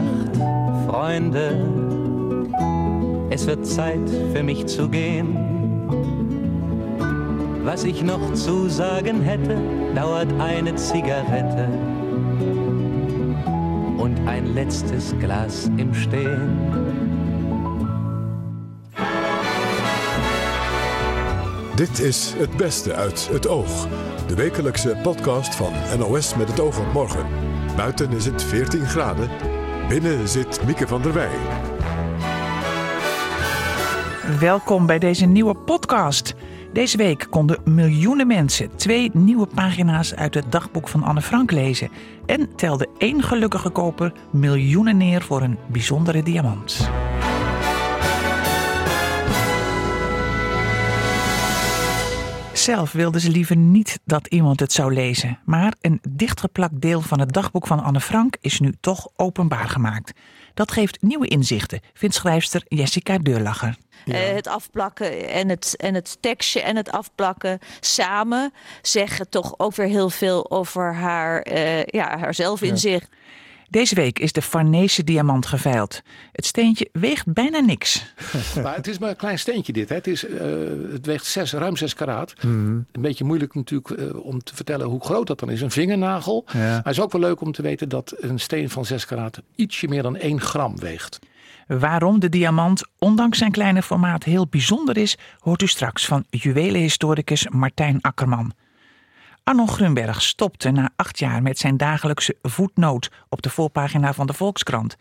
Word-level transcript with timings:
Nacht, 0.00 0.36
Freunde. 0.88 1.56
Es 3.30 3.46
wird 3.46 3.66
Zeit 3.66 4.08
für 4.32 4.42
mich 4.42 4.66
zu 4.66 4.88
gehen. 4.88 5.36
Was 7.64 7.84
ich 7.84 8.02
noch 8.02 8.32
zu 8.32 8.68
sagen 8.68 9.22
hätte, 9.22 9.56
dauert 9.94 10.28
eine 10.38 10.74
Zigarette 10.74 11.68
und 13.98 14.18
ein 14.26 14.54
letztes 14.54 15.14
Glas 15.20 15.70
im 15.76 15.94
Stehen. 15.94 16.58
Dit 21.76 22.00
is 22.00 22.34
Het 22.36 22.56
Beste 22.56 22.94
uit 22.94 23.28
het 23.28 23.48
Oog. 23.48 23.88
De 24.26 24.34
wekelijkse 24.34 24.96
podcast 25.02 25.54
van 25.54 25.72
NOS 25.98 26.34
met 26.36 26.48
het 26.48 26.60
oog 26.60 26.78
op 26.78 26.92
morgen. 26.92 27.26
Buiten 27.76 28.10
is 28.10 28.26
het 28.26 28.42
14 28.42 28.86
graden. 28.86 29.59
Binnen 29.90 30.28
zit 30.28 30.64
Mieke 30.66 30.86
van 30.86 31.02
der 31.02 31.12
Wij. 31.12 31.30
Welkom 34.38 34.86
bij 34.86 34.98
deze 34.98 35.26
nieuwe 35.26 35.54
podcast. 35.54 36.34
Deze 36.72 36.96
week 36.96 37.26
konden 37.30 37.58
miljoenen 37.64 38.26
mensen 38.26 38.76
twee 38.76 39.10
nieuwe 39.12 39.46
pagina's 39.54 40.14
uit 40.14 40.34
het 40.34 40.52
dagboek 40.52 40.88
van 40.88 41.02
Anne 41.02 41.22
Frank 41.22 41.50
lezen. 41.50 41.90
En 42.26 42.56
telde 42.56 42.88
één 42.98 43.22
gelukkige 43.22 43.70
koper 43.70 44.12
miljoenen 44.30 44.96
neer 44.96 45.22
voor 45.22 45.42
een 45.42 45.58
bijzondere 45.66 46.22
diamant. 46.22 46.90
Zelf 52.60 52.92
wilde 52.92 53.20
ze 53.20 53.30
liever 53.30 53.56
niet 53.56 54.00
dat 54.04 54.26
iemand 54.26 54.60
het 54.60 54.72
zou 54.72 54.94
lezen. 54.94 55.38
Maar 55.44 55.74
een 55.80 56.00
dichtgeplakt 56.08 56.80
deel 56.80 57.00
van 57.00 57.20
het 57.20 57.32
dagboek 57.32 57.66
van 57.66 57.82
Anne 57.82 58.00
Frank 58.00 58.36
is 58.40 58.60
nu 58.60 58.72
toch 58.80 59.08
openbaar 59.16 59.68
gemaakt. 59.68 60.12
Dat 60.54 60.72
geeft 60.72 61.02
nieuwe 61.02 61.26
inzichten, 61.26 61.80
vindt 61.94 62.14
schrijfster 62.14 62.62
Jessica 62.68 63.18
Deurlacher. 63.18 63.76
Eh, 64.06 64.32
het 64.32 64.46
afplakken 64.46 65.28
en 65.28 65.48
het, 65.48 65.74
en 65.76 65.94
het 65.94 66.16
tekstje 66.20 66.60
en 66.60 66.76
het 66.76 66.90
afplakken 66.90 67.58
samen 67.80 68.52
zeggen 68.82 69.28
toch 69.28 69.54
ook 69.56 69.74
weer 69.74 69.86
heel 69.86 70.10
veel 70.10 70.50
over 70.50 70.94
haar, 70.94 71.46
uh, 71.52 71.84
ja, 71.84 72.18
haar 72.18 72.34
zelfinzicht. 72.34 73.08
Deze 73.70 73.94
week 73.94 74.18
is 74.18 74.32
de 74.32 74.42
Farnese 74.42 75.04
diamant 75.04 75.46
geveild. 75.46 76.02
Het 76.32 76.46
steentje 76.46 76.88
weegt 76.92 77.32
bijna 77.32 77.58
niks. 77.58 78.14
maar 78.62 78.74
het 78.74 78.86
is 78.86 78.98
maar 78.98 79.08
een 79.08 79.16
klein 79.16 79.38
steentje 79.38 79.72
dit. 79.72 79.88
Hè. 79.88 79.94
Het, 79.94 80.06
is, 80.06 80.28
uh, 80.28 80.40
het 80.92 81.06
weegt 81.06 81.26
zes, 81.26 81.52
ruim 81.52 81.76
6 81.76 81.94
karaat. 81.94 82.34
Mm. 82.42 82.86
Een 82.92 83.02
beetje 83.02 83.24
moeilijk 83.24 83.54
natuurlijk 83.54 84.00
uh, 84.00 84.24
om 84.24 84.42
te 84.42 84.54
vertellen 84.54 84.86
hoe 84.86 85.04
groot 85.04 85.26
dat 85.26 85.38
dan 85.38 85.50
is. 85.50 85.60
Een 85.60 85.70
vingernagel. 85.70 86.44
Ja. 86.52 86.58
Maar 86.58 86.76
het 86.76 86.86
is 86.86 87.00
ook 87.00 87.12
wel 87.12 87.20
leuk 87.20 87.40
om 87.40 87.52
te 87.52 87.62
weten 87.62 87.88
dat 87.88 88.14
een 88.18 88.38
steen 88.38 88.70
van 88.70 88.84
6 88.84 89.06
karaat 89.06 89.42
ietsje 89.54 89.88
meer 89.88 90.02
dan 90.02 90.16
1 90.16 90.40
gram 90.40 90.78
weegt. 90.78 91.18
Waarom 91.66 92.20
de 92.20 92.28
diamant, 92.28 92.82
ondanks 92.98 93.38
zijn 93.38 93.52
kleine 93.52 93.82
formaat, 93.82 94.24
heel 94.24 94.46
bijzonder 94.46 94.96
is, 94.96 95.18
hoort 95.38 95.62
u 95.62 95.66
straks 95.66 96.06
van 96.06 96.24
juwelenhistoricus 96.30 97.48
Martijn 97.48 97.98
Akkerman. 98.00 98.52
Arno 99.44 99.66
Grunberg 99.66 100.22
stopte 100.22 100.70
na 100.70 100.90
acht 100.96 101.18
jaar 101.18 101.42
met 101.42 101.58
zijn 101.58 101.76
dagelijkse 101.76 102.36
voetnoot 102.42 103.10
op 103.28 103.42
de 103.42 103.50
voorpagina 103.50 104.12
van 104.12 104.26
de 104.26 104.32
Volkskrant. 104.32 104.96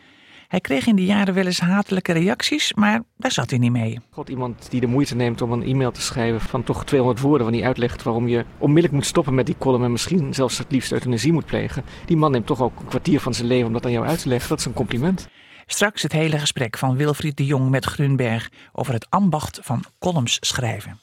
Hij 0.48 0.59
kreeg 0.59 0.88
in 0.88 0.95
die 0.95 1.06
jaren 1.06 1.34
wel 1.34 1.45
eens 1.45 1.59
hatelijke 1.59 2.12
reacties, 2.12 2.73
maar 2.73 3.04
daar 3.17 3.32
zat 3.32 3.50
hij 3.50 3.60
niet 3.60 3.72
mee. 3.72 4.00
God, 4.10 4.30
iemand 4.30 4.72
die 4.72 4.80
de 4.80 4.88
moeite 4.88 5.16
neemt 5.16 5.42
om 5.42 5.52
een 5.52 5.64
e-mail 5.64 5.92
te 5.92 6.02
schrijven 6.02 6.42
van 6.42 6.64
toch 6.64 6.86
200 6.86 7.22
woorden, 7.22 7.48
waar 7.48 7.56
hij 7.56 7.66
uitlegt 7.66 8.04
waarom 8.04 8.28
je 8.28 8.45
onmiddellijk 8.58 8.94
moet 8.94 9.06
stoppen 9.06 9.36
met 9.36 9.45
die 9.45 9.56
column 9.58 9.84
en 9.84 9.92
misschien 9.92 10.34
zelfs 10.34 10.58
het 10.58 10.72
liefst 10.72 10.92
euthanasie 10.92 11.34
moet 11.34 11.45
plegen. 11.45 11.84
Die 12.06 12.17
man 12.17 12.32
neemt 12.32 12.45
toch 12.45 12.62
ook 12.62 12.80
een 12.80 12.86
kwartier 12.86 13.20
van 13.20 13.34
zijn 13.34 13.48
leven 13.48 13.67
om 13.67 13.73
dat 13.73 13.86
aan 13.86 13.92
jou 13.92 14.08
uit 14.08 14.22
te 14.22 14.30
leggen. 14.30 14.50
Dat 14.50 14.60
is 14.60 14.66
een 14.66 14.73
compliment. 14.73 15.28
Straks 15.66 16.02
het 16.02 16.12
hele 16.12 16.39
gesprek 16.39 16.77
van 16.77 16.95
Wilfried 16.95 17.38
de 17.38 17.45
Jong 17.45 17.70
met 17.70 17.86
Grunberg 17.86 18.50
over 18.71 18.94
het 18.94 19.10
ambacht 19.10 19.60
van 19.61 19.83
columns 20.00 20.38
schrijven. 20.39 21.00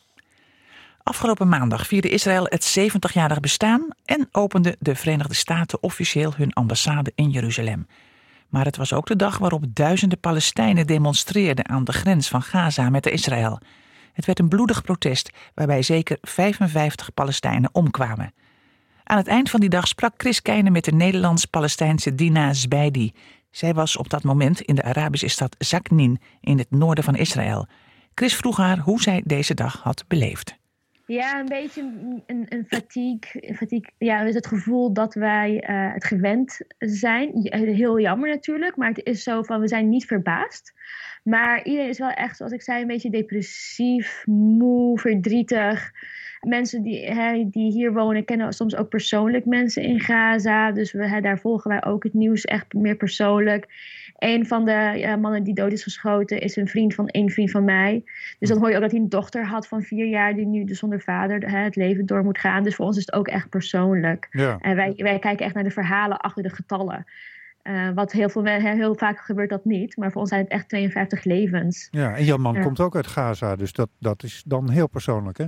Afgelopen 1.09 1.49
maandag 1.49 1.87
vierde 1.87 2.09
Israël 2.09 2.47
het 2.49 2.79
70-jarig 2.79 3.41
bestaan 3.41 3.89
en 4.05 4.29
opende 4.33 4.77
de 4.79 4.95
Verenigde 4.95 5.35
Staten 5.35 5.83
officieel 5.83 6.33
hun 6.37 6.53
ambassade 6.53 7.13
in 7.15 7.31
Jeruzalem. 7.31 7.87
Maar 8.49 8.65
het 8.65 8.77
was 8.77 8.93
ook 8.93 9.07
de 9.07 9.17
dag 9.17 9.39
waarop 9.39 9.65
duizenden 9.69 10.21
Palestijnen 10.21 10.87
demonstreerden 10.87 11.69
aan 11.69 11.85
de 11.85 11.93
grens 11.93 12.29
van 12.29 12.43
Gaza 12.43 12.91
met 12.91 13.07
Israël. 13.07 13.61
Het 14.13 14.27
werd 14.27 14.39
een 14.39 14.49
bloedig 14.49 14.83
protest 14.83 15.31
waarbij 15.55 15.83
zeker 15.83 16.19
55 16.21 17.15
Palestijnen 17.15 17.71
omkwamen. 17.73 18.35
Aan 19.05 19.19
het 19.19 19.29
eind 19.29 19.51
van 19.51 19.61
die 19.61 19.69
dag 19.69 19.89
sprak 19.89 20.15
Chris 20.17 20.43
Keijnen 20.43 20.73
met 20.73 20.85
de 20.85 20.93
Nederlands-Palestijnse 20.93 22.15
Dina 22.15 22.53
Zbeidi. 22.53 23.13
Zij 23.51 23.75
was 23.75 23.97
op 23.97 24.11
dat 24.11 24.23
moment 24.23 24.61
in 24.61 24.75
de 24.75 24.83
Arabische 24.83 25.29
stad 25.29 25.57
Zaknin 25.59 26.21
in 26.41 26.59
het 26.59 26.71
noorden 26.71 27.05
van 27.05 27.17
Israël. 27.17 27.67
Chris 28.15 28.37
vroeg 28.37 28.57
haar 28.57 28.79
hoe 28.79 29.03
zij 29.03 29.23
deze 29.25 29.55
dag 29.55 29.81
had 29.83 30.05
beleefd. 30.09 30.57
Ja, 31.07 31.41
een 31.41 31.47
beetje 31.47 31.83
een, 32.27 32.47
een 32.49 32.65
fatigue. 32.69 33.55
fatigue. 33.55 33.91
Ja, 33.99 34.25
dus 34.25 34.35
het 34.35 34.47
gevoel 34.47 34.93
dat 34.93 35.15
wij 35.15 35.65
uh, 35.71 35.93
het 35.93 36.05
gewend 36.05 36.61
zijn. 36.79 37.31
Heel 37.75 38.01
jammer 38.01 38.29
natuurlijk, 38.29 38.77
maar 38.77 38.89
het 38.89 39.05
is 39.05 39.23
zo 39.23 39.43
van 39.43 39.61
we 39.61 39.69
zijn 39.69 39.89
niet 39.89 40.07
verbaasd. 40.07 40.75
Maar 41.23 41.65
iedereen 41.65 41.89
is 41.89 41.99
wel 41.99 42.11
echt, 42.11 42.37
zoals 42.37 42.53
ik 42.53 42.63
zei, 42.63 42.81
een 42.81 42.87
beetje 42.87 43.11
depressief, 43.11 44.23
moe, 44.27 44.99
verdrietig. 44.99 45.93
Mensen 46.41 46.83
die, 46.83 47.07
hè, 47.07 47.49
die 47.51 47.73
hier 47.73 47.93
wonen 47.93 48.25
kennen 48.25 48.53
soms 48.53 48.77
ook 48.77 48.89
persoonlijk 48.89 49.45
mensen 49.45 49.83
in 49.83 50.01
Gaza. 50.01 50.73
Dus 50.73 50.93
we, 50.93 51.09
hè, 51.09 51.21
daar 51.21 51.39
volgen 51.39 51.71
wij 51.71 51.85
ook 51.85 52.03
het 52.03 52.15
nieuws 52.15 52.45
echt 52.45 52.73
meer 52.73 52.97
persoonlijk. 52.97 53.67
Een 54.17 54.47
van 54.47 54.65
de 54.65 55.17
mannen 55.21 55.43
die 55.43 55.55
dood 55.55 55.73
is 55.73 55.83
geschoten 55.83 56.41
is 56.41 56.57
een 56.57 56.69
vriend 56.69 56.95
van 56.95 57.09
een 57.11 57.31
vriend 57.31 57.51
van 57.51 57.65
mij. 57.65 58.05
Dus 58.39 58.49
dan 58.49 58.59
hoor 58.59 58.69
je 58.69 58.75
ook 58.75 58.81
dat 58.83 58.91
hij 58.91 59.01
een 59.01 59.09
dochter 59.09 59.47
had 59.47 59.69
van 59.69 59.83
vier 59.83 60.07
jaar 60.07 60.35
die 60.35 60.47
nu 60.47 60.65
dus 60.65 60.79
zonder 60.79 61.01
vader 61.01 61.51
hè, 61.51 61.59
het 61.59 61.77
leven 61.77 62.07
door 62.07 62.25
moet 62.25 62.39
gaan. 62.39 62.63
Dus 62.63 62.75
voor 62.75 62.87
ons 62.87 62.97
is 62.97 63.07
het 63.07 63.15
ook 63.15 63.29
echt 63.29 63.49
persoonlijk. 63.49 64.29
Ja. 64.31 64.59
En 64.61 64.77
wij, 64.77 64.93
wij 64.97 65.19
kijken 65.19 65.45
echt 65.45 65.55
naar 65.55 65.65
de 65.65 65.71
verhalen 65.71 66.19
achter 66.19 66.43
de 66.43 66.51
getallen. 66.51 67.07
Uh, 67.63 67.89
wat 67.95 68.13
heel, 68.13 68.29
veel, 68.29 68.45
heel 68.45 68.95
vaak 68.95 69.19
gebeurt 69.19 69.51
dat 69.51 69.65
niet. 69.65 69.97
Maar 69.97 70.13
voor 70.13 70.21
ons 70.21 70.31
zijn 70.31 70.43
het 70.43 70.51
echt 70.51 70.69
52 70.69 71.25
levens. 71.25 71.89
Ja, 71.91 72.17
en 72.17 72.25
jouw 72.25 72.37
man 72.37 72.63
komt 72.63 72.81
ook 72.81 72.97
uit 72.97 73.07
Gaza. 73.07 73.57
Dus 73.57 73.73
dat, 73.73 73.89
dat 73.99 74.23
is 74.23 74.43
dan 74.47 74.71
heel 74.71 74.89
persoonlijk, 74.89 75.39
hè? 75.39 75.47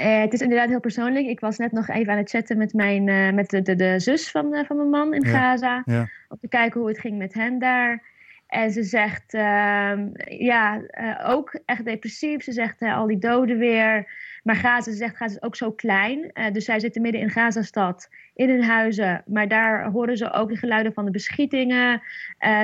Uh, 0.00 0.20
het 0.20 0.32
is 0.32 0.40
inderdaad 0.40 0.68
heel 0.68 0.80
persoonlijk. 0.80 1.26
Ik 1.26 1.40
was 1.40 1.58
net 1.58 1.72
nog 1.72 1.88
even 1.88 2.12
aan 2.12 2.18
het 2.18 2.30
chatten 2.30 2.58
met, 2.58 2.72
mijn, 2.72 3.06
uh, 3.06 3.32
met 3.32 3.50
de, 3.50 3.62
de, 3.62 3.74
de, 3.74 4.00
zus 4.00 4.30
van, 4.30 4.54
uh, 4.54 4.64
van 4.64 4.76
mijn 4.76 4.90
man 4.90 5.14
in 5.14 5.22
ja, 5.22 5.30
Gaza. 5.30 5.82
Ja. 5.84 6.08
Om 6.28 6.38
te 6.40 6.48
kijken 6.48 6.80
hoe 6.80 6.88
het 6.88 6.98
ging 6.98 7.18
met 7.18 7.34
hen 7.34 7.58
daar. 7.58 8.10
En 8.46 8.70
ze 8.70 8.82
zegt, 8.82 9.34
ehm, 9.34 10.08
ja, 10.24 10.82
ook 11.26 11.60
echt 11.64 11.84
depressief. 11.84 12.42
Ze 12.42 12.52
zegt 12.52 12.82
al 12.82 13.06
die 13.06 13.18
doden 13.18 13.58
weer. 13.58 14.06
Maar 14.42 14.56
Gaza, 14.56 14.90
ze 14.90 14.96
zegt, 14.96 15.16
Gaza 15.16 15.34
is 15.34 15.42
ook 15.42 15.56
zo 15.56 15.72
klein. 15.72 16.32
dus 16.52 16.64
zij 16.64 16.80
zitten 16.80 17.02
midden 17.02 17.20
in 17.20 17.30
Gazastad, 17.30 18.08
in 18.34 18.48
hun 18.48 18.62
huizen. 18.62 19.22
Maar 19.26 19.48
daar 19.48 19.90
horen 19.90 20.16
ze 20.16 20.32
ook 20.32 20.48
de 20.48 20.56
geluiden 20.56 20.92
van 20.92 21.04
de 21.04 21.10
beschietingen. 21.10 22.02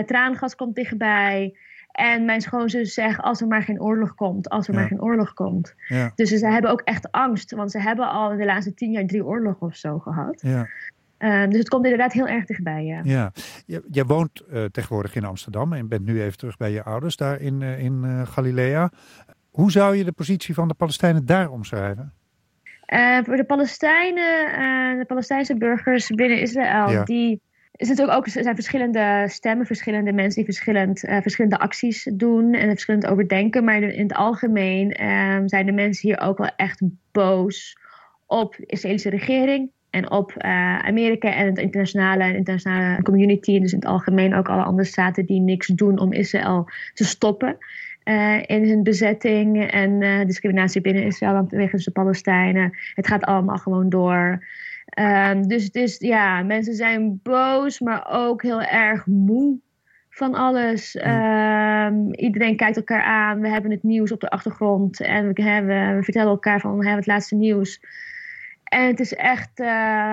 traangas 0.06 0.56
komt 0.56 0.74
dichtbij. 0.74 1.54
En 1.98 2.24
mijn 2.24 2.40
schoonzus 2.40 2.94
zegt, 2.94 3.20
als 3.20 3.40
er 3.40 3.46
maar 3.46 3.62
geen 3.62 3.80
oorlog 3.80 4.14
komt, 4.14 4.48
als 4.48 4.68
er 4.68 4.74
maar 4.74 4.86
geen 4.86 5.02
oorlog 5.02 5.34
komt. 5.34 5.74
Ja. 5.88 6.12
Dus 6.14 6.30
ze 6.30 6.46
hebben 6.46 6.70
ook 6.70 6.80
echt 6.80 7.10
angst, 7.10 7.54
want 7.54 7.70
ze 7.70 7.80
hebben 7.80 8.10
al 8.10 8.32
in 8.32 8.38
de 8.38 8.44
laatste 8.44 8.74
tien 8.74 8.90
jaar 8.90 9.06
drie 9.06 9.24
oorlogen 9.24 9.66
of 9.66 9.76
zo 9.76 9.98
gehad. 9.98 10.40
Ja. 10.40 10.68
Uh, 11.18 11.48
dus 11.48 11.58
het 11.58 11.68
komt 11.68 11.84
inderdaad 11.84 12.12
heel 12.12 12.28
erg 12.28 12.44
dichtbij, 12.44 12.84
ja. 12.84 13.00
ja. 13.04 13.32
Jij 13.90 14.04
woont 14.04 14.42
uh, 14.52 14.64
tegenwoordig 14.64 15.14
in 15.14 15.24
Amsterdam 15.24 15.72
en 15.72 15.88
bent 15.88 16.04
nu 16.04 16.22
even 16.22 16.38
terug 16.38 16.56
bij 16.56 16.70
je 16.70 16.82
ouders 16.82 17.16
daar 17.16 17.40
in, 17.40 17.60
uh, 17.60 17.82
in 17.82 18.26
Galilea. 18.26 18.90
Hoe 19.50 19.70
zou 19.70 19.96
je 19.96 20.04
de 20.04 20.12
positie 20.12 20.54
van 20.54 20.68
de 20.68 20.74
Palestijnen 20.74 21.26
daar 21.26 21.50
omschrijven? 21.50 22.12
voor 23.24 23.36
de 23.36 23.44
Palestijnen, 23.46 24.98
de 24.98 25.04
Palestijnse 25.06 25.56
burgers 25.56 26.08
binnen 26.08 26.40
Israël, 26.40 27.04
die 27.04 27.40
is 27.78 27.88
natuurlijk 27.88 28.18
ook, 28.18 28.26
er 28.26 28.30
zijn 28.30 28.54
verschillende 28.54 29.24
stemmen, 29.28 29.66
verschillende 29.66 30.12
mensen 30.12 30.34
die 30.34 30.54
verschillend, 30.54 31.04
uh, 31.04 31.20
verschillende 31.20 31.58
acties 31.58 32.08
doen 32.12 32.54
en 32.54 32.68
verschillend 32.68 33.06
overdenken. 33.06 33.64
Maar 33.64 33.82
in 33.82 34.02
het 34.02 34.14
algemeen 34.14 35.04
um, 35.04 35.48
zijn 35.48 35.66
de 35.66 35.72
mensen 35.72 36.08
hier 36.08 36.20
ook 36.20 36.38
wel 36.38 36.50
echt 36.56 36.80
boos 37.12 37.78
op 38.26 38.56
de 38.56 38.66
Israëlische 38.66 39.10
regering 39.10 39.70
en 39.90 40.10
op 40.10 40.34
uh, 40.38 40.78
Amerika 40.78 41.34
en 41.34 41.46
het 41.46 41.58
internationale, 41.58 42.36
internationale 42.36 43.02
community. 43.02 43.60
Dus 43.60 43.72
in 43.72 43.78
het 43.78 43.88
algemeen 43.88 44.34
ook 44.34 44.48
alle 44.48 44.62
andere 44.62 44.88
staten 44.88 45.26
die 45.26 45.40
niks 45.40 45.66
doen 45.66 45.98
om 45.98 46.12
Israël 46.12 46.70
te 46.94 47.04
stoppen. 47.04 47.56
Uh, 48.04 48.42
in 48.46 48.68
hun 48.68 48.82
bezetting 48.82 49.70
en 49.70 50.26
discriminatie 50.26 50.80
binnen 50.80 51.04
Israël 51.04 51.46
wegens 51.48 51.84
de 51.84 51.90
Palestijnen. 51.90 52.78
Het 52.94 53.06
gaat 53.06 53.24
allemaal 53.24 53.58
gewoon 53.58 53.88
door. 53.88 54.46
Um, 54.98 55.48
dus, 55.48 55.70
dus 55.70 55.98
ja, 55.98 56.42
mensen 56.42 56.74
zijn 56.74 57.20
boos, 57.22 57.80
maar 57.80 58.06
ook 58.10 58.42
heel 58.42 58.62
erg 58.62 59.06
moe 59.06 59.58
van 60.10 60.34
alles. 60.34 60.96
Um, 60.96 62.14
iedereen 62.14 62.56
kijkt 62.56 62.76
elkaar 62.76 63.02
aan. 63.02 63.40
We 63.40 63.48
hebben 63.48 63.70
het 63.70 63.82
nieuws 63.82 64.12
op 64.12 64.20
de 64.20 64.30
achtergrond 64.30 65.00
en 65.00 65.32
we, 65.32 65.42
hebben, 65.42 65.96
we 65.96 66.02
vertellen 66.02 66.28
elkaar 66.28 66.60
van 66.60 66.70
we 66.70 66.76
hebben 66.76 66.96
het 66.96 67.06
laatste 67.06 67.34
nieuws. 67.34 67.80
En 68.64 68.86
het 68.86 69.00
is 69.00 69.14
echt 69.14 69.60
uh, 69.60 69.66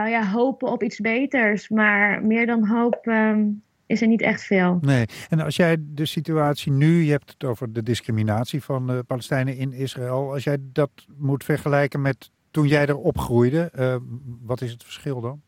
ja, 0.07 0.25
hopen 0.25 0.71
op 0.71 0.83
iets 0.83 0.99
beters. 0.99 1.69
Maar 1.69 2.25
meer 2.25 2.45
dan 2.45 2.67
hoop 2.67 3.05
um, 3.05 3.63
is 3.85 4.01
er 4.01 4.07
niet 4.07 4.21
echt 4.21 4.43
veel. 4.43 4.77
Nee, 4.81 5.05
en 5.29 5.39
als 5.39 5.55
jij 5.55 5.77
de 5.79 6.05
situatie 6.05 6.71
nu, 6.71 7.03
je 7.03 7.11
hebt 7.11 7.29
het 7.29 7.43
over 7.43 7.73
de 7.73 7.83
discriminatie 7.83 8.63
van 8.63 8.87
de 8.87 9.03
Palestijnen 9.07 9.57
in 9.57 9.73
Israël. 9.73 10.31
Als 10.31 10.43
jij 10.43 10.57
dat 10.61 10.91
moet 11.17 11.43
vergelijken 11.43 12.01
met 12.01 12.31
toen 12.55 12.67
jij 12.67 12.85
er 12.85 12.97
opgroeide, 12.97 13.71
uh, 13.75 13.95
wat 14.41 14.61
is 14.61 14.71
het 14.71 14.83
verschil 14.83 15.21
dan? 15.21 15.41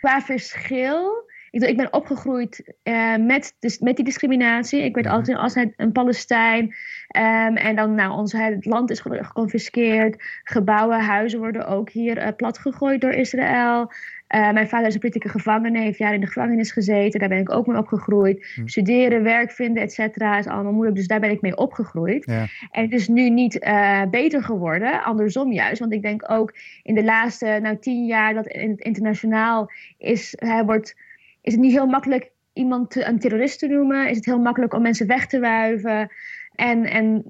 Qua 0.00 0.20
verschil 0.20 1.26
ik, 1.50 1.68
ik 1.68 1.76
ben 1.76 1.92
opgegroeid 1.92 2.74
uh, 2.84 3.16
met, 3.16 3.56
dus, 3.58 3.78
met 3.78 3.96
die 3.96 4.04
discriminatie. 4.04 4.82
Ik 4.82 4.94
werd 4.94 5.06
mhm. 5.06 5.14
altijd 5.14 5.36
als 5.36 5.54
een 5.76 5.92
Palestijn. 5.92 6.64
Um, 6.64 7.56
en 7.56 7.76
dan, 7.76 7.94
nou, 7.94 8.12
ons 8.12 8.32
het 8.32 8.64
land 8.64 8.90
is 8.90 9.00
geconfiskeerd. 9.00 10.22
Gebouwen, 10.42 11.00
huizen 11.00 11.38
worden 11.38 11.66
ook 11.66 11.90
hier 11.90 12.22
uh, 12.22 12.28
platgegooid 12.36 13.00
door 13.00 13.12
Israël. 13.12 13.92
Uh, 14.34 14.52
mijn 14.52 14.68
vader 14.68 14.86
is 14.86 14.94
een 14.94 15.00
politieke 15.00 15.28
gevangene, 15.28 15.80
heeft 15.80 15.98
jaar 15.98 16.14
in 16.14 16.20
de 16.20 16.26
gevangenis 16.26 16.72
gezeten. 16.72 17.20
Daar 17.20 17.28
ben 17.28 17.38
ik 17.38 17.52
ook 17.52 17.66
mee 17.66 17.78
opgegroeid. 17.78 18.52
Hm. 18.54 18.66
Studeren, 18.66 19.22
werk 19.22 19.50
vinden, 19.50 19.82
et 19.82 19.92
cetera, 19.92 20.38
is 20.38 20.46
allemaal 20.46 20.72
moeilijk. 20.72 20.96
Dus 20.96 21.06
daar 21.06 21.20
ben 21.20 21.30
ik 21.30 21.40
mee 21.40 21.56
opgegroeid. 21.56 22.24
Ja. 22.26 22.46
En 22.70 22.82
het 22.82 22.92
is 22.92 23.08
nu 23.08 23.30
niet 23.30 23.64
uh, 23.64 24.02
beter 24.10 24.42
geworden, 24.42 25.02
andersom 25.02 25.52
juist. 25.52 25.80
Want 25.80 25.92
ik 25.92 26.02
denk 26.02 26.30
ook 26.30 26.54
in 26.82 26.94
de 26.94 27.04
laatste 27.04 27.58
nou, 27.62 27.78
tien 27.78 28.06
jaar 28.06 28.34
dat 28.34 28.46
in 28.46 28.70
het 28.70 28.80
internationaal 28.80 29.70
is, 29.98 30.34
hij 30.38 30.64
wordt 30.64 30.96
is 31.42 31.52
het 31.52 31.60
niet 31.60 31.72
heel 31.72 31.86
makkelijk 31.86 32.30
iemand 32.52 32.96
een 32.96 33.18
terrorist 33.18 33.58
te 33.58 33.66
noemen? 33.66 34.08
Is 34.08 34.16
het 34.16 34.24
heel 34.24 34.38
makkelijk 34.38 34.74
om 34.74 34.82
mensen 34.82 35.06
weg 35.06 35.26
te 35.26 35.40
wuiven? 35.40 36.10
En, 36.56 36.84
en 36.84 37.24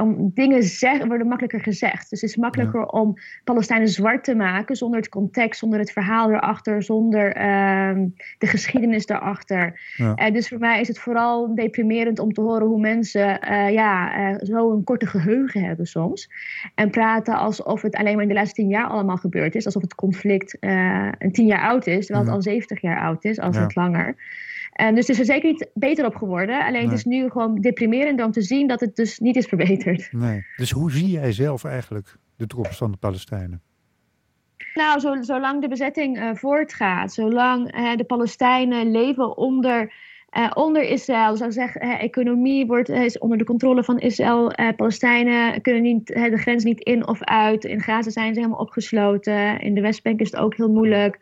om 0.00 0.30
dingen 0.34 0.62
zeggen, 0.62 1.08
worden 1.08 1.26
makkelijker 1.26 1.60
gezegd. 1.60 2.10
Dus 2.10 2.20
het 2.20 2.30
is 2.30 2.36
makkelijker 2.36 2.86
om 2.86 3.14
Palestijnen 3.44 3.88
zwart 3.88 4.24
te 4.24 4.34
maken 4.34 4.76
zonder 4.76 4.98
het 5.00 5.08
context, 5.08 5.58
zonder 5.58 5.78
het 5.78 5.92
verhaal 5.92 6.30
erachter, 6.30 6.82
zonder 6.82 7.32
ehm, 7.32 8.08
de 8.38 8.46
geschiedenis 8.46 9.06
daarachter. 9.06 9.80
Ja. 9.96 10.18
Uh, 10.18 10.32
dus 10.32 10.48
voor 10.48 10.58
mij 10.58 10.80
is 10.80 10.88
het 10.88 10.98
vooral 10.98 11.54
deprimerend 11.54 12.18
om 12.18 12.32
te 12.32 12.40
horen 12.40 12.66
hoe 12.66 12.80
mensen 12.80 13.50
uh, 13.50 13.70
ja, 13.70 14.18
uh, 14.30 14.36
zo 14.42 14.72
een 14.72 14.84
korte 14.84 15.06
geheugen 15.06 15.64
hebben 15.64 15.86
soms. 15.86 16.30
En 16.74 16.90
praten 16.90 17.36
alsof 17.36 17.82
het 17.82 17.94
alleen 17.94 18.14
maar 18.14 18.22
in 18.22 18.28
de 18.28 18.34
laatste 18.34 18.60
tien 18.60 18.70
jaar 18.70 18.86
allemaal 18.86 19.16
gebeurd 19.16 19.54
is. 19.54 19.64
Alsof 19.64 19.82
het 19.82 19.94
conflict 19.94 20.56
een 20.60 21.32
tien 21.32 21.46
jaar 21.46 21.62
oud 21.62 21.86
is, 21.86 22.06
terwijl 22.06 22.26
het 22.26 22.34
al 22.34 22.42
zeventig 22.42 22.80
jaar 22.80 23.00
oud 23.00 23.24
is, 23.24 23.40
als 23.40 23.56
het 23.56 23.74
langer. 23.74 24.14
En 24.72 24.94
dus 24.94 25.06
het 25.06 25.16
is 25.16 25.18
er 25.18 25.34
zeker 25.34 25.50
niet 25.50 25.70
beter 25.74 26.06
op 26.06 26.14
geworden. 26.14 26.64
Alleen 26.64 26.84
het 26.84 26.92
is 26.92 27.04
nu 27.04 27.30
gewoon 27.30 27.60
deprimerend 27.60 28.22
om 28.22 28.30
te 28.30 28.42
zien 28.42 28.66
dat 28.66 28.80
het 28.80 28.96
dus 28.96 29.18
niet 29.18 29.36
is 29.36 29.46
verbeterd. 29.46 30.12
Nee. 30.12 30.46
Dus 30.56 30.70
hoe 30.70 30.90
zie 30.90 31.10
jij 31.10 31.32
zelf 31.32 31.64
eigenlijk 31.64 32.16
de 32.36 32.46
toekomst 32.46 32.78
van 32.78 32.90
de 32.90 32.96
Palestijnen? 32.96 33.62
Nou, 34.74 35.00
zo, 35.00 35.22
zolang 35.22 35.60
de 35.60 35.68
bezetting 35.68 36.18
uh, 36.18 36.34
voortgaat, 36.34 37.12
zolang 37.12 37.76
uh, 37.76 37.96
de 37.96 38.04
Palestijnen 38.04 38.90
leven 38.90 39.36
onder, 39.36 39.92
uh, 40.38 40.50
onder 40.54 40.82
Israël, 40.82 41.36
zou 41.36 41.48
ik 41.48 41.54
zeggen, 41.54 41.98
economie 41.98 42.66
wordt, 42.66 42.88
is 42.88 43.18
onder 43.18 43.38
de 43.38 43.44
controle 43.44 43.84
van 43.84 43.98
Israël. 43.98 44.52
Palestijnen 44.76 45.60
kunnen 45.60 45.82
niet, 45.82 46.06
de 46.06 46.38
grens 46.38 46.64
niet 46.64 46.80
in 46.80 47.06
of 47.06 47.22
uit. 47.22 47.64
In 47.64 47.80
Gaza 47.80 48.10
zijn 48.10 48.34
ze 48.34 48.40
helemaal 48.40 48.60
opgesloten. 48.60 49.60
In 49.60 49.74
de 49.74 49.80
Westbank 49.80 50.20
is 50.20 50.30
het 50.30 50.40
ook 50.40 50.56
heel 50.56 50.70
moeilijk. 50.70 51.18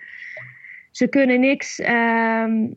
Ze 0.91 1.09
kunnen 1.09 1.41
niks 1.41 1.79
ehm, 1.79 2.69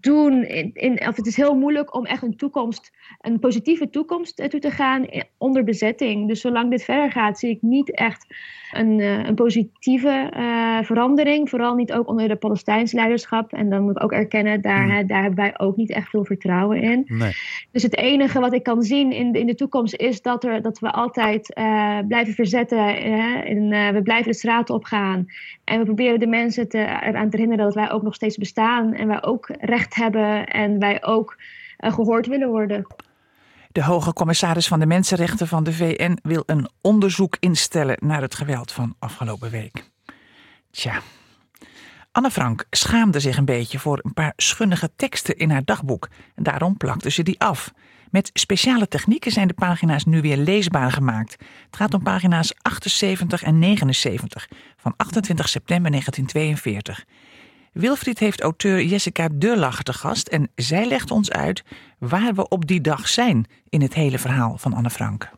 doen. 0.00 0.44
In, 0.72 1.08
of 1.08 1.16
het 1.16 1.26
is 1.26 1.36
heel 1.36 1.56
moeilijk 1.56 1.94
om 1.94 2.04
echt 2.04 2.22
een 2.22 2.36
toekomst, 2.36 2.92
een 3.20 3.38
positieve 3.38 3.90
toekomst 3.90 4.50
toe 4.50 4.60
te 4.60 4.70
gaan 4.70 5.06
onder 5.38 5.64
bezetting. 5.64 6.28
Dus 6.28 6.40
zolang 6.40 6.70
dit 6.70 6.84
verder 6.84 7.12
gaat, 7.12 7.38
zie 7.38 7.50
ik 7.50 7.62
niet 7.62 7.94
echt 7.94 8.26
een, 8.72 8.98
uh, 8.98 9.26
een 9.26 9.34
positieve 9.34 10.30
uh, 10.36 10.82
verandering. 10.82 11.48
Vooral 11.48 11.74
niet 11.74 11.92
ook 11.92 12.08
onder 12.08 12.28
de 12.28 12.36
Palestijnse 12.36 12.96
leiderschap. 12.96 13.52
En 13.52 13.70
dan 13.70 13.82
moet 13.82 13.96
ik 13.96 14.02
ook 14.02 14.12
erkennen, 14.12 14.60
daar, 14.60 14.86
mm. 14.86 15.06
daar 15.06 15.22
hebben 15.22 15.44
wij 15.44 15.58
ook 15.58 15.76
niet 15.76 15.90
echt 15.90 16.08
veel 16.08 16.24
vertrouwen 16.24 16.82
in. 16.82 17.04
Nee. 17.06 17.32
Dus 17.70 17.82
het 17.82 17.96
enige 17.96 18.40
wat 18.40 18.52
ik 18.52 18.62
kan 18.62 18.82
zien 18.82 19.12
in, 19.12 19.32
in 19.32 19.46
de 19.46 19.54
toekomst 19.54 19.94
is 19.94 20.22
dat, 20.22 20.44
er, 20.44 20.62
dat 20.62 20.78
we 20.78 20.90
altijd 20.90 21.56
uh, 21.58 21.98
blijven 22.08 22.34
verzetten. 22.34 22.96
en, 23.44 23.94
we 23.94 24.00
blijven 24.02 24.30
de 24.30 24.38
straat 24.38 24.70
opgaan. 24.70 25.26
En 25.64 25.78
we 25.78 25.84
proberen 25.84 26.20
de 26.20 26.26
mensen 26.26 26.68
te, 26.68 26.78
eraan 26.78 27.30
te 27.30 27.36
herinneren 27.36 27.64
dat 27.64 27.74
wij 27.74 27.90
ook 27.90 28.02
nog 28.02 28.14
steeds 28.14 28.36
bestaan. 28.36 28.94
En 28.94 29.06
wij 29.06 29.22
ook 29.22 29.50
recht 29.60 29.94
hebben 29.94 30.46
en 30.46 30.78
wij 30.78 31.04
ook 31.04 31.36
gehoord 31.78 32.26
willen 32.26 32.48
worden. 32.48 32.86
De 33.72 33.84
hoge 33.84 34.12
commissaris 34.12 34.68
van 34.68 34.80
de 34.80 34.86
Mensenrechten 34.86 35.48
van 35.48 35.64
de 35.64 35.72
VN 35.72 36.18
wil 36.22 36.42
een 36.46 36.68
onderzoek 36.80 37.36
instellen 37.40 37.96
naar 38.00 38.20
het 38.20 38.34
geweld 38.34 38.72
van 38.72 38.94
afgelopen 38.98 39.50
week. 39.50 39.90
Tja. 40.70 41.00
Anne 42.12 42.30
Frank 42.30 42.64
schaamde 42.70 43.20
zich 43.20 43.36
een 43.36 43.44
beetje 43.44 43.78
voor 43.78 44.00
een 44.02 44.12
paar 44.12 44.32
schunnige 44.36 44.90
teksten 44.96 45.36
in 45.36 45.50
haar 45.50 45.64
dagboek. 45.64 46.08
En 46.34 46.42
daarom 46.42 46.76
plakte 46.76 47.10
ze 47.10 47.22
die 47.22 47.40
af. 47.40 47.72
Met 48.10 48.30
speciale 48.32 48.88
technieken 48.88 49.32
zijn 49.32 49.48
de 49.48 49.54
pagina's 49.54 50.04
nu 50.04 50.20
weer 50.20 50.36
leesbaar 50.36 50.92
gemaakt. 50.92 51.32
Het 51.66 51.76
gaat 51.76 51.94
om 51.94 52.02
pagina's 52.02 52.54
78 52.62 53.42
en 53.42 53.58
79 53.58 54.48
van 54.76 54.94
28 54.96 55.48
september 55.48 55.90
1942. 55.90 57.04
Wilfried 57.72 58.18
heeft 58.18 58.40
auteur 58.40 58.82
Jessica 58.82 59.28
Durlach 59.32 59.82
te 59.82 59.92
gast 59.92 60.28
en 60.28 60.50
zij 60.54 60.86
legt 60.86 61.10
ons 61.10 61.30
uit 61.30 61.62
waar 61.98 62.34
we 62.34 62.48
op 62.48 62.66
die 62.66 62.80
dag 62.80 63.08
zijn 63.08 63.46
in 63.68 63.82
het 63.82 63.94
hele 63.94 64.18
verhaal 64.18 64.58
van 64.58 64.72
Anne 64.72 64.90
Frank. 64.90 65.30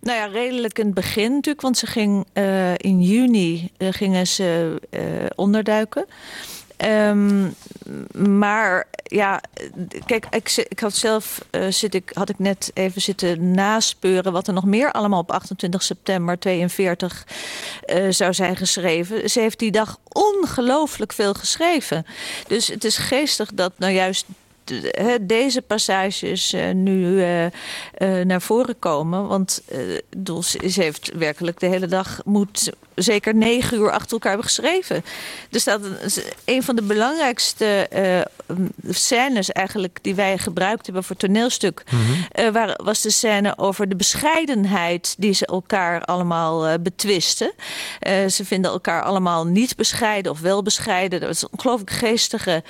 Nou 0.00 0.18
ja, 0.18 0.26
redelijk 0.26 0.78
in 0.78 0.84
het 0.84 0.94
begin 0.94 1.32
natuurlijk, 1.32 1.60
want 1.60 1.78
ze 1.78 1.86
ging 1.86 2.26
uh, 2.34 2.74
in 2.74 3.02
juni 3.02 3.70
uh, 3.78 3.88
gingen 3.90 4.26
ze 4.26 4.80
uh, 4.90 5.00
onderduiken. 5.34 6.06
Um, 6.84 7.54
maar 8.36 8.86
ja, 9.02 9.40
kijk, 10.06 10.26
ik, 10.68 10.78
had 10.78 10.94
zelf 10.94 11.44
zit 11.68 11.94
ik, 11.94 12.10
had 12.14 12.28
ik 12.28 12.38
net 12.38 12.70
even 12.74 13.00
zitten 13.00 13.50
naspeuren 13.50 14.32
wat 14.32 14.46
er 14.46 14.52
nog 14.52 14.64
meer 14.64 14.92
allemaal 14.92 15.20
op 15.20 15.30
28 15.30 15.82
september 15.82 16.38
42 16.38 17.26
uh, 17.86 18.06
zou 18.10 18.34
zijn 18.34 18.56
geschreven. 18.56 19.30
Ze 19.30 19.40
heeft 19.40 19.58
die 19.58 19.70
dag 19.70 19.98
ongelooflijk 20.48 21.12
veel 21.12 21.34
geschreven. 21.34 22.06
Dus 22.46 22.66
het 22.66 22.84
is 22.84 22.96
geestig 22.96 23.50
dat 23.54 23.72
nou 23.76 23.92
juist 23.92 24.26
deze 25.20 25.62
passages 25.62 26.52
uh, 26.54 26.70
nu 26.70 27.00
uh, 27.00 27.44
uh, 27.44 27.50
naar 28.24 28.42
voren 28.42 28.78
komen. 28.78 29.26
Want 29.26 29.62
ze 30.66 30.82
heeft 30.82 31.10
werkelijk 31.14 31.60
de 31.60 31.66
hele 31.66 31.86
dag 31.86 32.20
moet 32.24 32.72
zeker 32.94 33.34
negen 33.34 33.78
uur 33.78 33.90
achter 33.90 34.12
elkaar 34.12 34.30
hebben 34.30 34.48
geschreven. 34.48 35.04
Dus 35.50 35.64
dat 35.64 35.80
is 36.04 36.20
een 36.44 36.62
van 36.62 36.76
de 36.76 36.82
belangrijkste 36.82 37.88
uh, 37.94 38.56
scènes 38.94 39.52
eigenlijk 39.52 39.98
die 40.02 40.14
wij 40.14 40.38
gebruikt 40.38 40.84
hebben 40.84 41.04
voor 41.04 41.16
toneelstuk. 41.16 41.82
Mm 41.90 41.98
-hmm. 41.98 42.74
was 42.76 43.02
de 43.02 43.10
scène 43.10 43.58
over 43.58 43.88
de 43.88 43.96
bescheidenheid 43.96 45.14
die 45.18 45.32
ze 45.32 45.46
elkaar 45.46 46.04
allemaal 46.04 46.68
uh, 46.68 46.74
betwisten. 46.80 47.52
ze 48.28 48.44
vinden 48.44 48.70
elkaar 48.70 49.02
allemaal 49.02 49.46
niet 49.46 49.76
bescheiden 49.76 50.32
of 50.32 50.40
wel 50.40 50.62
bescheiden. 50.62 51.20
Dat 51.20 51.30
is 51.30 51.42
een 51.42 51.48
ongelooflijk 51.52 51.90
geestige 51.90 52.62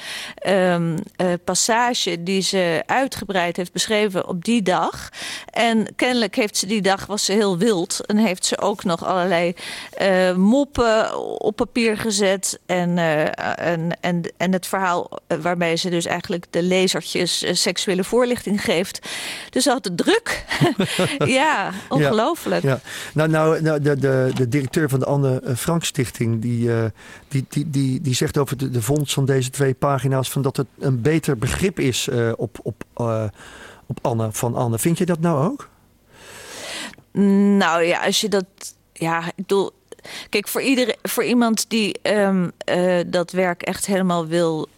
um, 0.46 0.96
die 2.20 2.42
ze 2.42 2.82
uitgebreid 2.86 3.56
heeft 3.56 3.72
beschreven 3.72 4.28
op 4.28 4.44
die 4.44 4.62
dag. 4.62 5.08
En 5.50 5.86
kennelijk 5.96 6.36
heeft 6.36 6.56
ze 6.56 6.66
die 6.66 6.82
dag 6.82 7.06
was 7.06 7.24
ze 7.24 7.32
heel 7.32 7.58
wild 7.58 8.06
en 8.06 8.16
heeft 8.16 8.44
ze 8.44 8.60
ook 8.60 8.84
nog 8.84 9.04
allerlei 9.04 9.54
uh, 10.02 10.34
moppen 10.34 11.18
op 11.40 11.56
papier 11.56 11.96
gezet. 11.96 12.58
En, 12.66 12.96
uh, 12.96 13.26
en, 13.58 14.00
en, 14.00 14.32
en 14.36 14.52
het 14.52 14.66
verhaal 14.66 15.10
waarbij 15.42 15.76
ze 15.76 15.90
dus 15.90 16.06
eigenlijk 16.06 16.46
de 16.50 16.62
lezertjes 16.62 17.44
seksuele 17.62 18.04
voorlichting 18.04 18.64
geeft. 18.64 19.08
Dus 19.50 19.62
ze 19.62 19.70
had 19.70 19.84
het 19.84 19.96
druk. 19.96 20.44
ja, 21.40 21.72
ongelooflijk. 21.88 22.62
Ja, 22.62 22.80
Nou, 23.14 23.28
nou, 23.28 23.62
nou 23.62 23.80
de, 23.80 23.98
de, 23.98 24.30
de 24.34 24.48
directeur 24.48 24.88
van 24.88 24.98
de 24.98 25.06
Anne 25.06 25.42
Frank 25.56 25.84
Stichting... 25.84 26.42
die, 26.42 26.68
uh, 26.68 26.84
die, 27.28 27.44
die, 27.48 27.70
die, 27.70 28.00
die 28.00 28.14
zegt 28.14 28.38
over 28.38 28.56
de, 28.56 28.70
de 28.70 28.82
vondst 28.82 29.14
van 29.14 29.24
deze 29.24 29.50
twee 29.50 29.74
pagina's... 29.74 30.30
Van 30.30 30.42
dat 30.42 30.56
het 30.56 30.66
een 30.78 31.00
beter 31.00 31.38
begrip 31.38 31.77
is 31.78 32.08
uh, 32.08 32.32
op, 32.36 32.58
op, 32.62 32.84
op 33.86 33.98
Anne 34.02 34.32
van 34.32 34.54
Anne. 34.54 34.78
Vind 34.78 34.98
je 34.98 35.06
dat 35.06 35.20
nou 35.20 35.50
ook? 35.50 35.68
Nou 37.58 37.82
ja, 37.82 38.04
als 38.04 38.20
je 38.20 38.28
dat 38.28 38.44
ja, 38.92 39.26
ik 39.26 39.36
bedoel, 39.36 39.70
Kijk, 40.28 40.48
voor, 40.48 40.62
iedereen, 40.62 40.96
voor 41.02 41.24
iemand 41.24 41.70
die 41.70 41.98
um, 42.02 42.52
uh, 42.70 43.00
dat 43.06 43.30
werk 43.30 43.62
echt 43.62 43.86
helemaal 43.86 44.26
wil, 44.26 44.68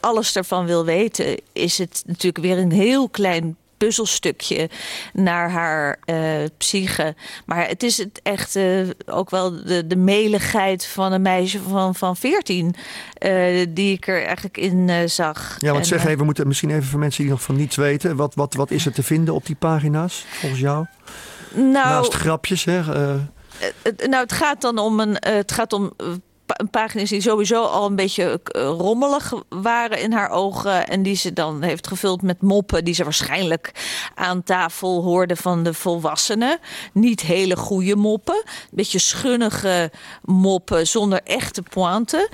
alles 0.00 0.36
ervan 0.36 0.66
wil 0.66 0.84
weten, 0.84 1.40
is 1.52 1.78
het 1.78 2.02
natuurlijk 2.06 2.44
weer 2.44 2.58
een 2.58 2.72
heel 2.72 3.08
klein 3.08 3.56
puzzelstukje 3.84 4.70
naar 5.12 5.50
haar 5.50 5.98
uh, 6.06 6.44
psyche. 6.58 7.14
Maar 7.46 7.68
het 7.68 7.82
is 7.82 7.98
het 7.98 8.20
echt 8.22 8.56
uh, 8.56 8.88
ook 9.06 9.30
wel 9.30 9.64
de, 9.64 9.86
de 9.86 9.96
meligheid 9.96 10.86
van 10.86 11.12
een 11.12 11.22
meisje 11.22 11.60
van, 11.60 11.94
van 11.94 12.16
14 12.16 12.74
uh, 13.18 13.66
die 13.68 13.92
ik 13.92 14.06
er 14.06 14.24
eigenlijk 14.24 14.56
in 14.56 15.10
zag. 15.10 15.56
Ja, 15.58 15.68
want 15.70 15.78
en, 15.78 15.86
zeg 15.86 16.04
even, 16.04 16.18
we 16.18 16.24
moeten 16.24 16.46
misschien 16.46 16.70
even 16.70 16.84
voor 16.84 16.98
mensen 16.98 17.22
die 17.22 17.32
nog 17.32 17.42
van 17.42 17.56
niets 17.56 17.76
weten. 17.76 18.16
Wat, 18.16 18.34
wat, 18.34 18.54
wat 18.54 18.70
is 18.70 18.86
er 18.86 18.92
te 18.92 19.02
vinden 19.02 19.34
op 19.34 19.46
die 19.46 19.56
pagina's 19.56 20.24
volgens 20.28 20.60
jou? 20.60 20.86
Nou, 21.54 21.72
Naast 21.72 22.14
grapjes, 22.14 22.64
hè? 22.64 22.82
nou, 23.96 24.22
het 24.22 24.32
gaat 24.32 24.60
dan 24.60 24.78
om 24.78 25.00
een. 25.00 25.16
het 25.20 25.52
gaat 25.52 25.72
om 25.72 25.92
pagina's 26.70 27.08
die 27.08 27.20
sowieso 27.20 27.64
al 27.64 27.86
een 27.86 27.96
beetje 27.96 28.40
rommelig 28.52 29.32
waren 29.48 30.00
in 30.00 30.12
haar 30.12 30.30
ogen. 30.30 30.88
En 30.88 31.02
die 31.02 31.16
ze 31.16 31.32
dan 31.32 31.62
heeft 31.62 31.86
gevuld 31.86 32.22
met 32.22 32.42
moppen 32.42 32.84
die 32.84 32.94
ze 32.94 33.04
waarschijnlijk 33.04 33.70
aan 34.14 34.42
tafel 34.42 35.02
hoorde 35.02 35.36
van 35.36 35.62
de 35.62 35.74
volwassenen. 35.74 36.58
Niet 36.92 37.20
hele 37.20 37.56
goede 37.56 37.96
moppen. 37.96 38.42
Een 38.44 38.68
beetje 38.70 38.98
schunnige 38.98 39.90
moppen 40.22 40.86
zonder 40.86 41.20
echte 41.24 41.62
pointe. 41.62 42.30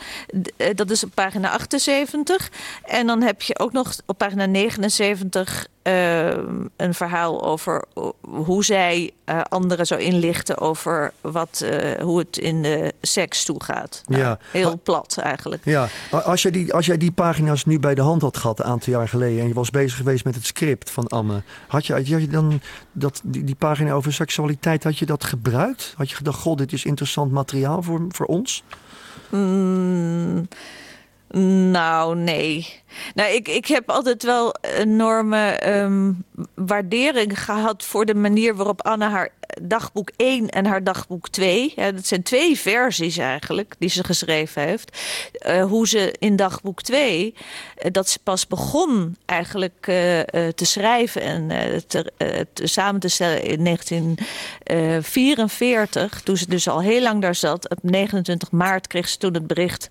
Dat 0.75 0.91
is 0.91 1.05
op 1.05 1.11
pagina 1.15 1.51
78. 1.51 2.51
En 2.85 3.07
dan 3.07 3.23
heb 3.23 3.43
je 3.43 3.59
ook 3.59 3.73
nog 3.73 3.95
op 4.07 4.19
pagina 4.19 4.47
79 4.47 5.67
uh, 5.89 6.29
een 6.77 6.95
verhaal 6.95 7.45
over 7.45 7.85
hoe 8.21 8.65
zij 8.65 9.11
uh, 9.27 9.41
anderen 9.49 9.87
zou 9.87 10.01
inlichten 10.01 10.59
over 10.59 11.13
wat, 11.21 11.63
uh, 11.65 12.01
hoe 12.01 12.19
het 12.19 12.39
in 12.39 12.63
de 12.63 12.95
seks 13.01 13.45
toegaat. 13.45 14.03
Nou, 14.07 14.23
ja. 14.23 14.39
Heel 14.53 14.81
plat 14.83 15.19
eigenlijk. 15.19 15.65
Ja, 15.65 15.89
als 16.11 16.43
jij, 16.43 16.51
die, 16.51 16.75
als 16.75 16.87
jij 16.87 16.97
die 16.97 17.13
pagina's 17.13 17.65
nu 17.65 17.79
bij 17.79 17.95
de 17.95 18.01
hand 18.01 18.23
had 18.23 18.37
gehad 18.37 18.59
een 18.59 18.65
aantal 18.65 18.93
jaar 18.93 19.09
geleden 19.09 19.41
en 19.41 19.49
je 19.49 19.55
was 19.55 19.71
bezig 19.71 19.97
geweest 19.97 20.25
met 20.25 20.35
het 20.35 20.47
script 20.47 20.91
van 20.91 21.07
Anne, 21.07 21.43
had 21.67 21.87
je, 21.87 21.93
had 21.93 22.07
je 22.07 22.29
dan 22.29 22.61
dat, 22.93 23.21
die, 23.25 23.45
die 23.45 23.55
pagina 23.55 23.93
over 23.93 24.13
seksualiteit, 24.13 24.85
had 24.85 24.99
je 24.99 25.07
dat 25.07 25.25
gebruikt? 25.25 25.95
Had 25.97 26.11
je 26.11 26.17
gedacht, 26.17 26.41
god, 26.41 26.59
dit 26.59 26.73
is 26.73 26.85
interessant 26.85 27.33
materiaal 27.33 27.83
voor, 27.83 28.05
voor 28.09 28.27
ons? 28.27 28.63
Mm, 29.29 30.49
nou, 31.71 32.17
nee. 32.17 32.83
Nou, 33.15 33.33
ik, 33.33 33.49
ik 33.49 33.67
heb 33.67 33.91
altijd 33.91 34.23
wel 34.23 34.55
enorme 34.61 35.69
um, 35.75 36.25
waardering 36.55 37.45
gehad 37.45 37.85
voor 37.85 38.05
de 38.05 38.15
manier 38.15 38.55
waarop 38.55 38.83
Anne 38.83 39.05
haar 39.05 39.31
dagboek 39.63 40.11
1 40.17 40.49
en 40.49 40.67
haar 40.67 40.85
dagboek 40.85 41.29
2. 41.29 41.73
Ja, 41.77 41.93
dat 41.93 42.07
zijn 42.07 42.23
twee 42.23 42.59
versies 42.59 43.17
eigenlijk 43.17 43.75
die 43.79 43.89
ze 43.89 44.05
geschreven 44.05 44.63
heeft. 44.63 44.99
Uh, 45.47 45.65
hoe 45.65 45.89
ze 45.89 46.15
in 46.19 46.37
dagboek 46.37 46.83
2, 46.83 47.25
uh, 47.25 47.31
eh, 47.75 47.93
dat 47.93 48.09
ze 48.09 48.19
pas 48.23 48.47
begon 48.47 49.17
eigenlijk 49.25 49.87
uh, 49.87 50.21
te 50.55 50.65
schrijven 50.65 51.23
en 51.23 51.49
te, 51.87 52.13
te, 52.53 52.67
samen 52.67 53.01
te 53.01 53.09
stellen 53.09 53.43
in 53.43 53.65
1944. 53.65 56.21
Toen 56.21 56.37
ze 56.37 56.49
dus 56.49 56.69
al 56.69 56.81
heel 56.81 57.03
lang 57.03 57.23
daar 57.23 57.35
zat. 57.35 57.69
Op 57.69 57.79
29 57.83 58.51
maart 58.51 58.87
kreeg 58.87 59.09
ze 59.09 59.19
toen 59.19 59.35
het 59.35 59.47
bericht 59.47 59.87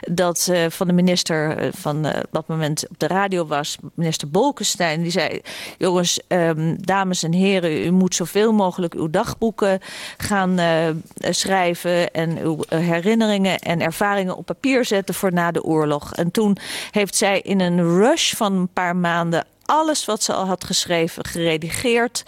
dat 0.00 0.52
van 0.68 0.86
de 0.86 0.92
minister 0.92 1.70
van 1.74 2.02
dat 2.30 2.46
moment 2.46 2.88
op 2.88 2.98
de 2.98 3.06
radio 3.06 3.46
was, 3.46 3.76
minister 3.94 4.30
Bolkestein. 4.30 5.02
Die 5.02 5.10
zei: 5.10 5.40
Jongens, 5.78 6.20
um, 6.28 6.86
dames 6.86 7.22
en 7.22 7.32
heren, 7.32 7.84
u 7.84 7.90
moet 7.90 8.14
zoveel 8.14 8.52
mogelijk 8.52 8.94
uw 9.02 9.10
dagboeken 9.10 9.80
gaan 10.16 10.60
uh, 10.60 10.88
schrijven 11.30 12.10
en 12.10 12.38
uw 12.38 12.58
eh, 12.68 12.78
herinneringen 12.78 13.58
en 13.58 13.80
ervaringen 13.80 14.36
op 14.36 14.46
papier 14.46 14.84
zetten 14.84 15.14
voor 15.14 15.32
na 15.32 15.50
de 15.50 15.62
oorlog. 15.62 16.14
En 16.14 16.30
toen 16.30 16.56
heeft 16.90 17.14
zij 17.14 17.40
in 17.40 17.60
een 17.60 17.96
rush 17.98 18.34
van 18.34 18.52
een 18.52 18.68
paar 18.72 18.96
maanden 18.96 19.44
alles 19.64 20.04
wat 20.04 20.22
ze 20.22 20.32
al 20.32 20.46
had 20.46 20.64
geschreven 20.64 21.24
geredigeerd 21.24 22.22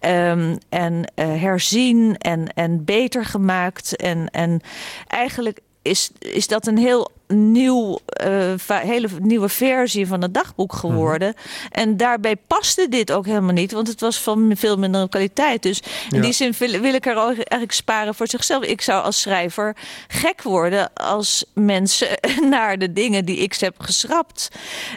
um, 0.00 0.58
en 0.68 1.12
uh, 1.14 1.26
herzien 1.42 2.16
en, 2.18 2.52
en 2.54 2.84
beter 2.84 3.24
gemaakt. 3.24 3.96
En, 3.96 4.30
en 4.30 4.60
eigenlijk 5.06 5.60
is, 5.82 6.10
is 6.18 6.46
dat 6.46 6.66
een 6.66 6.78
heel 6.78 7.10
nieuw, 7.28 7.98
uh, 8.26 8.54
hele 8.68 9.08
nieuwe 9.20 9.48
versie 9.48 10.06
van 10.06 10.22
het 10.22 10.34
dagboek 10.34 10.72
mhm. 10.72 10.80
geworden. 10.80 11.34
En 11.70 11.96
daarbij 11.96 12.36
paste 12.36 12.86
dit 12.88 13.12
ook 13.12 13.26
helemaal 13.26 13.52
niet, 13.52 13.72
want 13.72 13.88
het 13.88 14.00
was 14.00 14.20
van 14.20 14.52
veel 14.56 14.76
minder 14.76 15.08
kwaliteit. 15.08 15.62
Dus 15.62 15.82
in 16.10 16.20
die 16.20 16.32
zin 16.32 16.54
wil, 16.58 16.80
wil, 16.80 16.94
ik 16.94 17.06
er 17.06 17.16
eigenlijk 17.16 17.72
sparen 17.72 18.14
voor 18.14 18.28
zichzelf. 18.28 18.64
Ik 18.64 18.80
zou 18.80 19.02
als 19.02 19.20
schrijver 19.20 19.76
gek 20.08 20.42
worden 20.42 20.92
als 20.94 21.44
mensen 21.54 22.08
naar 22.50 22.78
de 22.78 22.92
dingen 22.92 23.24
die 23.24 23.36
ik 23.36 23.54
heb 23.54 23.74
geschrapt, 23.78 24.48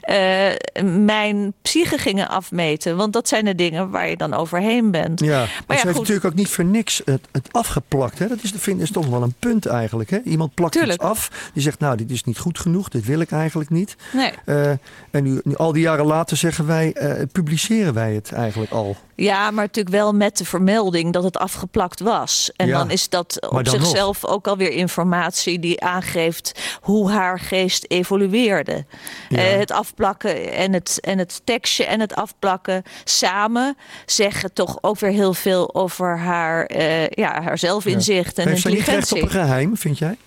uh, 0.09 0.48
mijn 0.83 1.53
psyche 1.62 1.98
gingen 1.98 2.29
afmeten. 2.29 2.98
Want 2.98 3.13
dat 3.13 3.27
zijn 3.27 3.45
de 3.45 3.55
dingen 3.55 3.89
waar 3.89 4.09
je 4.09 4.17
dan 4.17 4.33
overheen 4.33 4.91
bent. 4.91 5.19
Ja, 5.19 5.48
maar 5.67 5.77
ja, 5.77 5.83
heeft 5.83 5.98
natuurlijk 5.98 6.25
ook 6.25 6.33
niet 6.33 6.50
voor 6.50 6.65
niks 6.65 7.01
het, 7.05 7.27
het 7.31 7.48
afgeplakt. 7.51 8.19
Hè? 8.19 8.27
Dat 8.27 8.38
is, 8.41 8.51
vind, 8.55 8.81
is 8.81 8.91
toch 8.91 9.07
wel 9.07 9.24
een 9.24 9.33
punt 9.39 9.65
eigenlijk. 9.65 10.09
Hè? 10.09 10.19
Iemand 10.24 10.53
plakt 10.53 10.74
Tuurlijk. 10.74 11.01
iets 11.01 11.09
af, 11.09 11.51
die 11.53 11.63
zegt, 11.63 11.79
nou, 11.79 11.98
dit 11.98 12.12
is 12.12 12.18
is 12.19 12.25
niet 12.25 12.39
goed 12.39 12.59
genoeg, 12.59 12.89
dit 12.89 13.05
wil 13.05 13.19
ik 13.19 13.31
eigenlijk 13.31 13.69
niet. 13.69 13.95
Nee. 14.13 14.31
Uh, 14.45 14.69
en 15.11 15.23
nu, 15.23 15.41
nu, 15.43 15.55
al 15.55 15.71
die 15.71 15.81
jaren 15.81 16.05
later 16.05 16.38
zeggen 16.38 16.67
wij, 16.67 16.95
uh, 17.01 17.25
publiceren 17.31 17.93
wij 17.93 18.13
het 18.13 18.31
eigenlijk 18.31 18.71
al. 18.71 18.95
Ja, 19.15 19.51
maar 19.51 19.63
natuurlijk 19.63 19.95
wel 19.95 20.13
met 20.13 20.38
de 20.38 20.45
vermelding 20.45 21.13
dat 21.13 21.23
het 21.23 21.38
afgeplakt 21.38 21.99
was. 21.99 22.51
En 22.55 22.69
dan 22.69 22.91
is 22.91 23.09
dat 23.09 23.47
op 23.49 23.67
zichzelf 23.67 24.21
nog. 24.21 24.31
ook 24.31 24.47
alweer 24.47 24.71
informatie 24.71 25.59
die 25.59 25.81
aangeeft 25.81 26.77
hoe 26.81 27.11
haar 27.11 27.39
geest 27.39 27.85
evolueerde. 27.88 28.85
Ja. 29.29 29.51
Uh, 29.51 29.59
het 29.59 29.71
afplakken 29.71 30.53
en 30.53 30.73
het, 30.73 30.97
en 31.01 31.17
het 31.17 31.41
tekstje 31.43 31.85
en 31.85 31.99
het 31.99 32.15
afplakken 32.15 32.83
samen 33.03 33.77
zeggen 34.05 34.53
toch 34.53 34.77
ook 34.81 34.99
weer 34.99 35.11
heel 35.11 35.33
veel 35.33 35.75
over 35.75 36.17
haar, 36.17 36.77
ja, 37.09 37.41
haar 37.41 37.57
zelfinzicht 37.57 38.35
ja. 38.35 38.43
en 38.43 38.49
Heeft 38.49 38.65
intelligentie. 38.65 38.95
Heeft 38.95 39.07
ze 39.07 39.13
niet 39.13 39.23
recht 39.23 39.33
op 39.33 39.41
een 39.41 39.47
geheim, 39.47 39.77
vind 39.77 39.97
jij? 39.97 40.17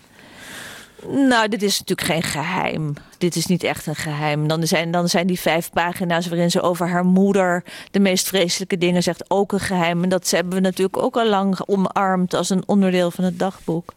Nou, 1.08 1.48
dit 1.48 1.62
is 1.62 1.78
natuurlijk 1.78 2.08
geen 2.08 2.22
geheim. 2.22 2.94
Dit 3.18 3.36
is 3.36 3.46
niet 3.46 3.62
echt 3.62 3.86
een 3.86 3.94
geheim. 3.94 4.48
Dan 4.48 4.66
zijn, 4.66 4.90
dan 4.90 5.08
zijn 5.08 5.26
die 5.26 5.40
vijf 5.40 5.70
pagina's 5.70 6.26
waarin 6.26 6.50
ze 6.50 6.60
over 6.60 6.88
haar 6.88 7.04
moeder 7.04 7.64
de 7.90 8.00
meest 8.00 8.28
vreselijke 8.28 8.78
dingen 8.78 9.02
zegt 9.02 9.30
ook 9.30 9.52
een 9.52 9.60
geheim. 9.60 10.02
En 10.02 10.08
dat 10.08 10.30
hebben 10.30 10.54
we 10.54 10.60
natuurlijk 10.60 10.96
ook 10.96 11.16
al 11.16 11.28
lang 11.28 11.60
omarmd 11.66 12.34
als 12.34 12.50
een 12.50 12.62
onderdeel 12.66 13.10
van 13.10 13.24
het 13.24 13.38
dagboek. 13.38 13.94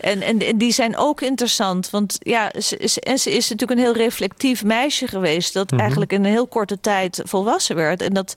En, 0.00 0.22
en, 0.22 0.38
en, 0.38 0.58
die 0.58 0.72
zijn 0.72 0.96
ook 0.96 1.20
interessant. 1.20 1.90
Want 1.90 2.16
ja, 2.18 2.52
ze, 2.58 2.76
is, 2.76 2.98
en 2.98 3.18
ze 3.18 3.30
is 3.30 3.48
natuurlijk 3.48 3.80
een 3.80 3.86
heel 3.86 3.96
reflectief 3.96 4.64
meisje 4.64 5.06
geweest. 5.06 5.52
Dat 5.52 5.70
mhm. 5.70 5.80
eigenlijk 5.80 6.12
in 6.12 6.24
een 6.24 6.30
heel 6.30 6.46
korte 6.46 6.80
tijd 6.80 7.22
volwassen 7.24 7.76
werd. 7.76 8.02
En 8.02 8.12
dat, 8.12 8.34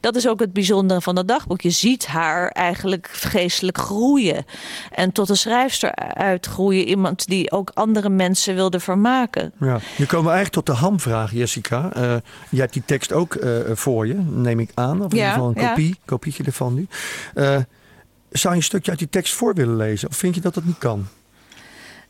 dat 0.00 0.16
is 0.16 0.28
ook 0.28 0.40
het 0.40 0.52
bijzondere 0.52 1.00
van 1.00 1.14
dat 1.14 1.28
dagboek. 1.28 1.60
Je 1.60 1.70
ziet 1.70 2.06
haar 2.06 2.48
eigenlijk 2.48 3.08
geestelijk 3.12 3.78
groeien. 3.78 4.46
En 4.90 5.12
tot 5.12 5.28
een 5.28 5.36
schrijfster 5.36 5.94
uitgroeien. 6.14 6.86
Iemand 6.86 7.26
die 7.26 7.50
ook 7.50 7.70
andere 7.74 8.08
mensen 8.08 8.54
wilde 8.54 8.80
vermaken. 8.80 9.52
Ja, 9.60 9.80
nu 9.96 10.06
komen 10.06 10.30
we 10.30 10.32
eigenlijk 10.36 10.66
tot 10.66 10.66
de 10.66 10.82
hamvraag, 10.82 11.32
Jessica. 11.32 11.90
Uh, 11.96 12.14
je 12.48 12.60
hebt 12.60 12.72
die 12.72 12.82
tekst 12.86 13.12
ook 13.12 13.34
uh, 13.34 13.58
voor 13.72 14.06
je, 14.06 14.14
neem 14.14 14.60
ik 14.60 14.70
aan. 14.74 15.04
Of 15.04 15.10
in 15.10 15.16
ieder 15.16 15.32
geval 15.32 15.48
een 15.48 15.68
kopie, 15.68 15.88
ja. 15.88 15.94
kopietje 16.04 16.44
ervan 16.44 16.74
nu. 16.74 16.86
Uh, 17.34 17.56
zou 18.32 18.54
je 18.54 18.60
een 18.60 18.66
stukje 18.66 18.90
uit 18.90 18.98
die 18.98 19.08
tekst 19.08 19.34
voor 19.34 19.54
willen 19.54 19.76
lezen? 19.76 20.08
Of 20.08 20.16
vind 20.16 20.34
je 20.34 20.40
dat 20.40 20.54
dat 20.54 20.64
niet 20.64 20.78
kan? 20.78 21.08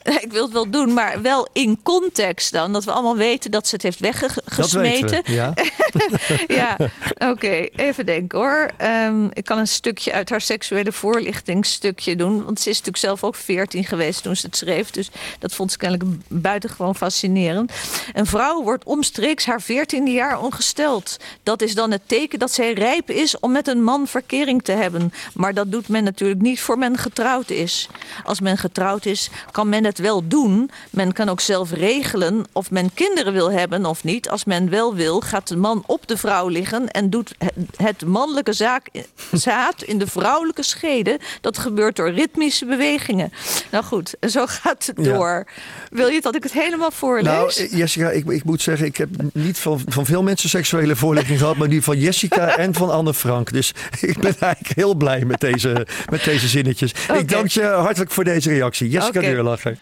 Ik 0.25 0.33
wil 0.33 0.45
het 0.45 0.53
wel 0.53 0.71
doen, 0.71 0.93
maar 0.93 1.23
wel 1.23 1.49
in 1.53 1.83
context 1.83 2.53
dan. 2.53 2.73
Dat 2.73 2.85
we 2.85 2.93
allemaal 2.93 3.17
weten 3.17 3.51
dat 3.51 3.69
ze 3.69 3.75
het 3.75 3.83
heeft 3.83 3.99
weggesmeten. 3.99 5.23
ja, 5.25 5.55
ja 6.61 6.77
oké. 7.19 7.69
Even 7.77 8.07
denken 8.07 8.39
hoor. 8.39 8.71
Um, 8.83 9.31
ik 9.33 9.45
kan 9.45 9.59
een 9.59 9.69
stukje 9.69 10.13
uit 10.13 10.31
haar 10.31 10.41
seksuele 10.41 10.93
voorlichtingsstukje 10.93 12.17
doen. 12.17 12.45
Want 12.45 12.61
ze 12.61 12.71
is 12.71 12.77
natuurlijk 12.77 13.05
zelf 13.05 13.25
ook 13.25 13.35
veertien 13.35 13.85
geweest 13.85 14.23
toen 14.23 14.37
ze 14.37 14.47
het 14.47 14.57
schreef. 14.57 14.91
Dus 14.91 15.11
dat 15.39 15.55
vond 15.55 15.73
ze 15.73 15.79
kennelijk 15.79 16.11
buitengewoon 16.29 16.97
fascinerend. 16.97 17.73
Een 18.13 18.27
vrouw 18.27 18.63
wordt 18.63 18.85
omstreeks 18.85 19.47
haar 19.47 19.63
veertiende 19.63 20.11
jaar 20.11 20.41
ongesteld. 20.41 21.17
Dat 21.43 21.63
is 21.63 21.75
dan 21.75 21.91
het 21.91 22.03
teken 22.07 22.39
dat 22.39 22.53
zij 22.53 22.73
rijp 22.73 23.11
is 23.11 23.39
om 23.39 23.53
met 23.53 23.69
een 23.69 23.85
man 23.85 24.07
verkering 24.07 24.63
te 24.63 24.73
hebben. 24.73 25.13
Maar 25.35 25.55
dat 25.55 25.73
doet 25.73 25.89
men 25.89 26.05
natuurlijk 26.05 26.41
niet 26.41 26.61
voor 26.61 26.79
men 26.79 26.99
getrouwd 26.99 27.51
is. 27.51 27.89
Als 28.25 28.41
men 28.41 28.59
getrouwd 28.59 29.07
is, 29.07 29.31
kan 29.51 29.69
men 29.69 29.85
het 29.85 29.99
wel 29.99 30.29
doen. 30.29 30.71
Men 30.91 31.13
kan 31.13 31.29
ook 31.29 31.41
zelf 31.41 31.71
regelen 31.71 32.45
of 32.53 32.71
men 32.71 32.95
kinderen 32.95 33.33
wil 33.33 33.51
hebben 33.51 33.87
of 33.87 34.05
niet. 34.05 34.29
Als 34.29 34.45
men 34.45 34.71
wel 34.71 34.95
wil, 34.95 35.21
gaat 35.21 35.49
de 35.49 35.57
man 35.57 35.82
op 35.87 36.07
de 36.07 36.17
vrouw 36.17 36.49
liggen 36.49 36.89
en 36.89 37.11
doet 37.11 37.35
het 37.77 38.07
mannelijke 38.07 38.53
zaak, 38.53 38.89
zaad 39.33 39.83
in 39.83 39.99
de 39.99 40.07
vrouwelijke 40.07 40.63
schede. 40.63 41.21
Dat 41.41 41.59
gebeurt 41.59 41.97
door 41.97 42.11
ritmische 42.11 42.67
bewegingen. 42.67 43.33
Nou 43.71 43.85
goed, 43.85 44.15
zo 44.21 44.47
gaat 44.47 44.87
het 44.87 45.05
door. 45.05 45.47
Wil 45.91 46.09
je 46.09 46.21
dat 46.21 46.35
ik 46.35 46.43
het 46.43 46.53
helemaal 46.53 46.91
voorlees? 46.91 47.33
Nou, 47.33 47.53
eh, 47.55 47.73
Jessica, 47.73 48.11
ik, 48.11 48.31
ik 48.31 48.45
moet 48.45 48.63
zeggen, 48.63 48.87
ik 48.87 48.97
heb 48.97 49.09
niet 49.33 49.59
van, 49.59 49.81
van 49.87 50.07
veel 50.07 50.23
mensen 50.23 50.49
seksuele 50.49 50.97
voorlichting 50.97 51.39
gehad, 51.39 51.57
maar 51.57 51.69
nu 51.69 51.83
van 51.83 51.99
Jessica 51.99 52.57
en 52.65 52.75
van 52.75 52.91
Anne 52.91 53.15
Frank. 53.15 53.53
Dus 53.53 53.75
ik 54.01 54.19
ben 54.19 54.35
eigenlijk 54.39 54.77
heel 54.77 54.95
blij 54.95 55.25
met 55.25 55.41
deze, 55.41 55.87
met 56.11 56.25
deze 56.25 56.49
zinnetjes. 56.49 56.93
Ik 57.19 57.29
dank 57.29 57.49
je 57.49 57.65
hartelijk 57.65 58.11
voor 58.11 58.25
deze 58.25 58.51
reactie. 58.51 58.89
Jessica 58.89 59.19
okay. 59.19 59.31
Deurlacher. 59.31 59.79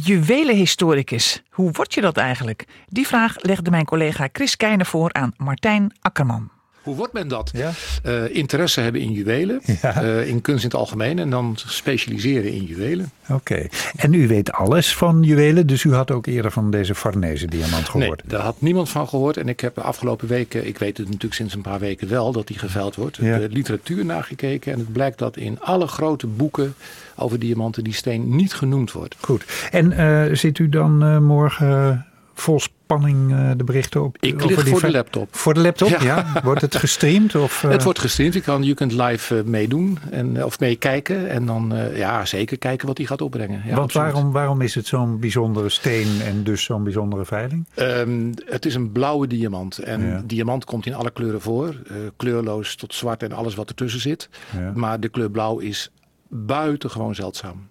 Juwelenhistoricus, 0.00 1.42
hoe 1.50 1.70
word 1.72 1.94
je 1.94 2.00
dat 2.00 2.16
eigenlijk? 2.16 2.64
Die 2.86 3.06
vraag 3.06 3.36
legde 3.38 3.70
mijn 3.70 3.84
collega 3.84 4.28
Chris 4.32 4.56
Keijner 4.56 4.86
voor 4.86 5.12
aan 5.12 5.32
Martijn 5.36 5.92
Akkerman. 6.00 6.57
Hoe 6.88 6.96
wordt 6.96 7.12
men 7.12 7.28
dat? 7.28 7.50
Ja? 7.52 7.70
Uh, 8.06 8.34
interesse 8.34 8.80
hebben 8.80 9.00
in 9.00 9.12
juwelen, 9.12 9.60
ja. 9.82 10.02
uh, 10.02 10.28
in 10.28 10.40
kunst 10.40 10.64
in 10.64 10.70
het 10.70 10.78
algemeen 10.78 11.18
en 11.18 11.30
dan 11.30 11.56
specialiseren 11.66 12.52
in 12.52 12.64
juwelen. 12.64 13.10
Oké, 13.28 13.66
en 13.96 14.12
u 14.12 14.28
weet 14.28 14.52
alles 14.52 14.96
van 14.96 15.22
juwelen, 15.22 15.66
dus 15.66 15.84
u 15.84 15.94
had 15.94 16.10
ook 16.10 16.26
eerder 16.26 16.50
van 16.50 16.70
deze 16.70 16.94
Farnese 16.94 17.46
diamant 17.46 17.88
gehoord? 17.88 18.22
Nee, 18.22 18.32
daar 18.32 18.40
had 18.40 18.60
niemand 18.60 18.88
van 18.88 19.08
gehoord 19.08 19.36
en 19.36 19.48
ik 19.48 19.60
heb 19.60 19.74
de 19.74 19.80
afgelopen 19.80 20.28
weken, 20.28 20.66
ik 20.66 20.78
weet 20.78 20.96
het 20.96 21.06
natuurlijk 21.06 21.34
sinds 21.34 21.54
een 21.54 21.60
paar 21.60 21.78
weken 21.78 22.08
wel, 22.08 22.32
dat 22.32 22.46
die 22.46 22.58
geveild 22.58 22.96
wordt. 22.96 23.16
Ja. 23.16 23.38
De 23.38 23.48
literatuur 23.48 24.04
nagekeken 24.04 24.72
en 24.72 24.78
het 24.78 24.92
blijkt 24.92 25.18
dat 25.18 25.36
in 25.36 25.60
alle 25.60 25.86
grote 25.86 26.26
boeken 26.26 26.74
over 27.16 27.38
diamanten 27.38 27.84
die 27.84 27.94
steen 27.94 28.36
niet 28.36 28.54
genoemd 28.54 28.92
wordt. 28.92 29.16
Goed, 29.20 29.44
en 29.70 29.92
uh, 29.92 30.34
zit 30.34 30.58
u 30.58 30.68
dan 30.68 31.24
morgen 31.24 32.06
vol 32.40 32.60
spanning 32.60 33.30
uh, 33.30 33.50
de 33.56 33.64
berichten 33.64 34.04
op? 34.04 34.16
Ik 34.20 34.44
lig 34.44 34.68
voor 34.68 34.80
de 34.80 34.90
laptop. 34.90 35.36
Voor 35.36 35.54
de 35.54 35.60
laptop, 35.60 35.88
ja. 36.00 36.40
Wordt 36.44 36.60
het 36.60 36.76
gestreamd? 36.76 37.34
Of, 37.34 37.62
uh... 37.62 37.70
Het 37.76 37.82
wordt 37.82 37.98
gestreamd. 37.98 38.34
Je, 38.34 38.40
kan, 38.40 38.62
je 38.62 38.74
kunt 38.74 38.92
live 38.92 39.36
uh, 39.36 39.42
meedoen 39.42 39.98
en, 40.10 40.44
of 40.44 40.60
meekijken. 40.60 41.30
En 41.30 41.46
dan 41.46 41.74
ja, 41.94 42.24
zeker 42.24 42.58
kijken 42.58 42.86
wat 42.86 42.96
hij 42.98 43.06
gaat 43.06 43.20
opbrengen. 43.20 43.62
Ja, 43.66 43.74
Want 43.74 43.92
waarom, 43.92 44.32
waarom 44.32 44.60
is 44.60 44.74
het 44.74 44.86
zo'n 44.86 45.20
bijzondere 45.20 45.68
steen 45.68 46.20
en 46.20 46.42
dus 46.42 46.64
zo'n 46.64 46.84
bijzondere 46.84 47.24
veiling? 47.24 47.66
Um, 47.76 48.34
het 48.44 48.66
is 48.66 48.74
een 48.74 48.92
blauwe 48.92 49.26
diamant. 49.26 49.78
En 49.78 50.06
ja. 50.06 50.22
diamant 50.24 50.64
komt 50.64 50.86
in 50.86 50.94
alle 50.94 51.10
kleuren 51.10 51.40
voor. 51.40 51.74
kleurloos 52.16 52.76
tot 52.76 52.94
zwart 52.94 53.22
en 53.22 53.32
alles 53.32 53.54
wat 53.54 53.68
ertussen 53.68 54.00
zit. 54.00 54.28
Maar 54.74 55.00
de 55.00 55.08
kleur 55.08 55.30
blauw 55.30 55.58
is 55.58 55.90
buitengewoon 56.28 57.14
zeldzaam. 57.14 57.68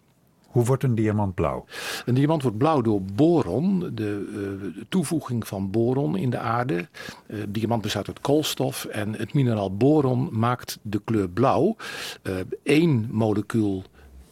Hoe 0.58 0.66
wordt 0.66 0.84
een 0.84 0.96
diamant 0.96 1.36
blauw? 1.36 1.66
Een 2.06 2.14
diamant 2.14 2.42
wordt 2.42 2.58
blauw 2.58 2.82
door 2.82 3.02
boron, 3.02 3.80
de, 3.94 4.28
uh, 4.30 4.38
de 4.76 4.86
toevoeging 4.90 5.48
van 5.48 5.72
boron 5.72 6.18
in 6.18 6.30
de 6.30 6.38
aarde. 6.38 6.88
Uh, 7.28 7.44
diamant 7.50 7.82
bestaat 7.82 8.08
uit 8.08 8.22
koolstof 8.22 8.86
en 8.86 9.14
het 9.14 9.34
mineraal 9.34 9.76
boron 9.76 10.30
maakt 10.32 10.78
de 10.82 11.02
kleur 11.04 11.30
blauw. 11.30 11.76
Eén 12.64 13.06
uh, 13.08 13.12
molecuul 13.12 13.84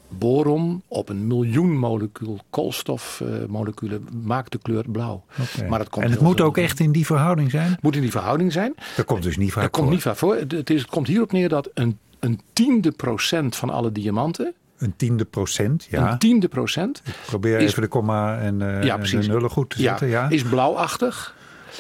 boron 0.10 0.82
op 0.88 1.10
een 1.10 1.28
miljoen 1.28 1.78
molecuul 1.78 2.40
koolstofmoleculen 2.50 4.08
maakt 4.24 4.52
de 4.52 4.58
kleur 4.58 4.86
blauw. 4.92 5.24
Okay. 5.54 5.70
Maar 5.70 5.80
het 5.80 5.90
komt 5.90 6.06
en 6.06 6.12
het 6.12 6.22
moet 6.22 6.42
ook 6.42 6.58
echt 6.58 6.80
in 6.80 6.92
die 6.92 7.06
verhouding 7.06 7.52
zijn? 7.52 7.72
Het 7.72 7.82
moet 7.82 7.96
in 7.96 8.02
die 8.02 8.12
verhouding 8.12 8.52
zijn. 8.52 8.76
Dat 8.96 9.06
komt 9.06 9.24
dus 9.24 9.38
niet 9.38 9.52
vaak 9.52 9.64
dat 9.64 9.72
voor? 9.72 9.80
komt 9.80 9.92
niet 9.92 10.02
vaak 10.02 10.16
voor. 10.16 10.36
Het, 10.36 10.70
is, 10.70 10.82
het 10.82 10.90
komt 10.90 11.08
hierop 11.08 11.32
neer 11.32 11.50
dat 11.50 11.70
een, 11.74 11.98
een 12.20 12.42
tiende 12.54 12.92
procent 12.92 13.56
van 13.56 13.70
alle 13.70 13.92
diamanten 13.92 14.54
een 14.86 14.96
tiende 14.96 15.26
procent, 15.26 15.88
ja. 15.90 16.12
Een 16.12 16.18
tiende 16.18 16.48
procent. 16.48 17.02
Ik 17.06 17.14
probeer 17.26 17.60
is, 17.60 17.70
even 17.70 17.82
de 17.82 17.88
komma 17.88 18.40
en, 18.40 18.60
uh, 18.60 18.84
ja, 18.84 19.00
en 19.00 19.04
de 19.04 19.28
nullen 19.28 19.50
goed 19.50 19.70
te 19.70 19.82
ja, 19.82 19.90
zetten. 19.90 20.08
Ja, 20.08 20.30
is 20.30 20.44
blauwachtig. 20.44 21.36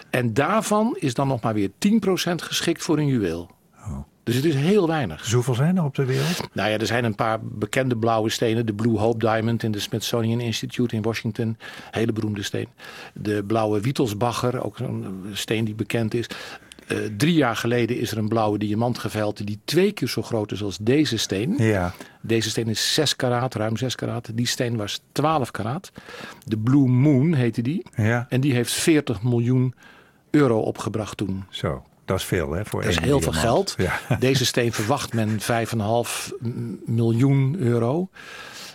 En 0.09 0.33
daarvan 0.33 0.95
is 0.99 1.13
dan 1.13 1.27
nog 1.27 1.41
maar 1.41 1.53
weer 1.53 1.69
10% 1.69 1.71
geschikt 2.35 2.83
voor 2.83 2.97
een 2.97 3.07
juweel. 3.07 3.49
Oh. 3.77 3.97
Dus 4.23 4.35
het 4.35 4.45
is 4.45 4.55
heel 4.55 4.87
weinig. 4.87 5.21
Dus 5.21 5.33
hoeveel 5.33 5.53
zijn 5.53 5.77
er 5.77 5.83
op 5.83 5.95
de 5.95 6.05
wereld? 6.05 6.41
Nou 6.53 6.69
ja, 6.69 6.77
er 6.77 6.85
zijn 6.85 7.03
een 7.03 7.15
paar 7.15 7.39
bekende 7.41 7.97
blauwe 7.97 8.29
stenen. 8.29 8.65
De 8.65 8.73
Blue 8.73 8.97
Hope 8.97 9.17
Diamond 9.17 9.63
in 9.63 9.71
de 9.71 9.79
Smithsonian 9.79 10.39
Institute 10.39 10.95
in 10.95 11.01
Washington. 11.01 11.57
Hele 11.91 12.11
beroemde 12.11 12.43
steen. 12.43 12.67
De 13.13 13.43
blauwe 13.43 13.81
Wittelsbacher, 13.81 14.63
ook 14.63 14.79
een 14.79 15.25
steen 15.33 15.65
die 15.65 15.75
bekend 15.75 16.13
is. 16.13 16.27
Uh, 16.87 16.97
drie 17.17 17.33
jaar 17.33 17.55
geleden 17.55 17.99
is 17.99 18.11
er 18.11 18.17
een 18.17 18.27
blauwe 18.27 18.57
diamant 18.57 18.97
geveild 18.97 19.45
die 19.47 19.59
twee 19.65 19.91
keer 19.91 20.07
zo 20.07 20.21
groot 20.21 20.51
is 20.51 20.63
als 20.63 20.77
deze 20.77 21.17
steen. 21.17 21.55
Ja. 21.57 21.93
Deze 22.21 22.49
steen 22.49 22.67
is 22.67 22.93
6 22.93 23.15
karaat, 23.15 23.55
ruim 23.55 23.77
6 23.77 23.95
karaat. 23.95 24.29
Die 24.33 24.47
steen 24.47 24.75
was 24.77 25.01
12 25.11 25.51
karaat. 25.51 25.91
De 26.43 26.57
Blue 26.57 26.87
Moon 26.87 27.33
heette 27.33 27.61
die. 27.61 27.85
Ja. 27.95 28.25
En 28.29 28.41
die 28.41 28.53
heeft 28.53 28.71
40 28.71 29.23
miljoen 29.23 29.73
euro 30.29 30.59
opgebracht 30.59 31.17
toen. 31.17 31.43
Zo. 31.49 31.83
Dat 32.05 32.19
is 32.19 32.25
veel, 32.25 32.51
hè? 32.51 32.65
Voor 32.65 32.81
dat 32.81 32.89
is 32.89 32.99
heel 32.99 33.19
diamant. 33.19 33.23
veel 33.23 33.33
geld. 33.33 33.75
Ja. 33.77 33.99
Deze 34.19 34.45
steen 34.45 34.73
verwacht 34.73 35.13
men 35.13 35.39
5,5 35.39 35.47
miljoen 36.85 37.55
euro. 37.59 38.09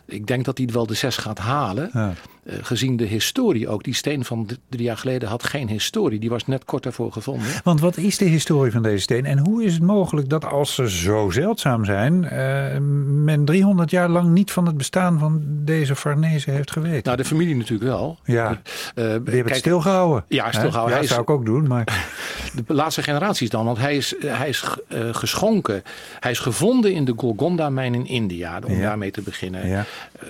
Ik 0.05 0.26
denk 0.26 0.45
dat 0.45 0.59
hij 0.59 0.67
wel 0.73 0.87
de 0.87 0.95
6 0.95 1.17
gaat 1.17 1.38
halen. 1.38 1.90
Ja. 1.93 2.12
Uh, 2.44 2.54
gezien 2.62 2.97
de 2.97 3.04
historie 3.04 3.68
ook. 3.68 3.85
Die 3.85 3.94
steen 3.94 4.25
van 4.25 4.49
drie 4.68 4.82
jaar 4.82 4.97
geleden 4.97 5.28
had 5.28 5.44
geen 5.44 5.68
historie. 5.68 6.18
Die 6.18 6.30
was 6.30 6.47
net 6.47 6.64
kort 6.64 6.82
daarvoor 6.82 7.12
gevonden. 7.12 7.47
Want 7.64 7.80
wat 7.80 7.97
is 7.97 8.18
de 8.18 8.25
historie 8.25 8.73
van 8.73 8.82
deze 8.82 9.02
steen? 9.02 9.25
En 9.25 9.38
hoe 9.38 9.64
is 9.64 9.73
het 9.73 9.82
mogelijk 9.82 10.28
dat 10.28 10.44
als 10.44 10.75
ze 10.75 10.90
zo 10.90 11.30
zeldzaam 11.30 11.85
zijn... 11.85 12.23
Uh, 12.25 12.78
men 13.25 13.44
300 13.44 13.90
jaar 13.90 14.09
lang 14.09 14.28
niet 14.28 14.52
van 14.52 14.66
het 14.66 14.76
bestaan 14.76 15.18
van 15.18 15.42
deze 15.47 15.97
Farnese 15.97 16.50
heeft 16.50 16.70
geweten? 16.70 17.02
Nou, 17.04 17.16
de 17.16 17.25
familie 17.25 17.56
natuurlijk 17.56 17.90
wel. 17.90 18.18
Ja, 18.25 18.50
uh, 18.50 18.56
die 18.94 19.04
hebben 19.04 19.44
het 19.44 19.57
stilgehouden. 19.57 20.24
Ja, 20.29 20.53
stilgehouden. 20.53 20.94
Ja, 20.94 21.00
dat 21.00 21.11
zou 21.11 21.20
ik 21.20 21.31
ook 21.31 21.44
doen. 21.44 21.66
Maar... 21.66 21.85
De 22.66 22.74
laatste 22.74 23.03
generaties 23.03 23.50
dan. 23.50 23.64
Want 23.64 23.79
hij 23.79 23.96
is, 23.96 24.14
hij 24.26 24.48
is 24.48 24.64
geschonken. 25.12 25.83
Hij 26.20 26.31
is 26.31 26.38
gevonden 26.38 26.92
in 26.92 27.05
de 27.05 27.12
Golconda-mijn 27.16 27.94
in 27.94 28.07
India. 28.07 28.61
Om 28.66 28.72
ja. 28.72 28.81
daarmee 28.81 29.11
te 29.11 29.22
beginnen. 29.22 29.68
Ja. 29.68 29.85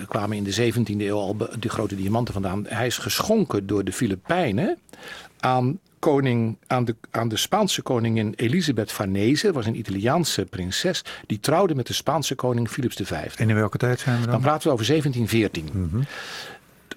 kwamen 0.09 0.37
in 0.37 0.45
de 0.45 0.73
17e 0.73 1.01
eeuw 1.01 1.17
al 1.17 1.37
de 1.59 1.69
grote 1.69 1.97
diamanten 2.01 2.35
vandaan. 2.35 2.65
Hij 2.69 2.87
is 2.87 2.99
geschonken 2.99 3.67
door 3.67 3.85
de 3.85 3.93
Filipijnen 3.93 4.79
aan, 5.41 5.79
koning, 5.99 6.57
aan, 6.67 6.85
de, 6.85 6.97
aan 7.11 7.29
de 7.29 7.37
Spaanse 7.37 7.83
koningin 7.83 8.33
Elisabeth 8.37 8.93
Farnese. 8.93 9.53
was 9.53 9.67
een 9.67 9.79
Italiaanse 9.79 10.45
prinses. 10.45 11.05
Die 11.27 11.41
trouwde 11.41 11.75
met 11.75 11.87
de 11.87 11.93
Spaanse 11.93 12.35
koning 12.35 12.69
Philips 12.69 12.97
V. 13.03 13.11
En 13.11 13.49
in 13.49 13.55
welke 13.55 13.79
tijd 13.79 14.01
zijn 14.01 14.17
we 14.17 14.23
dan? 14.23 14.31
Dan 14.31 14.41
praten 14.41 14.67
we 14.67 14.73
over 14.73 14.87
1714. 14.87 15.69
Mm 15.73 15.89
-hmm. 15.91 16.05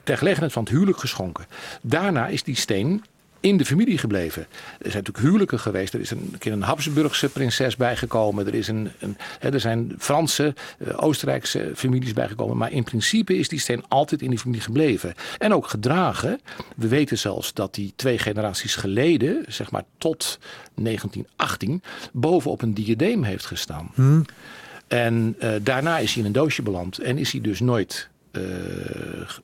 Ter 0.03 0.17
gelegenheid 0.17 0.53
van 0.53 0.63
het 0.63 0.71
huwelijk 0.71 0.97
geschonken. 0.97 1.45
Daarna 1.81 2.27
is 2.27 2.43
die 2.43 2.55
steen 2.55 3.03
in 3.43 3.57
de 3.57 3.65
familie 3.65 3.97
gebleven. 3.97 4.41
Er 4.41 4.91
zijn 4.91 4.93
natuurlijk 4.93 5.25
huwelijken 5.25 5.59
geweest. 5.59 5.93
Er 5.93 5.99
is 5.99 6.11
een 6.11 6.35
keer 6.39 6.51
een 6.51 6.61
Habsburgse 6.61 7.29
prinses 7.29 7.75
bijgekomen. 7.75 8.47
Er, 8.47 8.53
is 8.53 8.67
een, 8.67 8.91
een 8.99 9.17
hè, 9.39 9.53
er 9.53 9.59
zijn 9.59 9.95
Franse, 9.99 10.53
uh, 10.77 11.03
Oostenrijkse 11.03 11.71
families 11.75 12.13
bijgekomen. 12.13 12.57
Maar 12.57 12.71
in 12.71 12.83
principe 12.83 13.37
is 13.37 13.47
die 13.47 13.59
steen 13.59 13.83
altijd 13.87 14.21
in 14.21 14.29
die 14.29 14.39
familie 14.39 14.61
gebleven. 14.61 15.13
En 15.37 15.53
ook 15.53 15.67
gedragen. 15.67 16.41
We 16.75 16.87
weten 16.87 17.17
zelfs 17.17 17.53
dat 17.53 17.73
die 17.73 17.93
twee 17.95 18.17
generaties 18.17 18.75
geleden, 18.75 19.45
zeg 19.47 19.71
maar 19.71 19.83
tot 19.97 20.39
1918, 20.75 21.81
bovenop 22.11 22.61
een 22.61 22.73
diadeem 22.73 23.23
heeft 23.23 23.45
gestaan. 23.45 23.91
Hmm. 23.93 24.25
En 24.87 25.35
uh, 25.39 25.51
daarna 25.61 25.97
is 25.97 26.11
hij 26.13 26.21
in 26.21 26.27
een 26.27 26.33
doosje 26.33 26.61
beland. 26.61 26.99
En 26.99 27.17
is 27.17 27.31
hij 27.31 27.41
dus 27.41 27.59
nooit 27.59 28.09
uh, 28.37 28.43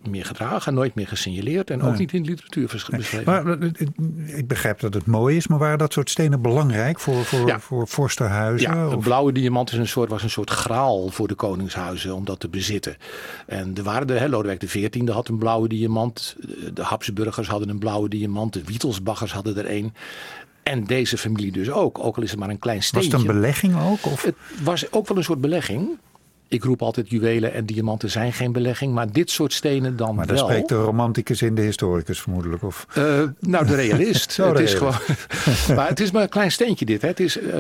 meer 0.10 0.26
gedragen, 0.26 0.74
nooit 0.74 0.96
meer 0.96 1.08
gesignaleerd 1.08 1.70
en 1.70 1.82
ook 1.82 1.90
Nee. 1.90 2.00
niet 2.00 2.14
in 2.14 2.24
de 2.24 2.30
literatuur 2.30 2.68
beschreven. 2.68 3.24
Maar, 3.26 3.60
eh, 3.60 4.38
ik 4.38 4.48
begrijp 4.48 4.80
dat 4.80 4.94
het 4.94 5.06
mooi 5.06 5.36
is, 5.36 5.48
maar 5.48 5.60
waren 5.60 5.78
dat 5.78 5.94
soort 5.94 6.10
stenen 6.10 6.42
belangrijk 6.42 7.00
voor, 7.00 7.26
voor, 7.26 7.48
Ja. 7.48 7.60
voor 7.60 7.88
vorstenhuizen? 7.88 8.72
Ja, 8.72 8.78
een 8.78 8.96
Of- 8.96 9.04
blauwe 9.04 9.32
diamant 9.32 9.72
is 9.72 9.78
een 9.78 9.88
soort, 9.88 10.10
was 10.10 10.24
een 10.24 10.30
soort 10.30 10.50
graal 10.50 11.10
voor 11.10 11.28
de 11.28 11.36
koningshuizen 11.36 12.16
om 12.16 12.26
dat 12.26 12.40
te 12.40 12.50
bezitten. 12.50 12.98
En 13.48 13.84
waren 13.84 14.08
er, 14.10 14.20
hè, 14.20 14.28
Lodewijk 14.28 14.60
XIV 14.60 15.08
had 15.08 15.28
een 15.28 15.38
blauwe 15.38 15.68
diamant. 15.68 16.36
De 16.74 16.84
Habsburgers 16.84 17.48
hadden 17.48 17.70
een 17.70 17.80
blauwe 17.80 18.10
diamant. 18.10 18.54
De 18.54 18.62
Wittelsbachers 18.66 19.32
hadden 19.34 19.58
er 19.58 19.72
een. 19.76 19.94
En 20.64 20.84
deze 20.84 21.18
familie 21.18 21.52
dus 21.52 21.70
ook, 21.72 22.00
ook 22.06 22.18
al 22.18 22.24
is 22.24 22.30
het 22.32 22.40
maar 22.40 22.50
een 22.50 22.60
klein 22.60 22.78
Was 22.78 22.88
steentje. 22.88 23.12
het 23.12 23.20
een 23.20 23.28
belegging 23.34 23.76
ook? 23.82 24.06
Of? 24.06 24.22
Het 24.24 24.36
was 24.64 24.92
ook 24.92 25.08
wel 25.08 25.18
een 25.18 25.24
soort 25.24 25.42
belegging. 25.42 25.90
Ik 26.50 26.64
roep 26.64 26.82
altijd 26.82 27.10
juwelen 27.10 27.54
en 27.54 27.66
diamanten 27.66 28.10
zijn 28.10 28.34
geen 28.34 28.52
belegging. 28.52 28.94
Maar 28.94 29.12
dit 29.12 29.30
soort 29.30 29.54
stenen 29.54 29.96
dan 29.96 30.16
Maar 30.16 30.28
daar 30.28 30.36
wel. 30.36 30.46
spreekt 30.46 30.70
de 30.70 30.76
romanticus 30.76 31.42
in 31.42 31.56
de 31.56 31.62
historicus 31.62 32.22
vermoedelijk. 32.22 32.64
Of... 32.64 32.86
Uh, 32.98 33.24
nou, 33.40 33.66
de 33.66 33.76
realist. 33.76 34.38
Het 34.38 34.60
is 34.60 34.74
gewoon. 34.74 34.94
maar 35.76 35.88
het 35.88 36.00
is 36.00 36.12
maar 36.12 36.22
een 36.22 36.30
klein 36.30 36.52
steentje 36.52 36.86
dit. 36.86 37.02
Hè. 37.02 37.08
Het, 37.08 37.20
is, 37.20 37.38
uh, 37.38 37.54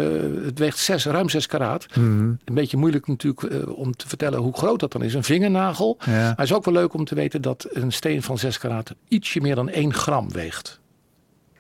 het 0.45 0.59
weegt 0.59 0.77
zes, 0.77 1.05
ruim 1.05 1.29
6 1.29 1.45
karaat. 1.45 1.87
Mhm. 1.95 2.03
Een 2.19 2.53
beetje 2.53 2.77
moeilijk 2.77 3.07
natuurlijk 3.07 3.41
uh, 3.41 3.77
om 3.77 3.95
te 3.95 4.07
vertellen 4.07 4.39
hoe 4.39 4.53
groot 4.53 4.79
dat 4.79 4.91
dan 4.91 5.03
is. 5.03 5.13
Een 5.13 5.23
vingernagel. 5.23 5.97
Ja. 6.05 6.11
Maar 6.11 6.29
het 6.29 6.39
is 6.45 6.53
ook 6.53 6.65
wel 6.65 6.73
leuk 6.73 6.93
om 6.93 7.05
te 7.05 7.15
weten 7.15 7.41
dat 7.41 7.67
een 7.69 7.91
steen 7.91 8.21
van 8.21 8.37
6 8.37 8.57
karaat 8.57 8.93
ietsje 9.07 9.41
meer 9.41 9.55
dan 9.55 9.69
1 9.69 9.93
gram 9.93 10.31
weegt. 10.31 10.79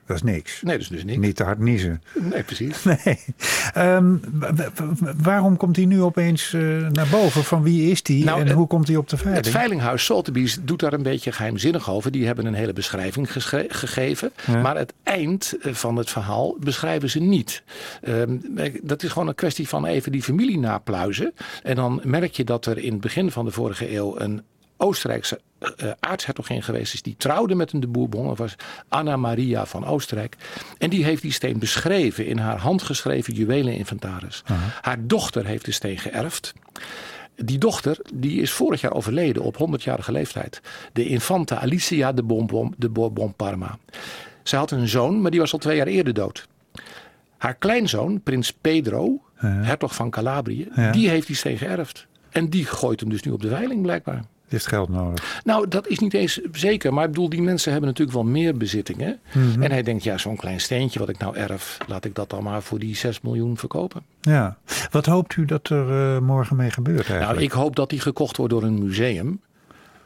Dat 0.09 0.17
is 0.17 0.23
niks. 0.23 0.61
Nee, 0.61 0.77
dus, 0.77 0.87
dus 0.87 1.03
niks. 1.03 1.17
Niet 1.17 1.35
te 1.35 1.43
hard 1.43 1.59
niezen. 1.59 2.01
Nee, 2.19 2.43
precies. 2.43 2.83
Nee. 3.05 3.19
Um, 3.95 4.21
waarom 5.21 5.57
komt 5.57 5.75
hij 5.75 5.85
nu 5.85 6.01
opeens 6.01 6.53
uh, 6.53 6.87
naar 6.87 7.07
boven? 7.11 7.43
Van 7.43 7.63
wie 7.63 7.91
is 7.91 8.03
die 8.03 8.23
Nou, 8.25 8.39
en 8.39 8.45
het- 8.47 8.55
hoe 8.55 8.67
komt 8.67 8.87
hij 8.87 8.95
op 8.97 9.09
de 9.09 9.17
veiling? 9.17 9.45
Het 9.45 9.53
veilinghuis 9.55 10.05
Sotheby's 10.05 10.57
doet 10.61 10.79
daar 10.79 10.93
een 10.93 11.03
beetje 11.03 11.31
geheimzinnig 11.31 11.89
over. 11.89 12.11
Die 12.11 12.25
hebben 12.25 12.45
een 12.45 12.53
hele 12.53 12.73
beschrijving 12.73 13.31
gegeven. 13.67 14.31
Ja. 14.47 14.61
Maar 14.61 14.77
het 14.77 14.93
eind 15.03 15.57
eh, 15.61 15.73
van 15.73 15.95
het 15.95 16.09
verhaal 16.09 16.55
beschrijven 16.59 17.09
ze 17.09 17.19
niet. 17.19 17.63
Um, 18.07 18.41
dat 18.83 19.03
is 19.03 19.11
gewoon 19.11 19.27
een 19.27 19.35
kwestie 19.35 19.67
van 19.67 19.85
even 19.85 20.11
die 20.11 20.23
familie 20.23 20.59
napluizen. 20.59 21.33
En 21.63 21.75
dan 21.75 22.01
merk 22.03 22.33
je 22.33 22.43
dat 22.43 22.65
er 22.65 22.77
in 22.77 22.91
het 22.91 23.01
begin 23.01 23.31
van 23.31 23.45
de 23.45 23.51
vorige 23.51 23.95
eeuw 23.95 24.19
een 24.19 24.41
Oostenrijkse 24.77 25.39
uh, 25.59 25.91
aartshertogin 25.99 26.63
geweest 26.63 26.93
is. 26.93 27.01
Die 27.01 27.15
trouwde 27.17 27.55
met 27.55 27.73
een 27.73 27.79
de 27.79 27.87
Bourbon. 27.87 28.27
Dat 28.27 28.37
was 28.37 28.55
Anna 28.87 29.17
Maria 29.17 29.65
van 29.65 29.85
Oostenrijk. 29.85 30.35
En 30.77 30.89
die 30.89 31.03
heeft 31.03 31.21
die 31.21 31.31
steen 31.31 31.59
beschreven 31.59 32.25
in 32.25 32.37
haar 32.37 32.57
handgeschreven 32.57 33.33
juweleninventaris. 33.33 34.43
Aha. 34.45 34.79
Haar 34.81 34.97
dochter 35.07 35.45
heeft 35.45 35.65
de 35.65 35.71
steen 35.71 35.97
geërfd. 35.97 36.53
Die 37.35 37.57
dochter 37.57 37.97
die 38.13 38.41
is 38.41 38.51
vorig 38.51 38.81
jaar 38.81 38.93
overleden 38.93 39.43
op 39.43 39.55
100-jarige 39.55 40.11
leeftijd. 40.11 40.61
De 40.93 41.05
infante 41.05 41.55
Alicia 41.55 42.11
de 42.11 42.23
Bourbon, 42.23 42.73
de 42.77 42.89
Bourbon 42.89 43.33
Parma. 43.33 43.77
Zij 44.43 44.59
had 44.59 44.71
een 44.71 44.87
zoon, 44.87 45.21
maar 45.21 45.31
die 45.31 45.39
was 45.39 45.53
al 45.53 45.59
twee 45.59 45.77
jaar 45.77 45.87
eerder 45.87 46.13
dood. 46.13 46.47
Haar 47.37 47.55
kleinzoon, 47.55 48.21
prins 48.21 48.53
Pedro, 48.53 49.21
hertog 49.35 49.95
van 49.95 50.09
Calabrië, 50.09 50.67
die 50.91 51.09
heeft 51.09 51.27
die 51.27 51.35
steen 51.35 51.57
geërfd. 51.57 52.07
En 52.29 52.49
die 52.49 52.65
gooit 52.65 52.99
hem 52.99 53.09
dus 53.09 53.21
nu 53.21 53.31
op 53.31 53.41
de 53.41 53.49
veiling 53.49 53.81
blijkbaar. 53.81 54.23
Heeft 54.49 54.67
geld 54.67 54.89
nodig. 54.89 55.41
Nou, 55.43 55.67
dat 55.67 55.87
is 55.87 55.99
niet 55.99 56.13
eens 56.13 56.39
zeker. 56.51 56.93
Maar 56.93 57.03
ik 57.03 57.09
bedoel, 57.09 57.29
die 57.29 57.41
mensen 57.41 57.71
hebben 57.71 57.89
natuurlijk 57.89 58.17
wel 58.17 58.27
meer 58.27 58.57
bezittingen. 58.57 59.19
Mhm. 59.31 59.61
En 59.61 59.71
hij 59.71 59.83
denkt, 59.83 60.03
ja, 60.03 60.17
zo'n 60.17 60.35
klein 60.35 60.59
steentje 60.59 60.99
wat 60.99 61.09
ik 61.09 61.17
nou 61.17 61.35
erf, 61.35 61.77
laat 61.87 62.05
ik 62.05 62.15
dat 62.15 62.29
dan 62.29 62.43
maar 62.43 62.61
voor 62.61 62.79
die 62.79 62.95
6 62.95 63.21
miljoen 63.21 63.57
verkopen. 63.57 64.01
Ja. 64.21 64.57
Wat 64.91 65.05
hoopt 65.05 65.35
u 65.35 65.45
dat 65.45 65.69
er 65.69 66.15
eh, 66.15 66.21
morgen 66.21 66.55
mee 66.55 66.71
gebeurt 66.71 67.09
eigenlijk? 67.09 67.31
Nou, 67.31 67.43
ik 67.43 67.51
hoop 67.51 67.75
dat 67.75 67.89
die 67.89 67.99
gekocht 67.99 68.37
wordt 68.37 68.53
door 68.53 68.63
een 68.63 68.83
museum. 68.83 69.41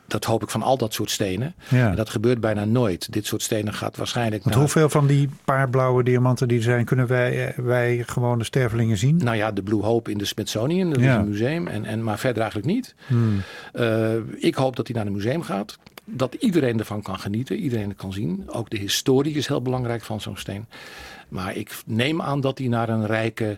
Dat 0.08 0.24
hoop 0.26 0.44
ik 0.44 0.50
van 0.50 0.62
al 0.64 0.78
dat 0.78 0.94
soort 0.94 1.12
stenen. 1.12 1.56
Ja. 1.70 1.90
En 1.90 1.96
dat 1.96 2.10
gebeurt 2.10 2.40
bijna 2.40 2.66
nooit. 2.66 3.12
Dit 3.14 3.26
soort 3.26 3.42
stenen 3.42 3.74
gaat 3.74 3.98
waarschijnlijk. 3.98 4.44
Want 4.44 4.56
naar- 4.56 4.64
hoeveel 4.64 4.90
van 4.90 5.08
die 5.08 5.30
paar 5.46 5.70
blauwe 5.70 6.04
diamanten 6.04 6.48
die 6.48 6.58
er 6.58 6.64
zijn, 6.64 6.86
kunnen 6.86 7.08
wij, 7.08 7.48
eh, 7.48 7.58
wij 7.64 8.04
gewoon 8.08 8.38
de 8.38 8.44
stervelingen 8.44 8.98
zien? 8.98 9.18
Nou 9.18 9.38
ja, 9.38 9.52
de 9.52 9.64
Blue 9.64 9.82
Hope 9.82 10.12
in 10.12 10.18
de 10.18 10.26
Smithsonian, 10.26 10.90
dat 10.90 11.00
Ja. 11.02 11.12
is 11.12 11.16
een 11.22 11.30
museum. 11.30 11.68
En, 11.68 11.86
en, 11.86 12.04
maar 12.04 12.20
verder 12.20 12.42
eigenlijk 12.42 12.72
niet. 12.74 12.96
Hmm. 13.08 13.42
Eh, 13.74 14.14
ik 14.38 14.56
hoop 14.56 14.76
dat 14.76 14.88
hij 14.88 14.96
naar 14.96 15.06
een 15.06 15.14
museum 15.14 15.42
gaat. 15.42 15.78
Dat 16.06 16.34
iedereen 16.34 16.80
ervan 16.80 17.02
kan 17.02 17.20
genieten, 17.20 17.58
iedereen 17.58 17.90
het 17.90 17.98
kan 17.98 18.14
zien. 18.14 18.44
Ook 18.48 18.70
de 18.70 18.78
historie 18.78 19.36
is 19.36 19.48
heel 19.48 19.62
belangrijk 19.62 20.02
van 20.04 20.22
zo'n 20.22 20.38
steen. 20.38 20.66
Maar 21.30 21.56
ik 21.56 21.76
neem 21.86 22.22
aan 22.22 22.42
dat 22.42 22.58
hij 22.58 22.68
naar 22.68 22.90
een 22.90 23.06
rijke. 23.06 23.58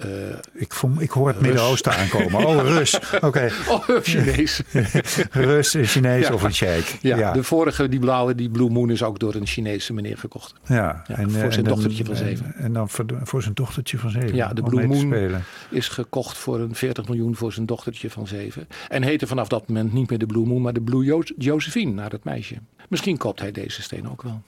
Eh, 0.00 0.08
Ik, 0.52 0.72
voel, 0.74 0.90
ik 0.98 1.10
hoor 1.10 1.28
het 1.28 1.40
Midden-Oosten 1.40 1.92
aankomen. 1.92 2.46
Oh, 2.46 2.62
Rus. 2.76 2.98
Oké. 3.20 3.50
oh, 3.68 3.88
Chinees. 4.02 4.62
Rus, 5.30 5.74
een 5.74 5.84
Chinees 5.84 6.26
Ja. 6.26 6.34
of 6.34 6.42
een 6.42 6.54
sheik. 6.54 6.98
Ja, 7.00 7.16
ja. 7.16 7.32
de 7.32 7.42
vorige, 7.42 7.88
die 7.88 7.98
blauwe, 8.00 8.34
die 8.34 8.50
Blue 8.50 8.70
Moon, 8.70 8.90
is 8.90 9.02
ook 9.02 9.18
door 9.18 9.34
een 9.34 9.46
Chinese 9.46 9.92
meneer 9.92 10.18
gekocht. 10.18 10.54
Ja, 10.66 11.04
Ja, 11.06 11.16
en, 11.16 11.30
voor 11.30 11.42
eh, 11.42 11.50
zijn 11.52 11.64
dan- 11.64 11.74
dochtertje 11.74 12.04
van 12.04 12.14
en- 12.14 12.20
zeven. 12.20 12.54
En, 12.54 12.72
dan 12.72 12.88
voor, 12.88 13.04
voor 13.22 13.42
zijn 13.42 13.54
dochtertje 13.54 13.98
van 13.98 14.10
zeven. 14.10 14.34
Ja, 14.34 14.52
de 14.52 14.62
Blue 14.62 14.86
Moon. 14.86 15.34
Is 15.70 15.88
gekocht 15.88 16.36
voor 16.38 16.60
een 16.60 16.74
40 16.74 17.08
miljoen 17.08 17.34
voor 17.36 17.52
zijn 17.52 17.66
dochtertje 17.66 18.10
van 18.10 18.26
zeven. 18.26 18.68
En 18.88 19.02
heette 19.02 19.26
vanaf 19.26 19.48
dat 19.48 19.68
moment 19.68 19.92
niet 19.92 20.10
meer 20.10 20.18
de 20.18 20.26
Blue 20.26 20.46
Moon, 20.46 20.62
maar 20.62 20.72
de 20.72 20.80
Blue 20.80 21.04
Jo- 21.04 21.22
Josephine, 21.38 21.92
naar 21.92 22.10
het 22.10 22.24
meisje. 22.24 22.54
Misschien 22.88 23.16
koopt 23.16 23.40
hij 23.40 23.52
deze 23.52 23.82
steen 23.82 24.10
ook 24.10 24.22
wel. 24.22 24.42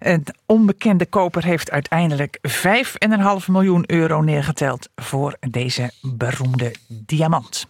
Een 0.00 0.26
onbekende 0.46 1.06
koper 1.06 1.44
heeft 1.44 1.70
uiteindelijk 1.70 2.38
5,5 2.48 3.46
miljoen 3.46 3.84
euro 3.86 4.20
neergeteld 4.20 4.88
voor 4.96 5.36
deze 5.50 5.90
beroemde 6.02 6.74
diamant. 6.88 7.66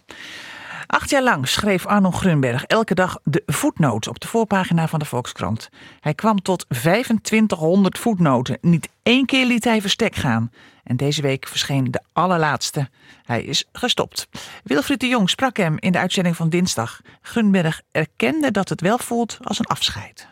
Acht 0.87 1.09
jaar 1.09 1.23
lang 1.23 1.47
schreef 1.47 1.85
Arno 1.85 2.11
Grunberg 2.11 2.63
elke 2.63 2.93
dag 2.93 3.17
de 3.23 3.43
voetnoot 3.45 4.07
op 4.07 4.19
de 4.19 4.27
voorpagina 4.27 4.87
van 4.87 4.99
de 4.99 5.05
Volkskrant. 5.05 5.69
Hij 5.99 6.13
kwam 6.13 6.41
tot 6.41 6.65
2500 6.69 7.97
voetnoten. 7.97 8.57
Niet 8.61 8.89
één 9.03 9.25
keer 9.25 9.45
liet 9.45 9.63
hij 9.63 9.81
verstek 9.81 10.15
gaan. 10.15 10.51
En 10.83 10.97
deze 10.97 11.21
week 11.21 11.47
verscheen 11.47 11.91
de 11.91 12.01
allerlaatste. 12.13 12.89
Hij 13.23 13.43
is 13.43 13.65
gestopt. 13.71 14.27
Wilfried 14.63 14.99
de 14.99 15.07
Jong 15.07 15.29
sprak 15.29 15.57
hem 15.57 15.75
in 15.79 15.91
de 15.91 15.99
uitzending 15.99 16.35
van 16.35 16.49
dinsdag. 16.49 17.01
Grunberg 17.21 17.81
erkende 17.91 18.51
dat 18.51 18.69
het 18.69 18.81
wel 18.81 18.97
voelt 18.97 19.37
als 19.41 19.59
een 19.59 19.65
afscheid. 19.65 20.30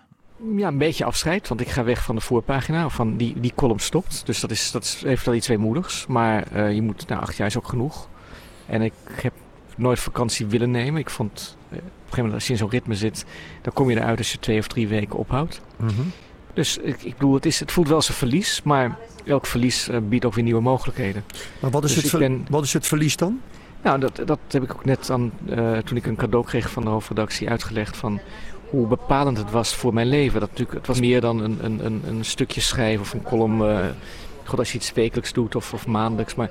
Ja, 0.55 0.67
een 0.67 0.77
beetje 0.77 1.05
afscheid, 1.05 1.47
want 1.47 1.61
ik 1.61 1.67
ga 1.69 1.83
weg 1.83 2.03
van 2.03 2.15
de 2.15 2.21
voorpagina. 2.21 2.89
Van 2.89 3.17
die, 3.17 3.39
die 3.39 3.51
column 3.55 3.79
stopt. 3.79 4.25
Dus 4.25 4.39
dat, 4.39 4.51
is, 4.51 4.71
dat 4.71 4.83
is, 4.83 5.01
heeft 5.05 5.25
wel 5.25 5.35
iets 5.35 5.47
weemoedigs. 5.47 6.05
Maar 6.07 6.43
eh, 6.51 6.73
je 6.73 6.81
moet, 6.81 7.07
nou, 7.07 7.21
acht 7.21 7.35
jaar 7.37 7.47
is 7.47 7.57
ook 7.57 7.67
genoeg. 7.67 8.07
En 8.65 8.81
ik 8.81 8.93
heb 9.21 9.33
nooit 9.75 9.99
vakantie 9.99 10.45
willen 10.45 10.71
nemen. 10.71 10.99
Ik 11.01 11.09
vond, 11.09 11.57
eh, 11.69 11.77
op 11.77 11.83
een 11.83 11.89
gegeven 11.91 12.15
moment 12.17 12.33
als 12.33 12.45
je 12.45 12.51
in 12.51 12.57
zo'n 12.59 12.69
ritme 12.69 12.95
zit, 12.95 13.25
dan 13.61 13.73
kom 13.73 13.89
je 13.89 13.95
eruit 13.97 14.17
als 14.17 14.31
je 14.31 14.39
twee 14.39 14.59
of 14.59 14.67
drie 14.67 14.87
weken 14.87 15.19
ophoudt. 15.19 15.61
Mhm. 15.75 15.91
Dus 16.53 16.77
ik, 16.77 17.03
ik 17.03 17.13
bedoel, 17.13 17.33
het, 17.33 17.45
is, 17.45 17.59
het 17.59 17.71
voelt 17.71 17.87
wel 17.87 17.95
als 17.95 18.07
een 18.09 18.13
verlies, 18.15 18.61
maar 18.63 18.97
elk 19.25 19.45
verlies 19.45 19.89
eh, 19.89 19.97
biedt 20.09 20.25
ook 20.25 20.33
weer 20.33 20.43
nieuwe 20.43 20.61
mogelijkheden. 20.61 21.23
Maar 21.59 21.71
wat 21.71 21.83
is, 21.83 21.93
Dus 21.93 22.11
het, 22.11 22.19
ben- 22.21 22.45
wat 22.49 22.63
is 22.63 22.73
het 22.73 22.87
verlies 22.87 23.15
dan? 23.15 23.39
Nou, 23.83 23.99
dat, 23.99 24.21
dat 24.25 24.39
heb 24.47 24.63
ik 24.63 24.73
ook 24.73 24.85
net 24.85 25.09
aan, 25.09 25.31
toen 25.85 25.97
ik 25.97 26.05
een 26.05 26.15
cadeau 26.15 26.45
kreeg 26.45 26.69
van 26.69 26.83
de 26.83 26.89
hoofdredactie 26.89 27.49
uitgelegd 27.49 27.97
van 27.97 28.19
hoe 28.69 28.87
bepalend 28.87 29.37
het 29.37 29.51
was 29.51 29.75
voor 29.75 29.93
mijn 29.93 30.07
leven. 30.07 30.39
Dat 30.39 30.49
natuurlijk, 30.49 30.77
het 30.77 30.87
was 30.87 30.99
meer 30.99 31.21
dan 31.21 31.39
een, 31.39 31.57
een, 31.61 32.01
een, 32.07 32.25
stukje 32.25 32.61
schrijven 32.61 33.01
of 33.01 33.13
een 33.13 33.23
column. 33.23 33.61
eh 33.61 33.85
God, 34.49 34.59
als 34.59 34.71
je 34.71 34.77
iets 34.77 34.93
wekelijks 34.93 35.33
doet 35.33 35.55
of, 35.55 35.73
of 35.73 35.87
maandelijks, 35.87 36.35
maar 36.35 36.49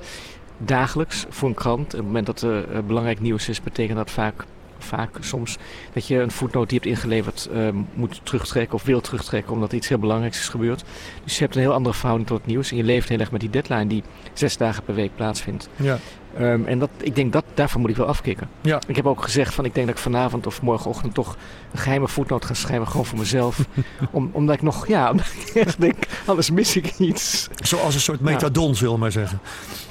dagelijks 0.58 1.26
voor 1.28 1.48
een 1.48 1.54
krant. 1.54 1.84
Op 1.84 1.90
het 1.90 2.02
moment 2.02 2.26
dat 2.26 2.42
er 2.42 2.70
eh, 2.70 2.82
belangrijk 2.82 3.20
nieuws 3.20 3.48
is, 3.48 3.62
betekent 3.62 3.96
dat 3.96 4.10
vaak, 4.10 4.44
vaak 4.78 5.16
soms 5.20 5.56
dat 5.92 6.06
je 6.06 6.20
een 6.20 6.30
voetnoot 6.30 6.68
die 6.68 6.80
je 6.80 6.84
hebt 6.84 6.98
ingeleverd 6.98 7.48
eh, 7.52 7.68
moet 7.94 8.20
terugtrekken 8.22 8.74
of 8.74 8.84
wil 8.84 9.00
terugtrekken 9.00 9.52
omdat 9.52 9.72
iets 9.72 9.88
heel 9.88 9.98
belangrijks 9.98 10.38
is 10.38 10.48
gebeurd. 10.48 10.84
Dus 11.24 11.34
je 11.34 11.42
hebt 11.42 11.54
een 11.54 11.60
heel 11.60 11.72
andere 11.72 11.94
verhouding 11.94 12.28
tot 12.28 12.38
het 12.38 12.46
nieuws 12.46 12.70
en 12.70 12.76
je 12.76 12.84
leeft 12.84 13.08
heel 13.08 13.18
erg 13.18 13.30
met 13.30 13.40
die 13.40 13.50
deadline 13.50 13.86
die 13.86 14.02
zes 14.32 14.56
dagen 14.56 14.82
per 14.82 14.94
week 14.94 15.10
plaatsvindt. 15.16 15.68
Ja. 15.76 15.98
Ehm, 16.38 16.64
en 16.64 16.78
dat, 16.78 16.90
ik 17.00 17.14
denk 17.14 17.32
dat 17.32 17.44
daarvan 17.54 17.80
moet 17.80 17.90
ik 17.90 17.96
wel 17.96 18.06
afkicken. 18.06 18.48
Ja. 18.60 18.80
Ik 18.86 18.96
heb 18.96 19.06
ook 19.06 19.22
gezegd 19.22 19.54
van 19.54 19.64
ik 19.64 19.74
denk 19.74 19.86
dat 19.86 19.96
ik 19.96 20.02
vanavond 20.02 20.46
of 20.46 20.62
morgenochtend 20.62 21.14
toch 21.14 21.36
een 21.72 21.78
geheime 21.78 22.08
voetnoot 22.08 22.44
ga 22.44 22.54
schrijven, 22.54 22.88
gewoon 22.88 23.06
voor 23.06 23.18
mezelf. 23.18 23.60
Om, 24.10 24.30
omdat 24.32 24.54
ik 24.54 24.62
nog, 24.62 24.86
ja, 24.86 25.08
omdat 25.10 25.26
ik 25.26 25.54
echt 25.54 25.80
denk, 25.80 25.96
anders 26.26 26.50
mis 26.50 26.76
ik 26.76 26.98
iets. 26.98 27.48
Zoals 27.54 27.94
een 27.94 28.00
soort 28.00 28.20
metadon, 28.20 28.74
zullen 28.74 28.92
we 28.94 28.98
maar 29.00 29.12
zeggen. 29.12 29.40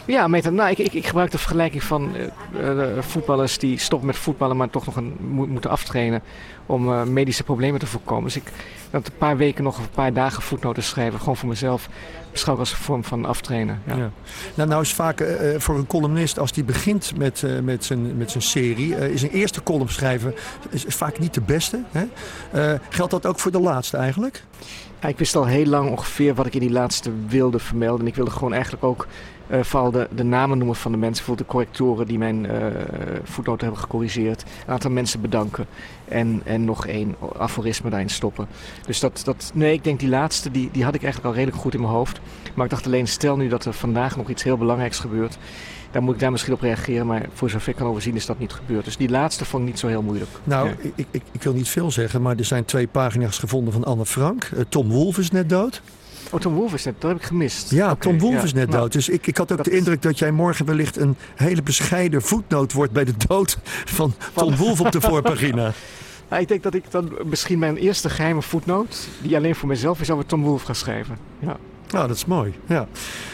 Ja, 0.08 0.28
meta, 0.28 0.50
nou, 0.50 0.70
ik, 0.70 0.78
ik, 0.78 0.94
ik 0.94 1.08
gebruik 1.08 1.32
de 1.32 1.38
vergelijking 1.38 1.84
van 1.84 2.12
eh, 2.16 2.70
eh, 2.96 3.04
voetballers 3.04 3.58
die 3.58 3.78
stoppen 3.80 4.08
met 4.08 4.18
voetballen, 4.18 4.58
maar 4.58 4.70
toch 4.70 4.86
nog 4.86 4.96
een, 4.96 5.16
mo- 5.20 5.48
moeten 5.48 5.70
aftrainen 5.70 6.22
om 6.66 6.94
eh, 6.94 7.04
medische 7.04 7.44
problemen 7.44 7.80
te 7.80 7.86
voorkomen. 7.88 8.24
Dus 8.24 8.36
ik 8.36 8.52
dat 8.90 9.08
een 9.08 9.18
paar 9.18 9.38
weken 9.38 9.64
nog 9.64 9.78
of 9.78 9.84
een 9.84 9.90
paar 9.90 10.14
dagen 10.14 10.42
voetnoten 10.42 10.84
schrijven, 10.84 11.20
gewoon 11.20 11.38
voor 11.38 11.50
mezelf, 11.50 11.90
beschouw 12.32 12.54
ik 12.54 12.60
als 12.60 12.72
een 12.72 12.78
vorm 12.78 13.04
van 13.04 13.26
aftrainen. 13.26 13.82
Ja. 13.86 13.96
Ja. 13.96 14.12
Nou, 14.56 14.70
nou 14.70 14.82
is 14.82 14.94
vaak 14.94 15.20
eh, 15.20 15.56
eh, 15.56 15.60
voor 15.62 15.78
een 15.78 15.88
columnist, 15.88 16.40
als 16.40 16.52
die 16.52 16.64
begint 16.64 17.18
met, 17.18 17.44
eh, 17.44 17.60
met, 17.60 17.86
zijn, 17.86 18.18
met 18.18 18.32
zijn 18.32 18.44
serie, 18.44 18.96
eh, 18.96 19.10
is 19.10 19.22
een 19.22 19.30
eerste 19.30 19.64
column 19.64 19.90
schrijven 19.90 20.34
is, 20.70 20.86
is 20.86 20.96
vaak 20.96 21.20
niet 21.20 21.34
de 21.34 21.42
beste. 21.42 21.84
Hè? 21.92 22.06
Eh, 22.52 22.80
geldt 22.90 23.12
dat 23.12 23.26
ook 23.26 23.40
voor 23.40 23.52
de 23.52 23.60
laatste 23.60 23.98
eigenlijk? 23.98 24.44
Ja, 25.02 25.08
ik 25.08 25.18
wist 25.18 25.36
al 25.36 25.46
heel 25.46 25.66
lang 25.66 25.90
ongeveer 25.90 26.34
wat 26.36 26.46
ik 26.46 26.54
in 26.54 26.60
die 26.60 26.72
laatste 26.72 27.12
wilde 27.28 27.60
vermelden. 27.60 28.02
En 28.02 28.08
ik 28.08 28.16
wilde 28.16 28.32
gewoon 28.32 28.54
eigenlijk 28.54 28.84
ook 28.84 29.08
eh, 29.50 29.64
vooral 29.64 29.92
de, 29.92 30.08
de 30.16 30.24
namen 30.24 30.58
noemen 30.58 30.76
van 30.76 30.92
de 30.92 30.98
mensen. 30.98 31.16
Bijvoorbeeld 31.26 31.48
de 31.48 31.54
correctoren 31.56 32.08
die 32.08 32.18
mijn 32.18 32.46
eh 32.46 32.66
voetnoten 33.24 33.66
hebben 33.66 33.84
gecorrigeerd. 33.84 34.44
Een 34.66 34.74
aantal 34.74 34.92
mensen 34.92 35.22
bedanken. 35.22 35.66
En, 36.08 36.42
en 36.46 36.66
nog 36.66 36.86
één 36.88 37.16
aforisme 37.38 37.90
daarin 37.90 38.10
stoppen. 38.10 38.48
Dus 38.86 39.00
dat, 39.00 39.22
dat, 39.24 39.52
nee, 39.54 39.74
ik 39.74 39.84
denk 39.84 40.00
die 40.00 40.10
laatste, 40.10 40.52
die, 40.52 40.70
die 40.72 40.84
had 40.84 40.96
ik 40.96 41.04
eigenlijk 41.04 41.32
al 41.34 41.38
redelijk 41.40 41.62
goed 41.64 41.74
in 41.74 41.82
mijn 41.82 41.94
hoofd. 41.94 42.20
Maar 42.56 42.66
ik 42.66 42.72
dacht 42.72 42.86
alleen, 42.86 43.08
stel 43.08 43.38
nu 43.38 43.48
dat 43.48 43.66
er 43.66 43.74
vandaag 43.74 44.18
nog 44.18 44.30
iets 44.30 44.44
heel 44.44 44.58
belangrijks 44.58 45.00
gebeurt. 45.00 45.38
Dan 45.92 46.04
moet 46.04 46.14
ik 46.14 46.20
daar 46.20 46.32
misschien 46.32 46.54
op 46.54 46.62
reageren. 46.62 47.08
Maar 47.08 47.26
voor 47.34 47.50
zover 47.50 47.70
ik 47.70 47.76
kan 47.76 47.88
overzien 47.88 48.16
is 48.16 48.26
dat 48.26 48.40
niet 48.40 48.52
gebeurd. 48.54 48.86
Dus 48.86 48.98
die 48.98 49.10
laatste 49.10 49.46
vond 49.46 49.64
ik 49.64 49.70
niet 49.70 49.80
zo 49.80 49.88
heel 49.88 50.02
moeilijk. 50.02 50.30
Nou, 50.44 50.68
Ja. 50.68 50.76
ik, 50.96 51.06
ik, 51.12 51.22
ik 51.32 51.44
wil 51.44 51.54
niet 51.54 51.70
veel 51.70 51.92
zeggen, 51.92 52.22
maar 52.22 52.36
er 52.38 52.46
zijn 52.46 52.66
twee 52.66 52.88
pagina's 52.88 53.38
gevonden 53.40 53.74
van 53.74 53.84
Anne 53.84 54.06
Frank. 54.06 54.44
Eh, 54.44 54.60
Tom 54.70 54.90
Wolf 54.90 55.18
is 55.18 55.32
net 55.32 55.50
dood. 55.50 55.82
Oh, 56.32 56.40
Tom 56.40 56.54
Wolf 56.54 56.74
is 56.74 56.84
net, 56.86 56.96
dat 57.00 57.10
heb 57.12 57.20
ik 57.20 57.26
gemist. 57.26 57.72
Ja, 57.72 57.96
Tom 57.96 58.20
Wolf 58.20 58.34
ja. 58.34 58.42
is 58.44 58.54
net 58.54 58.70
Nou, 58.70 58.82
dood. 58.82 58.92
Dus 58.92 59.10
ik, 59.10 59.28
ik 59.28 59.38
had 59.38 59.52
ook 59.52 59.58
dat- 59.58 59.66
de 59.66 59.72
indruk 59.78 60.02
dat 60.02 60.20
jij 60.20 60.32
morgen 60.32 60.66
wellicht 60.66 60.98
een 60.98 61.16
hele 61.36 61.62
bescheiden 61.64 62.22
voetnoot 62.22 62.74
wordt 62.74 62.92
bij 62.92 63.04
de 63.04 63.14
dood 63.28 63.58
van 63.86 64.14
Tom 64.34 64.56
Wolf 64.56 64.80
op 64.82 64.92
de 64.92 65.02
voorpagina. 65.02 65.72
Ja, 66.30 66.38
ik 66.44 66.48
denk 66.48 66.64
dat 66.64 66.74
ik 66.74 66.84
dan 66.92 67.12
misschien 67.26 67.60
mijn 67.60 67.78
eerste 67.78 68.10
geheime 68.10 68.42
voetnoot, 68.42 69.08
die 69.22 69.36
alleen 69.36 69.56
voor 69.56 69.68
mezelf 69.68 70.02
is, 70.02 70.10
over 70.10 70.26
Tom 70.26 70.42
Wolf 70.44 70.64
ga 70.64 70.74
schrijven. 70.74 71.18
Ja. 71.40 71.58
Nou, 71.92 72.08
dat 72.08 72.16
is 72.16 72.26
mooi. 72.26 72.54
Ja. 72.66 72.88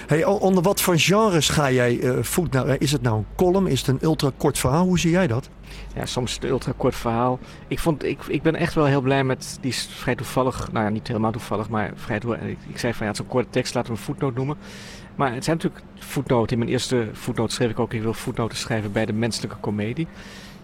Hey, 0.08 0.26
onder 0.26 0.64
wat 0.64 0.82
voor 0.82 1.00
genres 1.00 1.50
ga 1.50 1.72
jij 1.72 2.00
eh 2.00 2.24
voet 2.24 2.52
nou? 2.52 2.68
eh, 2.70 2.76
Is 2.80 2.92
het 2.92 3.02
nou 3.02 3.18
een 3.18 3.26
column? 3.36 3.68
Is 3.68 3.80
het 3.80 3.88
een 3.90 4.00
ultra 4.02 4.32
kort 4.38 4.58
verhaal? 4.58 4.86
Hoe 4.86 5.00
zie 5.00 5.12
jij 5.12 5.28
dat? 5.28 5.50
ja, 5.96 6.06
soms 6.06 6.38
een 6.42 6.50
ultra 6.50 6.74
kort 6.78 6.96
verhaal. 6.96 7.40
Ik, 7.68 7.80
vond, 7.80 8.04
ik, 8.04 8.20
ik 8.28 8.42
ben 8.42 8.56
echt 8.56 8.74
wel 8.74 8.86
heel 8.86 9.02
blij 9.02 9.24
met, 9.24 9.58
die 9.62 9.72
is 9.72 9.90
vrij 9.92 10.16
toevallig, 10.16 10.72
nou 10.72 10.86
ja, 10.86 10.92
niet 10.92 11.08
helemaal 11.08 11.32
toevallig, 11.32 11.70
maar 11.70 11.92
vrij 11.96 12.20
ik 12.70 12.78
zei 12.80 12.94
van 12.94 13.06
ja, 13.06 13.12
het 13.12 13.20
is 13.20 13.20
een 13.20 13.32
korte 13.32 13.50
tekst, 13.50 13.74
laten 13.74 13.92
we 13.94 13.98
een 13.98 14.04
voetnoot 14.04 14.36
noemen. 14.36 14.58
Maar 15.16 15.34
het 15.34 15.44
zijn 15.44 15.56
natuurlijk 15.56 15.84
voetnoten. 16.00 16.52
In 16.52 16.58
mijn 16.60 16.72
eerste 16.72 17.10
voetnoot 17.14 17.52
schreef 17.52 17.70
ik 17.70 17.80
ook, 17.80 17.94
ik 17.94 18.02
wil 18.02 18.14
voetnoten 18.14 18.58
schrijven 18.58 18.92
bij 18.92 19.06
de 19.06 19.14
menselijke 19.14 19.56
komedie. 19.60 20.08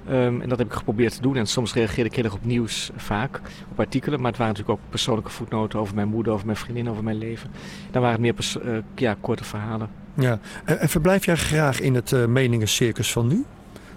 Ehm, 0.10 0.42
en 0.42 0.50
dat 0.50 0.58
heb 0.58 0.68
ik 0.68 0.74
geprobeerd 0.74 1.16
te 1.16 1.22
doen. 1.22 1.36
En 1.36 1.48
soms 1.48 1.74
reageerde 1.74 2.10
ik 2.10 2.16
heel 2.16 2.24
erg 2.24 2.34
op 2.34 2.46
nieuws, 2.46 2.90
vaak, 2.96 3.42
op 3.72 3.80
artikelen. 3.80 4.20
Maar 4.22 4.30
het 4.30 4.40
waren 4.40 4.54
natuurlijk 4.54 4.80
ook 4.80 4.90
persoonlijke 4.90 5.32
voetnoten 5.32 5.80
over 5.80 5.96
mijn 5.96 6.08
moeder, 6.08 6.34
over 6.34 6.46
mijn 6.46 6.58
vriendin, 6.58 6.90
over 6.90 7.04
mijn 7.04 7.18
leven. 7.18 7.50
Dan 7.92 8.02
waren 8.02 8.24
het 8.24 8.38
meer 8.38 8.62
eh, 8.64 8.78
ja, 8.96 9.16
korte 9.22 9.44
verhalen. 9.44 9.90
Ja. 10.14 10.40
En, 10.66 10.80
en 10.80 10.90
verblijf 10.90 11.26
jij 11.26 11.36
graag 11.36 11.80
in 11.80 11.96
het 11.96 12.12
eh 12.12 12.26
meningencircus 12.26 13.12
van 13.12 13.28
nu? 13.28 13.46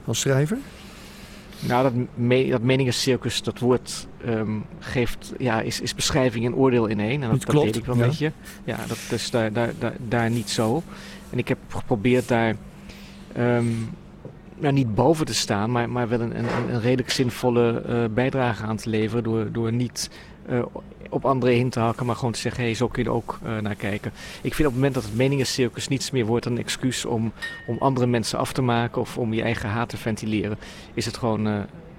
Als 0.05 0.21
schrijver? 0.21 0.59
Nou, 1.59 1.83
dat, 1.83 1.93
me, 2.15 2.49
dat 2.49 2.63
meningencircus, 2.63 3.43
dat 3.43 3.59
woord 3.59 4.07
ehm, 4.25 4.59
geeft, 4.79 5.33
ja, 5.39 5.61
is, 5.61 5.81
is 5.81 5.95
beschrijving 5.95 6.45
en 6.47 6.55
oordeel 6.55 6.87
in 6.87 7.01
één. 7.01 7.23
En 7.23 7.31
dat, 7.31 7.43
Dat 7.45 7.63
weet 7.63 7.77
ik 7.77 7.85
wel 7.85 7.97
ja. 7.97 8.07
met 8.07 8.19
je. 8.19 8.33
Ja, 8.65 8.77
dat 8.89 8.99
is 9.11 9.31
daar, 9.31 9.53
daar, 9.53 9.73
daar, 9.79 9.95
daar 10.09 10.31
niet 10.31 10.51
zo. 10.51 10.83
En 11.31 11.39
ik 11.39 11.49
heb 11.49 11.59
geprobeerd 11.69 12.29
daar, 12.29 12.57
ehm, 13.33 13.67
nou, 14.63 14.75
niet 14.75 14.95
boven 14.95 15.27
te 15.27 15.35
staan, 15.35 15.71
maar, 15.71 15.91
maar 15.91 16.09
wel 16.09 16.21
een, 16.21 16.39
een, 16.39 16.69
een 16.69 16.81
redelijk 16.81 17.11
zinvolle 17.11 17.83
uh, 17.89 18.05
bijdrage 18.15 18.65
aan 18.65 18.77
te 18.77 18.91
leveren. 18.91 19.25
Door, 19.25 19.53
door 19.53 19.73
niet 19.73 20.11
uh, 20.51 20.63
op 21.11 21.25
anderen 21.25 21.57
in 21.57 21.71
te 21.71 21.81
hakken, 21.81 22.07
maar 22.07 22.17
gewoon 22.17 22.33
te 22.33 22.39
zeggen: 22.39 22.61
hé, 22.61 22.67
hey, 22.67 22.77
zo 22.77 22.89
kun 22.89 23.03
je 23.03 23.09
er 23.09 23.15
ook 23.15 23.39
uh, 23.45 23.59
naar 23.59 23.75
kijken. 23.75 24.13
Ik 24.43 24.55
vind 24.55 24.69
op 24.69 24.75
het 24.75 24.75
moment 24.75 24.95
dat 24.95 25.03
het 25.03 25.15
meningencircus 25.15 25.89
niets 25.89 26.11
meer 26.11 26.27
wordt 26.27 26.45
dan 26.45 26.53
een 26.53 26.59
excuus 26.59 27.05
om, 27.05 27.33
om 27.67 27.77
andere 27.79 28.07
mensen 28.07 28.39
af 28.39 28.53
te 28.53 28.63
maken 28.63 29.01
of 29.01 29.19
om 29.19 29.33
je 29.33 29.43
eigen 29.43 29.69
haat 29.69 29.89
te 29.89 29.97
ventileren, 29.97 30.59
is 30.95 31.07
het 31.07 31.17
gewoon 31.17 31.47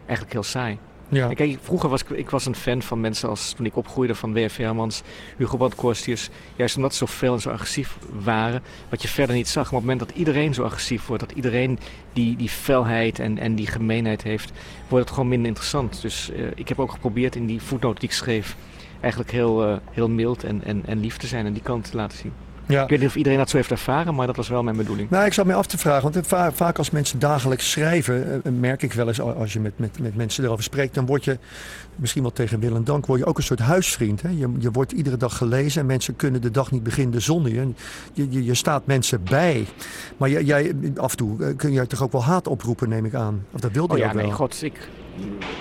eigenlijk 0.05 0.31
heel 0.31 0.43
saai. 0.43 0.77
Ja. 1.13 1.33
kijk, 1.33 1.57
vroeger 1.61 1.89
was 1.89 2.01
ik, 2.01 2.09
ik 2.09 2.29
was 2.29 2.45
een 2.45 2.55
fan 2.55 2.81
van 2.81 2.99
mensen 3.01 3.29
als 3.29 3.53
toen 3.53 3.65
ik 3.65 3.75
opgroeide 3.75 4.15
van 4.15 4.33
W.F. 4.33 4.57
Hermans, 4.57 5.01
Hugo 5.37 5.57
Brandkorstius. 5.57 6.29
Juist 6.55 6.75
omdat 6.75 6.91
ze 6.91 6.97
zo 6.97 7.07
fel 7.07 7.33
en 7.33 7.41
zo 7.41 7.49
agressief 7.49 7.97
waren, 8.23 8.61
wat 8.89 9.01
je 9.01 9.07
verder 9.07 9.35
niet 9.35 9.47
zag. 9.47 9.63
Maar 9.63 9.81
op 9.81 9.87
het 9.87 9.89
moment 9.89 10.09
dat 10.09 10.17
iedereen 10.17 10.53
zo 10.53 10.63
agressief 10.63 11.05
wordt, 11.05 11.27
dat 11.27 11.35
iedereen 11.35 11.79
die, 12.13 12.35
die 12.35 12.49
felheid 12.49 13.19
en, 13.19 13.37
en 13.37 13.55
die 13.55 13.67
gemeenheid 13.67 14.23
heeft, 14.23 14.51
wordt 14.87 15.05
het 15.05 15.13
gewoon 15.13 15.29
minder 15.29 15.47
interessant. 15.47 16.01
Dus 16.01 16.31
uh, 16.35 16.47
ik 16.55 16.67
heb 16.67 16.79
ook 16.79 16.91
geprobeerd 16.91 17.35
in 17.35 17.45
die 17.45 17.61
voetnoot 17.61 17.99
die 17.99 18.09
ik 18.09 18.15
schreef, 18.15 18.55
eigenlijk 18.99 19.31
heel, 19.31 19.69
uh, 19.69 19.77
heel 19.91 20.09
mild 20.09 20.43
en, 20.43 20.63
en, 20.63 20.83
en 20.85 20.99
lief 20.99 21.17
te 21.17 21.27
zijn 21.27 21.45
en 21.45 21.53
die 21.53 21.61
kant 21.61 21.91
te 21.91 21.97
laten 21.97 22.17
zien. 22.17 22.33
Ja. 22.65 22.83
Ik 22.83 22.89
weet 22.89 22.99
niet 22.99 23.07
of 23.07 23.15
iedereen 23.15 23.37
dat 23.37 23.49
zo 23.49 23.57
heeft 23.57 23.71
ervaren, 23.71 24.15
maar 24.15 24.27
dat 24.27 24.35
was 24.35 24.49
wel 24.49 24.63
mijn 24.63 24.77
bedoeling. 24.77 25.09
Nou, 25.09 25.25
ik 25.25 25.33
zat 25.33 25.45
me 25.45 25.53
af 25.53 25.67
te 25.67 25.77
vragen, 25.77 26.11
want 26.11 26.27
vaak 26.55 26.77
als 26.77 26.89
mensen 26.89 27.19
dagelijks 27.19 27.71
schrijven, 27.71 28.43
eh, 28.43 28.51
merk 28.51 28.81
ik 28.83 28.93
wel 28.93 29.07
eens 29.07 29.21
als 29.21 29.53
je 29.53 29.59
met, 29.59 29.79
met, 29.79 29.99
met 29.99 30.15
mensen 30.15 30.43
erover 30.43 30.63
spreekt, 30.63 30.95
dan 30.95 31.05
word 31.05 31.23
je 31.23 31.37
misschien 31.95 32.21
wel 32.21 32.31
tegen 32.31 32.59
wil 32.59 32.75
en 32.75 32.83
dank, 32.83 33.05
word 33.05 33.19
je 33.19 33.25
ook 33.25 33.37
een 33.37 33.43
soort 33.43 33.59
huisvriend. 33.59 34.21
Hè? 34.21 34.29
Je, 34.29 34.51
je 34.59 34.71
wordt 34.71 34.91
iedere 34.91 35.17
dag 35.17 35.37
gelezen 35.37 35.81
en 35.81 35.87
mensen 35.87 36.15
kunnen 36.15 36.41
de 36.41 36.51
dag 36.51 36.71
niet 36.71 36.83
beginnen 36.83 37.21
zonder 37.21 37.53
je. 37.53 37.67
Je, 38.13 38.27
je, 38.29 38.43
je 38.43 38.53
staat 38.53 38.85
mensen 38.85 39.23
bij. 39.23 39.65
Maar 40.17 40.29
jij, 40.29 40.43
jij, 40.43 40.75
af 40.95 41.11
en 41.11 41.17
toe 41.17 41.45
eh, 41.45 41.55
kun 41.55 41.71
je 41.71 41.87
toch 41.87 42.03
ook 42.03 42.11
wel 42.11 42.23
haat 42.23 42.47
oproepen, 42.47 42.89
neem 42.89 43.05
ik 43.05 43.13
aan. 43.13 43.45
Of 43.51 43.59
dat 43.59 43.71
wilde 43.71 43.93
oh, 43.93 43.97
je 43.97 44.03
ja, 44.03 44.09
ook 44.09 44.15
wel. 44.15 44.25
nee, 44.25 44.33
god, 44.33 44.63
ik, 44.63 44.89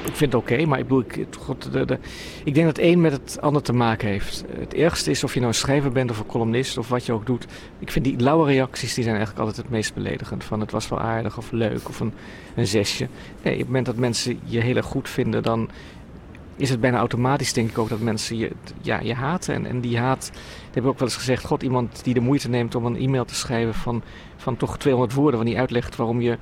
ik 0.04 0.16
vind 0.16 0.32
het 0.32 0.42
oké, 0.42 0.66
maar 0.66 0.78
ik 0.78 0.88
bedoel, 0.88 1.04
ik, 1.06 1.26
God, 1.38 1.72
de, 1.72 1.84
de, 1.84 1.98
ik 2.44 2.54
denk 2.54 2.66
dat 2.66 2.76
het 2.76 2.84
een 2.84 3.00
met 3.00 3.12
het 3.12 3.38
ander 3.40 3.62
te 3.62 3.72
maken 3.72 4.08
heeft. 4.08 4.44
Het 4.58 4.74
ergste 4.74 5.10
is 5.10 5.24
of 5.24 5.34
je 5.34 5.40
nou 5.40 5.52
een 5.52 5.58
schrijver 5.58 5.92
bent 5.92 6.10
of 6.10 6.18
een 6.18 6.26
columnist 6.26 6.78
of 6.78 6.88
wat 6.88 7.06
je 7.06 7.12
ook 7.12 7.26
doet. 7.26 7.46
Ik 7.78 7.90
vind 7.90 8.04
die 8.04 8.20
lauwe 8.20 8.46
reacties, 8.46 8.94
die 8.94 9.04
zijn 9.04 9.16
eigenlijk 9.16 9.46
altijd 9.46 9.64
het 9.64 9.74
meest 9.74 9.94
beledigend. 9.94 10.44
Van 10.44 10.60
het 10.60 10.70
was 10.70 10.88
wel 10.88 11.00
aardig 11.00 11.38
of 11.38 11.50
leuk 11.50 11.88
of 11.88 12.00
een, 12.00 12.12
een 12.54 12.66
zesje. 12.66 13.08
Nee, 13.42 13.52
op 13.52 13.58
het 13.58 13.68
moment 13.68 13.86
dat 13.86 13.96
mensen 13.96 14.40
je 14.44 14.60
heel 14.60 14.76
erg 14.76 14.86
goed 14.86 15.08
vinden, 15.08 15.42
dan 15.42 15.70
is 16.56 16.70
het 16.70 16.80
bijna 16.80 16.98
automatisch 16.98 17.52
denk 17.52 17.70
ik 17.70 17.78
ook 17.78 17.88
dat 17.88 18.00
mensen 18.00 18.36
je, 18.36 18.50
ja, 18.80 19.00
je 19.00 19.14
haten. 19.14 19.54
En, 19.54 19.66
en 19.66 19.80
die 19.80 19.98
haat, 19.98 20.30
dat 20.32 20.74
heb 20.74 20.82
ik 20.82 20.88
ook 20.90 20.98
wel 20.98 21.08
eens 21.08 21.16
gezegd, 21.16 21.44
god, 21.44 21.62
iemand 21.62 22.04
die 22.04 22.14
de 22.14 22.20
moeite 22.20 22.48
neemt 22.48 22.74
om 22.74 22.86
een 22.86 22.96
e-mail 22.96 23.24
te 23.24 23.34
schrijven 23.34 23.74
van, 23.74 24.02
van 24.36 24.56
toch 24.56 24.78
200 24.78 25.14
woorden, 25.14 25.36
van 25.36 25.48
die 25.48 25.58
uitlegt 25.58 25.96
waarom 25.96 26.20
je 26.20 26.38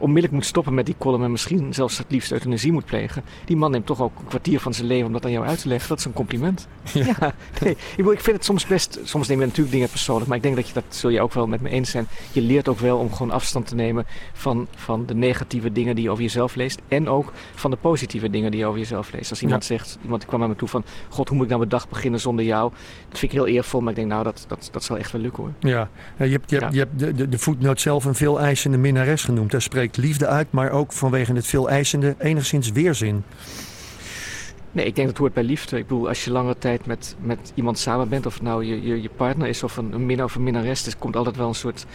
onmiddellijk 0.00 0.32
moet 0.32 0.46
stoppen 0.46 0.74
met 0.74 0.86
die 0.86 0.94
column 0.98 1.24
en 1.24 1.30
misschien 1.30 1.74
zelfs 1.74 1.98
het 1.98 2.06
liefst 2.08 2.32
euthanasie 2.32 2.72
moet 2.72 2.84
plegen. 2.84 3.22
Die 3.44 3.56
man 3.56 3.70
neemt 3.70 3.86
toch 3.86 4.00
ook 4.00 4.18
een 4.18 4.26
kwartier 4.26 4.60
van 4.60 4.74
zijn 4.74 4.86
leven 4.86 5.06
om 5.06 5.12
dat 5.12 5.24
aan 5.24 5.30
jou 5.30 5.46
uit 5.46 5.60
te 5.60 5.68
leggen. 5.68 5.88
Dat 5.88 5.98
is 5.98 6.04
een 6.04 6.12
compliment. 6.12 6.68
Ja, 6.92 7.34
nee. 7.60 7.76
ik, 7.96 8.20
vind 8.20 8.36
het 8.36 8.44
soms 8.44 8.66
best, 8.66 9.00
soms 9.02 9.28
neem 9.28 9.38
je 9.40 9.46
natuurlijk 9.46 9.72
dingen 9.72 9.88
persoonlijk, 9.88 10.26
maar 10.26 10.36
ik 10.36 10.42
denk 10.42 10.56
dat 10.56 10.68
je 10.68 10.74
dat 10.74 10.84
zul 10.88 11.10
je 11.10 11.20
ook 11.20 11.32
wel 11.32 11.46
met 11.46 11.60
me 11.60 11.68
eens 11.68 11.90
zijn. 11.90 12.06
Je 12.32 12.40
leert 12.40 12.68
ook 12.68 12.78
wel 12.78 12.98
om 12.98 13.12
gewoon 13.12 13.30
afstand 13.30 13.66
te 13.66 13.74
nemen 13.74 14.06
van, 14.32 14.66
van 14.74 15.06
de 15.06 15.14
negatieve 15.14 15.72
dingen 15.72 15.94
die 15.94 16.04
je 16.04 16.10
over 16.10 16.22
jezelf 16.22 16.54
leest 16.54 16.80
en 16.88 17.08
ook 17.08 17.32
van 17.54 17.70
de 17.70 17.76
positieve 17.76 18.30
dingen 18.30 18.50
die 18.50 18.60
je 18.60 18.66
over 18.66 18.78
jezelf 18.78 19.12
leest. 19.12 19.30
Als 19.30 19.42
iemand 19.42 19.64
zegt, 19.64 19.98
iemand 20.02 20.26
kwam 20.26 20.40
naar 20.40 20.48
me 20.48 20.56
toe 20.56 20.68
van, 20.68 20.84
god, 21.08 21.28
hoe 21.28 21.36
moet 21.36 21.44
ik 21.44 21.52
nou 21.52 21.66
mijn 21.66 21.80
dag 21.80 21.88
beginnen 21.88 22.20
zonder 22.20 22.44
jou? 22.44 22.72
Dat 23.08 23.18
vind 23.18 23.32
ik 23.32 23.38
heel 23.38 23.46
eervol, 23.46 23.80
maar 23.80 23.90
ik 23.90 23.96
denk, 23.96 24.08
nou, 24.08 24.24
dat, 24.24 24.44
dat, 24.48 24.68
dat 24.72 24.84
zal 24.84 24.98
echt 24.98 25.12
wel 25.12 25.20
lukken 25.20 25.42
hoor. 25.42 25.52
Ja, 25.58 25.88
je 26.16 26.24
hebt, 26.24 26.50
je 26.50 26.58
hebt, 26.58 26.72
je 26.72 26.78
hebt 26.78 26.98
de, 26.98 27.12
de, 27.14 27.28
de 27.28 27.38
voetnoot 27.38 27.80
zelf 27.80 28.04
een 28.04 28.14
veel 28.14 28.40
eisende 28.40 28.78
minnares 28.78 29.24
genoemd. 29.24 29.50
Daar 29.50 29.62
spreekt 29.62 29.89
liefde 29.96 30.26
uit, 30.26 30.46
maar 30.50 30.70
ook 30.70 30.92
vanwege 30.92 31.32
het 31.32 31.46
veel 31.46 31.68
eisende 31.68 32.14
enigszins 32.18 32.70
weerzin. 32.70 33.24
Nee, 34.72 34.86
ik 34.86 34.94
denk 34.94 35.06
dat 35.06 35.16
het 35.16 35.18
hoort 35.18 35.32
bij 35.32 35.42
liefde. 35.42 35.76
Ik 35.76 35.86
bedoel, 35.86 36.08
als 36.08 36.24
je 36.24 36.30
langere 36.30 36.58
tijd 36.58 36.86
met, 36.86 37.16
met 37.20 37.52
iemand 37.54 37.78
samen 37.78 38.08
bent, 38.08 38.26
of 38.26 38.34
het 38.34 38.42
nou 38.42 38.64
je, 38.64 38.82
je, 38.82 39.02
je 39.02 39.10
partner 39.16 39.48
is 39.48 39.62
of 39.62 39.76
een, 39.76 39.92
een 39.92 40.06
minnaar 40.06 40.24
of 40.24 40.34
een 40.34 40.42
minnares, 40.42 40.86
er 40.86 40.96
komt 40.98 41.16
altijd 41.16 41.36
wel 41.36 41.48
een 41.48 41.54
soort. 41.54 41.86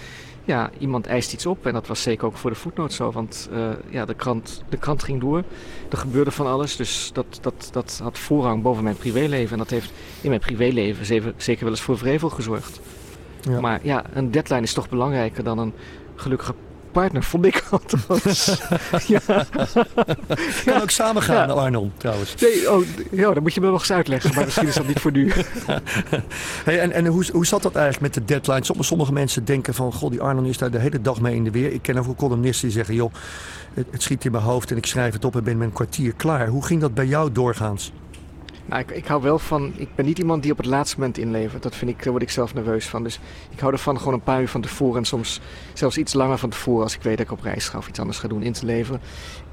Ja, 0.45 0.69
iemand 0.77 1.08
eist 1.08 1.34
iets 1.34 1.45
op. 1.45 1.65
En 1.65 1.73
dat 1.73 1.88
was 1.88 2.01
zeker 2.01 2.25
ook 2.25 2.38
voor 2.38 2.49
de 2.49 2.55
voetnoot 2.55 2.93
zo. 2.93 3.12
Want 3.12 3.49
uh, 3.53 3.69
ja, 3.89 4.05
de, 4.05 4.13
krant, 4.13 4.63
de 4.69 4.77
krant 4.77 5.03
ging 5.03 5.19
door. 5.19 5.43
Er 5.89 5.97
gebeurde 5.97 6.31
van 6.31 6.47
alles. 6.47 6.75
Dus 6.75 7.10
dat, 7.13 7.25
dat, 7.41 7.69
dat 7.71 7.99
had 8.03 8.17
voorrang 8.17 8.62
boven 8.62 8.84
mijn 8.84 8.95
privéleven. 8.95 9.51
En 9.51 9.58
dat 9.58 9.69
heeft 9.69 9.91
in 10.21 10.29
mijn 10.29 10.41
privéleven 10.41 11.05
zeker, 11.05 11.34
zeker 11.38 11.63
wel 11.63 11.73
eens 11.73 11.81
voor 11.81 11.97
vrevel 11.97 12.29
gezorgd. 12.29 12.79
Ja. 13.41 13.60
Maar 13.60 13.79
ja, 13.84 14.03
een 14.13 14.31
deadline 14.31 14.62
is 14.62 14.73
toch 14.73 14.89
belangrijker 14.89 15.43
dan 15.43 15.58
een 15.58 15.73
gelukkige 16.15 16.53
partner, 17.01 17.23
vond 17.23 17.45
ik 17.45 17.63
althans. 17.69 18.62
ja. 19.08 19.19
Kan 20.65 20.81
ook 20.81 20.89
samen 20.89 21.21
gaan, 21.21 21.47
ja. 21.47 21.53
Arnold, 21.53 21.91
trouwens. 21.97 22.36
Nee, 22.41 22.71
oh, 22.71 22.86
ja, 23.12 23.34
dan 23.34 23.43
moet 23.43 23.53
je 23.53 23.62
me 23.62 23.69
nog 23.69 23.79
eens 23.79 23.91
uitleggen, 23.91 24.34
maar 24.36 24.45
misschien 24.45 24.67
is 24.67 24.75
dat 24.75 24.88
niet 24.88 24.99
voor 24.99 25.12
nu. 25.12 25.31
hey, 26.67 26.79
en 26.79 26.91
en 26.91 27.05
hoe, 27.05 27.25
hoe 27.31 27.45
zat 27.45 27.62
dat 27.63 27.75
eigenlijk 27.75 28.03
met 28.03 28.13
de 28.13 28.34
deadline? 28.34 28.65
Sommige, 28.65 28.88
sommige 28.88 29.13
mensen 29.13 29.45
denken 29.45 29.73
van, 29.73 29.93
god, 29.93 30.12
die 30.12 30.21
Arnold 30.21 30.47
is 30.47 30.58
daar 30.58 30.71
de 30.71 30.79
hele 30.79 31.01
dag 31.01 31.21
mee 31.21 31.36
in 31.36 31.43
de 31.43 31.51
weer. 31.51 31.71
Ik 31.71 31.81
ken 31.81 31.97
ook 31.97 32.03
veel 32.03 32.15
columnisten 32.15 32.67
die 32.67 32.77
zeggen, 32.77 32.95
joh, 32.95 33.13
het, 33.73 33.88
het 33.91 34.01
schiet 34.01 34.25
in 34.25 34.31
mijn 34.31 34.43
hoofd 34.43 34.71
en 34.71 34.77
ik 34.77 34.86
schrijf 34.86 35.13
het 35.13 35.25
op 35.25 35.36
en 35.36 35.43
ben 35.43 35.58
met 35.58 35.67
een 35.67 35.73
kwartier 35.73 36.13
klaar. 36.13 36.47
Hoe 36.47 36.65
ging 36.65 36.81
dat 36.81 36.93
bij 36.93 37.05
jou 37.05 37.31
doorgaans? 37.31 37.91
Nou, 38.65 38.82
ik, 38.82 38.91
ik, 38.91 39.06
hou 39.06 39.21
wel 39.21 39.39
van. 39.39 39.73
Ik 39.75 39.95
ben 39.95 40.06
niet 40.06 40.19
iemand 40.19 40.43
die 40.43 40.51
op 40.51 40.58
het 40.58 40.65
laatste 40.65 40.97
moment 40.97 41.17
inlevert. 41.17 41.63
Dat 41.63 41.75
vind 41.75 41.91
ik, 41.91 42.04
daar 42.04 42.12
word 42.12 42.23
ik 42.23 42.30
zelf 42.30 42.54
nerveus 42.54 42.88
van. 42.88 43.04
Dus 43.04 43.19
ik 43.49 43.60
hou 43.60 43.73
ervan 43.73 43.97
gewoon 43.97 44.13
een 44.13 44.23
paar 44.23 44.41
uur 44.41 44.47
van 44.47 44.62
tevoren. 44.62 44.97
En 44.97 45.06
soms 45.06 45.41
zelfs 45.73 45.97
iets 45.97 46.13
langer 46.13 46.38
van 46.38 46.49
tevoren. 46.49 46.84
Als 46.84 46.95
ik 46.95 47.01
weet 47.01 47.17
dat 47.17 47.25
ik 47.25 47.32
op 47.32 47.41
reis 47.41 47.67
ga 47.67 47.78
of 47.78 47.88
iets 47.88 47.99
anders 47.99 48.19
ga 48.19 48.28
doen, 48.28 48.43
in 48.43 48.54
te 48.54 48.65
leveren. 48.65 49.01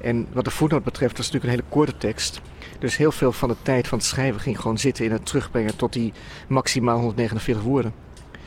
En 0.01 0.27
wat 0.33 0.43
de 0.43 0.51
voetnoot 0.51 0.83
betreft, 0.83 1.17
was 1.17 1.31
natuurlijk 1.31 1.53
een 1.53 1.59
hele 1.59 1.75
korte 1.75 1.97
tekst. 1.97 2.41
Dus 2.79 2.97
heel 2.97 3.11
veel 3.11 3.31
van 3.31 3.49
de 3.49 3.55
tijd 3.61 3.87
van 3.87 3.97
het 3.97 4.07
schrijven 4.07 4.41
ging 4.41 4.59
gewoon 4.59 4.77
zitten 4.77 5.05
in 5.05 5.11
het 5.11 5.25
terugbrengen 5.25 5.75
tot 5.75 5.93
die 5.93 6.13
maximaal 6.47 6.97
149 6.97 7.63
woorden. 7.63 7.93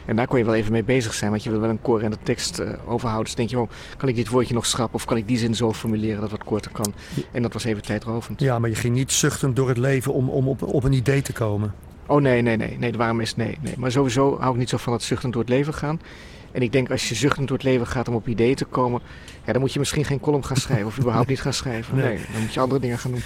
En 0.06 0.16
daar 0.16 0.26
kon 0.26 0.38
je 0.38 0.44
wel 0.44 0.54
even 0.54 0.72
mee 0.72 0.84
bezig 0.84 1.14
zijn, 1.14 1.30
want 1.30 1.42
je 1.42 1.50
wil 1.50 1.60
wel 1.60 1.70
een 1.70 1.80
coherente 1.80 2.18
tekst 2.22 2.60
uh, 2.60 2.68
overhouden. 2.86 3.24
Dus 3.24 3.34
denk 3.34 3.50
je, 3.50 3.58
oh, 3.58 3.70
kan 3.96 4.08
ik 4.08 4.14
dit 4.14 4.28
woordje 4.28 4.54
nog 4.54 4.66
schrappen 4.66 4.94
of 4.94 5.04
kan 5.04 5.16
ik 5.16 5.28
die 5.28 5.38
zin 5.38 5.54
zo 5.54 5.72
formuleren 5.72 6.20
dat 6.20 6.30
het 6.30 6.38
wat 6.38 6.48
korter 6.48 6.70
kan? 6.70 6.94
En 7.32 7.42
dat 7.42 7.52
was 7.52 7.64
even 7.64 7.82
tijdrovend. 7.82 8.40
Ja, 8.40 8.58
maar 8.58 8.70
je 8.70 8.76
ging 8.76 8.94
niet 8.94 9.12
zuchtend 9.12 9.56
door 9.56 9.68
het 9.68 9.78
leven 9.78 10.12
om, 10.12 10.28
om 10.28 10.48
op, 10.48 10.62
op 10.62 10.84
een 10.84 10.92
idee 10.92 11.22
te 11.22 11.32
komen. 11.32 11.74
Oh 12.06 12.20
nee, 12.20 12.42
nee, 12.42 12.56
nee, 12.56 12.76
nee. 12.78 12.92
Waarom 12.92 13.20
is 13.20 13.36
nee, 13.36 13.58
nee. 13.60 13.74
Maar 13.76 13.90
sowieso 13.90 14.38
hou 14.40 14.52
ik 14.52 14.58
niet 14.58 14.68
zo 14.68 14.76
van 14.76 14.92
het 14.92 15.02
zuchtend 15.02 15.32
door 15.32 15.42
het 15.42 15.50
leven 15.50 15.74
gaan. 15.74 16.00
En 16.56 16.62
ik 16.62 16.72
denk 16.72 16.90
als 16.90 17.08
je 17.08 17.14
zuchtend 17.14 17.48
door 17.48 17.56
het 17.56 17.66
leven 17.66 17.86
gaat 17.86 18.08
om 18.08 18.14
op 18.14 18.28
ideeën 18.28 18.54
te 18.54 18.64
komen, 18.64 19.00
ja, 19.44 19.52
dan 19.52 19.60
moet 19.60 19.72
je 19.72 19.78
misschien 19.78 20.04
geen 20.04 20.20
column 20.20 20.44
gaan 20.44 20.56
schrijven 20.56 20.86
of 20.86 20.98
überhaupt 20.98 21.28
niet 21.28 21.40
gaan 21.40 21.52
schrijven. 21.52 21.96
Nee, 21.96 22.18
dan 22.32 22.40
moet 22.40 22.54
je 22.54 22.60
andere 22.60 22.80
dingen 22.80 22.98
gaan 22.98 23.10
doen. 23.10 23.22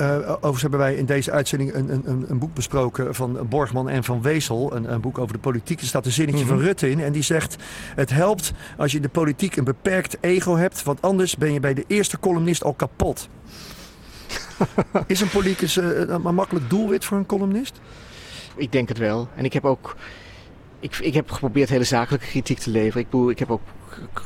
Uh, 0.00 0.30
overigens 0.30 0.62
hebben 0.62 0.80
wij 0.80 0.94
in 0.94 1.06
deze 1.06 1.30
uitzending 1.30 1.74
een, 1.74 1.90
een, 1.90 2.24
een 2.28 2.38
boek 2.38 2.54
besproken 2.54 3.14
van 3.14 3.46
Borgman 3.48 3.88
en 3.88 4.04
van 4.04 4.22
Wezel. 4.22 4.76
Een, 4.76 4.92
een 4.92 5.00
boek 5.00 5.18
over 5.18 5.32
de 5.32 5.38
politiek. 5.38 5.80
Er 5.80 5.86
staat 5.86 6.06
een 6.06 6.12
zinnetje 6.12 6.42
mm 6.44 6.48
-hmm. 6.48 6.58
van 6.58 6.66
Rutte 6.66 6.90
in 6.90 7.00
en 7.00 7.12
die 7.12 7.22
zegt: 7.22 7.56
Het 7.94 8.10
helpt 8.10 8.52
als 8.76 8.90
je 8.90 8.96
in 8.96 9.02
de 9.02 9.08
politiek 9.08 9.56
een 9.56 9.64
beperkt 9.64 10.16
ego 10.20 10.56
hebt, 10.56 10.82
want 10.82 11.02
anders 11.02 11.36
ben 11.36 11.52
je 11.52 11.60
bij 11.60 11.74
de 11.74 11.84
eerste 11.86 12.18
columnist 12.18 12.64
al 12.64 12.74
kapot. 12.74 13.28
Is 15.06 15.20
een 15.20 15.28
politicus 15.28 15.76
uh, 15.76 16.08
een 16.08 16.34
makkelijk 16.34 16.70
doelwit 16.70 17.04
voor 17.04 17.18
een 17.18 17.26
columnist? 17.26 17.80
Ik 18.56 18.72
denk 18.72 18.88
het 18.88 18.98
wel. 18.98 19.28
En 19.36 19.44
ik 19.44 19.52
heb 19.52 19.64
ook 19.64 19.96
ik, 20.80 20.96
ik 20.98 21.14
heb 21.14 21.30
geprobeerd 21.30 21.68
hele 21.68 21.84
zakelijke 21.84 22.26
kritiek 22.26 22.58
te 22.58 22.70
leveren. 22.70 23.06
Ik, 23.10 23.30
ik 23.30 23.38
heb 23.38 23.50
ook 23.50 23.60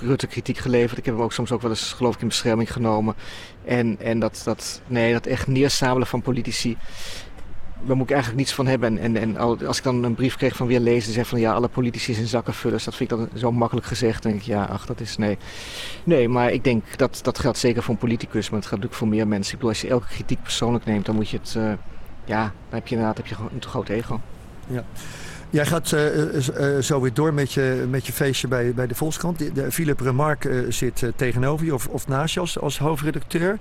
Rutte 0.00 0.26
kritiek 0.26 0.58
geleverd. 0.58 0.98
Ik 0.98 1.04
heb 1.04 1.14
hem 1.14 1.24
ook 1.24 1.32
soms 1.32 1.52
ook 1.52 1.62
wel 1.62 1.70
eens 1.70 1.92
geloof 1.92 2.14
ik 2.14 2.20
in 2.20 2.28
bescherming 2.28 2.72
genomen. 2.72 3.14
En, 3.64 3.96
en 4.00 4.18
dat, 4.18 4.40
dat, 4.44 4.82
nee, 4.86 5.12
dat 5.12 5.26
echt 5.26 5.46
neersabelen 5.46 6.06
van 6.06 6.22
politici. 6.22 6.76
Daar 7.84 7.96
moet 7.96 8.04
ik 8.04 8.12
eigenlijk 8.12 8.40
niets 8.40 8.54
van 8.54 8.66
hebben. 8.66 8.98
En, 8.98 9.16
en, 9.16 9.36
als 9.66 9.78
ik 9.78 9.84
dan 9.84 10.04
een 10.04 10.14
brief 10.14 10.36
kreeg 10.36 10.56
van 10.56 10.66
weer 10.66 10.80
lezen 10.80 11.12
zegt 11.12 11.28
van 11.28 11.40
ja, 11.40 11.52
alle 11.52 11.68
politici 11.68 12.14
zijn 12.14 12.26
zakkenvullers. 12.26 12.84
Dat 12.84 12.94
vind 12.94 13.10
ik 13.10 13.18
dan 13.18 13.28
zo 13.34 13.52
makkelijk 13.52 13.86
gezegd. 13.86 14.22
Dan 14.22 14.32
denk 14.32 14.42
ik 14.42 14.48
ja, 14.48 14.64
ach, 14.64 14.86
dat 14.86 15.00
is 15.00 15.16
nee. 15.16 15.38
Nee, 16.04 16.28
maar 16.28 16.50
ik 16.50 16.64
denk 16.64 16.98
dat 16.98 17.20
dat 17.22 17.38
geldt 17.38 17.58
zeker 17.58 17.82
voor 17.82 17.94
een 17.94 18.00
politicus. 18.00 18.50
Maar 18.50 18.58
het 18.58 18.68
gaat 18.68 18.78
natuurlijk 18.78 18.94
voor 18.94 19.08
meer 19.08 19.28
mensen. 19.28 19.52
Ik 19.52 19.58
bedoel, 19.58 19.70
als 19.70 19.80
je 19.80 19.88
elke 19.88 20.06
kritiek 20.06 20.42
persoonlijk 20.42 20.84
neemt, 20.84 21.06
dan 21.06 21.14
moet 21.14 21.28
je 21.28 21.38
het, 21.38 21.54
uh, 21.56 21.72
ja, 22.24 22.42
dan 22.42 22.78
heb 22.78 22.86
je 22.86 22.94
inderdaad 22.94 23.16
heb 23.16 23.26
je 23.26 23.34
een 23.52 23.58
te 23.58 23.68
groot 23.68 23.88
ego. 23.88 24.20
Ja. 24.66 24.84
Jij 25.52 25.66
gaat 25.66 25.92
uh, 25.92 26.34
uh, 26.34 26.78
zo 26.78 27.00
weer 27.00 27.14
door 27.14 27.34
met 27.34 27.52
je, 27.52 27.86
met 27.90 28.06
je 28.06 28.12
feestje 28.12 28.48
bij, 28.48 28.74
bij 28.74 28.86
de 28.86 28.94
Volkskrant. 28.94 29.38
De, 29.38 29.52
de 29.52 29.72
Philip 29.72 30.00
Remarque 30.00 30.66
zit 30.68 31.12
tegenover 31.16 31.66
je 31.66 31.74
of, 31.74 31.86
of 31.86 32.08
naast 32.08 32.34
je 32.34 32.40
als, 32.40 32.58
als 32.58 32.78
hoofdredacteur. 32.78 33.58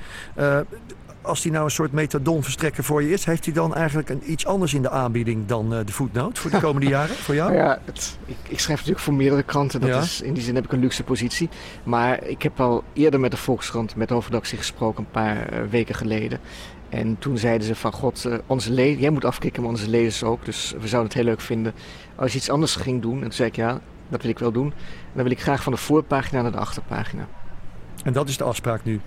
als 1.21 1.43
hij 1.43 1.51
nou 1.51 1.65
een 1.65 1.71
soort 1.71 1.91
metadonverstrekker 1.91 2.83
voor 2.83 3.03
je 3.03 3.11
is, 3.11 3.25
heeft 3.25 3.45
hij 3.45 3.53
dan 3.53 3.75
eigenlijk 3.75 4.09
een, 4.09 4.31
iets 4.31 4.45
anders 4.45 4.73
in 4.73 4.81
de 4.81 4.89
aanbieding 4.89 5.45
dan 5.45 5.69
de 5.69 5.91
voetnoot 5.91 6.39
voor 6.39 6.51
de 6.51 6.59
komende 6.67 6.87
jaren 6.87 7.15
voor 7.15 7.35
jou? 7.35 7.53
Ja, 7.53 7.79
het, 7.85 8.17
ik, 8.25 8.35
ik, 8.47 8.59
schrijf 8.59 8.79
natuurlijk 8.79 9.05
voor 9.05 9.13
meerdere 9.13 9.43
kranten. 9.43 9.79
Dat 9.79 9.89
ja. 9.89 9.99
is, 9.99 10.21
in 10.21 10.33
die 10.33 10.43
zin 10.43 10.55
heb 10.55 10.63
ik 10.63 10.71
een 10.71 10.79
luxe 10.79 11.03
positie. 11.03 11.49
Maar 11.83 12.23
ik 12.23 12.41
heb 12.41 12.59
al 12.59 12.83
eerder 12.93 13.19
met 13.19 13.31
de 13.31 13.37
Volkskrant, 13.37 13.95
met 13.95 14.07
de 14.07 14.13
hoofdredactie 14.13 14.57
gesproken, 14.57 15.03
een 15.03 15.11
paar 15.11 15.69
weken 15.69 15.95
geleden. 15.95 16.39
En 16.91 17.15
toen 17.19 17.37
zeiden 17.37 17.67
ze 17.67 17.75
van 17.75 17.91
god, 17.91 18.27
onze 18.45 18.71
leden, 18.71 19.01
jij 19.01 19.09
moet 19.09 19.25
afkicken, 19.25 19.61
maar 19.61 19.71
onze 19.71 19.89
lezers 19.89 20.23
ook. 20.23 20.45
Dus 20.45 20.73
we 20.79 20.87
zouden 20.87 21.11
het 21.11 21.13
heel 21.13 21.29
leuk 21.29 21.41
vinden 21.41 21.73
als 22.15 22.31
je 22.31 22.37
iets 22.37 22.49
anders 22.49 22.75
ging 22.75 23.01
doen. 23.01 23.15
En 23.15 23.21
toen 23.21 23.31
zei 23.31 23.49
ik 23.49 23.55
ja, 23.55 23.81
dat 24.09 24.21
wil 24.21 24.31
ik 24.31 24.39
wel 24.39 24.51
doen. 24.51 24.65
En 24.65 25.11
dan 25.13 25.23
wil 25.23 25.31
ik 25.31 25.41
graag 25.41 25.63
van 25.63 25.71
de 25.71 25.77
voorpagina 25.77 26.41
naar 26.41 26.51
de 26.51 26.57
achterpagina. 26.57 27.27
En 28.03 28.13
dat 28.13 28.29
is 28.29 28.37
de 28.37 28.43
afspraak 28.43 28.83
nu? 28.83 29.01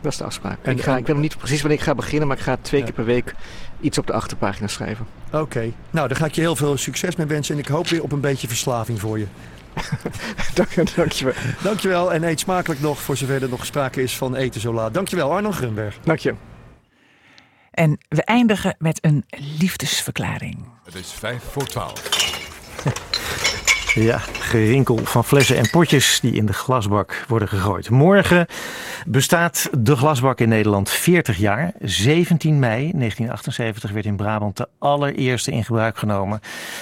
Dat 0.00 0.12
is 0.12 0.18
de 0.18 0.24
afspraak. 0.24 0.58
En, 0.62 0.72
ik, 0.72 0.82
ga, 0.82 0.96
ik 0.96 1.06
weet 1.06 1.14
nog 1.14 1.24
niet 1.24 1.38
precies 1.38 1.60
wanneer 1.60 1.78
ik 1.78 1.84
ga 1.84 1.94
beginnen, 1.94 2.28
maar 2.28 2.36
ik 2.36 2.42
ga 2.42 2.56
twee 2.60 2.82
keer 2.82 2.92
per 2.92 3.04
week 3.04 3.34
iets 3.80 3.98
op 3.98 4.06
de 4.06 4.12
achterpagina 4.12 4.66
schrijven. 4.66 5.06
Oké. 5.32 5.72
Nou, 5.90 6.08
dan 6.08 6.16
ga 6.16 6.24
ik 6.24 6.34
je 6.34 6.40
heel 6.40 6.56
veel 6.56 6.76
succes 6.76 7.16
mee 7.16 7.26
wensen 7.26 7.54
en 7.54 7.60
ik 7.60 7.68
hoop 7.68 7.88
weer 7.88 8.02
op 8.02 8.12
een 8.12 8.20
beetje 8.20 8.48
verslaving 8.48 9.00
voor 9.00 9.18
je. 9.18 9.26
Dank, 10.54 10.96
dankjewel. 10.96 11.34
Dankjewel 11.62 12.12
en 12.12 12.22
eet 12.22 12.40
smakelijk 12.40 12.80
nog 12.80 13.00
voor 13.00 13.16
zover 13.16 13.42
er 13.42 13.48
nog 13.48 13.66
sprake 13.66 14.02
is 14.02 14.16
van 14.16 14.34
eten 14.34 14.60
zo 14.60 14.72
laat. 14.72 14.94
Dankjewel 14.94 15.32
Arno 15.32 15.50
Grunberg. 15.50 15.98
Dank 16.04 16.18
je. 16.18 16.34
En 17.70 17.98
we 18.08 18.22
eindigen 18.22 18.74
met 18.78 19.04
een 19.04 19.24
liefdesverklaring. 19.58 20.64
Het 20.84 20.94
is 20.94 21.12
vijf 21.12 21.42
voor 21.42 21.66
twaalf. 21.66 22.28
Ja, 23.94 24.18
gerinkel 24.18 24.96
van 24.96 25.24
flessen 25.24 25.56
en 25.56 25.70
potjes 25.70 26.20
die 26.20 26.32
in 26.32 26.46
de 26.46 26.52
glasbak 26.52 27.24
worden 27.28 27.48
gegooid. 27.48 27.90
Morgen 27.90 28.46
bestaat 29.06 29.70
de 29.78 29.96
glasbak 29.96 30.40
in 30.40 30.48
Nederland 30.48 30.90
40 30.90 31.36
jaar. 31.36 31.72
17 31.80 32.58
mei 32.58 32.76
1978 32.76 33.90
werd 33.90 34.06
in 34.06 34.16
Brabant 34.16 34.56
de 34.56 34.68
allereerste 34.78 35.50
in 35.50 35.64
gebruik 35.64 35.98
genomen. 35.98 36.40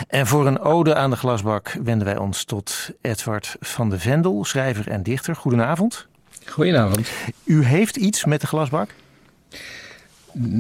En 0.09 0.27
voor 0.27 0.47
een 0.47 0.61
ode 0.61 0.95
aan 0.95 1.11
de 1.11 1.17
glasbak 1.17 1.77
wenden 1.83 2.07
wij 2.07 2.17
ons 2.17 2.45
tot 2.45 2.91
Edward 3.01 3.57
van 3.61 3.91
de 3.91 3.99
Vendel, 3.99 4.45
schrijver 4.45 4.89
en 4.89 5.03
dichter. 5.03 5.37
Goedenavond. 5.37 6.07
Goedenavond. 6.47 7.11
U 7.45 7.65
heeft 7.65 7.97
iets 7.97 8.25
met 8.25 8.41
de 8.41 8.47
glasbak? 8.47 8.91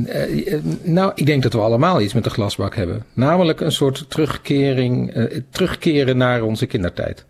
Eh, 0.07 0.53
eh, 0.53 0.63
nou, 0.83 1.13
ik 1.15 1.27
denk 1.27 1.43
dat 1.43 1.53
we 1.53 1.59
allemaal 1.59 2.01
iets 2.01 2.13
met 2.13 2.25
de 2.25 2.31
glasbak 2.31 2.75
hebben. 2.77 3.05
Namelijk 3.13 3.61
een 3.61 3.73
soort 3.73 4.11
terugkering, 4.11 5.17
uh, 5.17 5.41
terugkeren 5.51 6.17
naar 6.17 6.43
onze 6.43 6.67
kindertijd. 6.67 7.27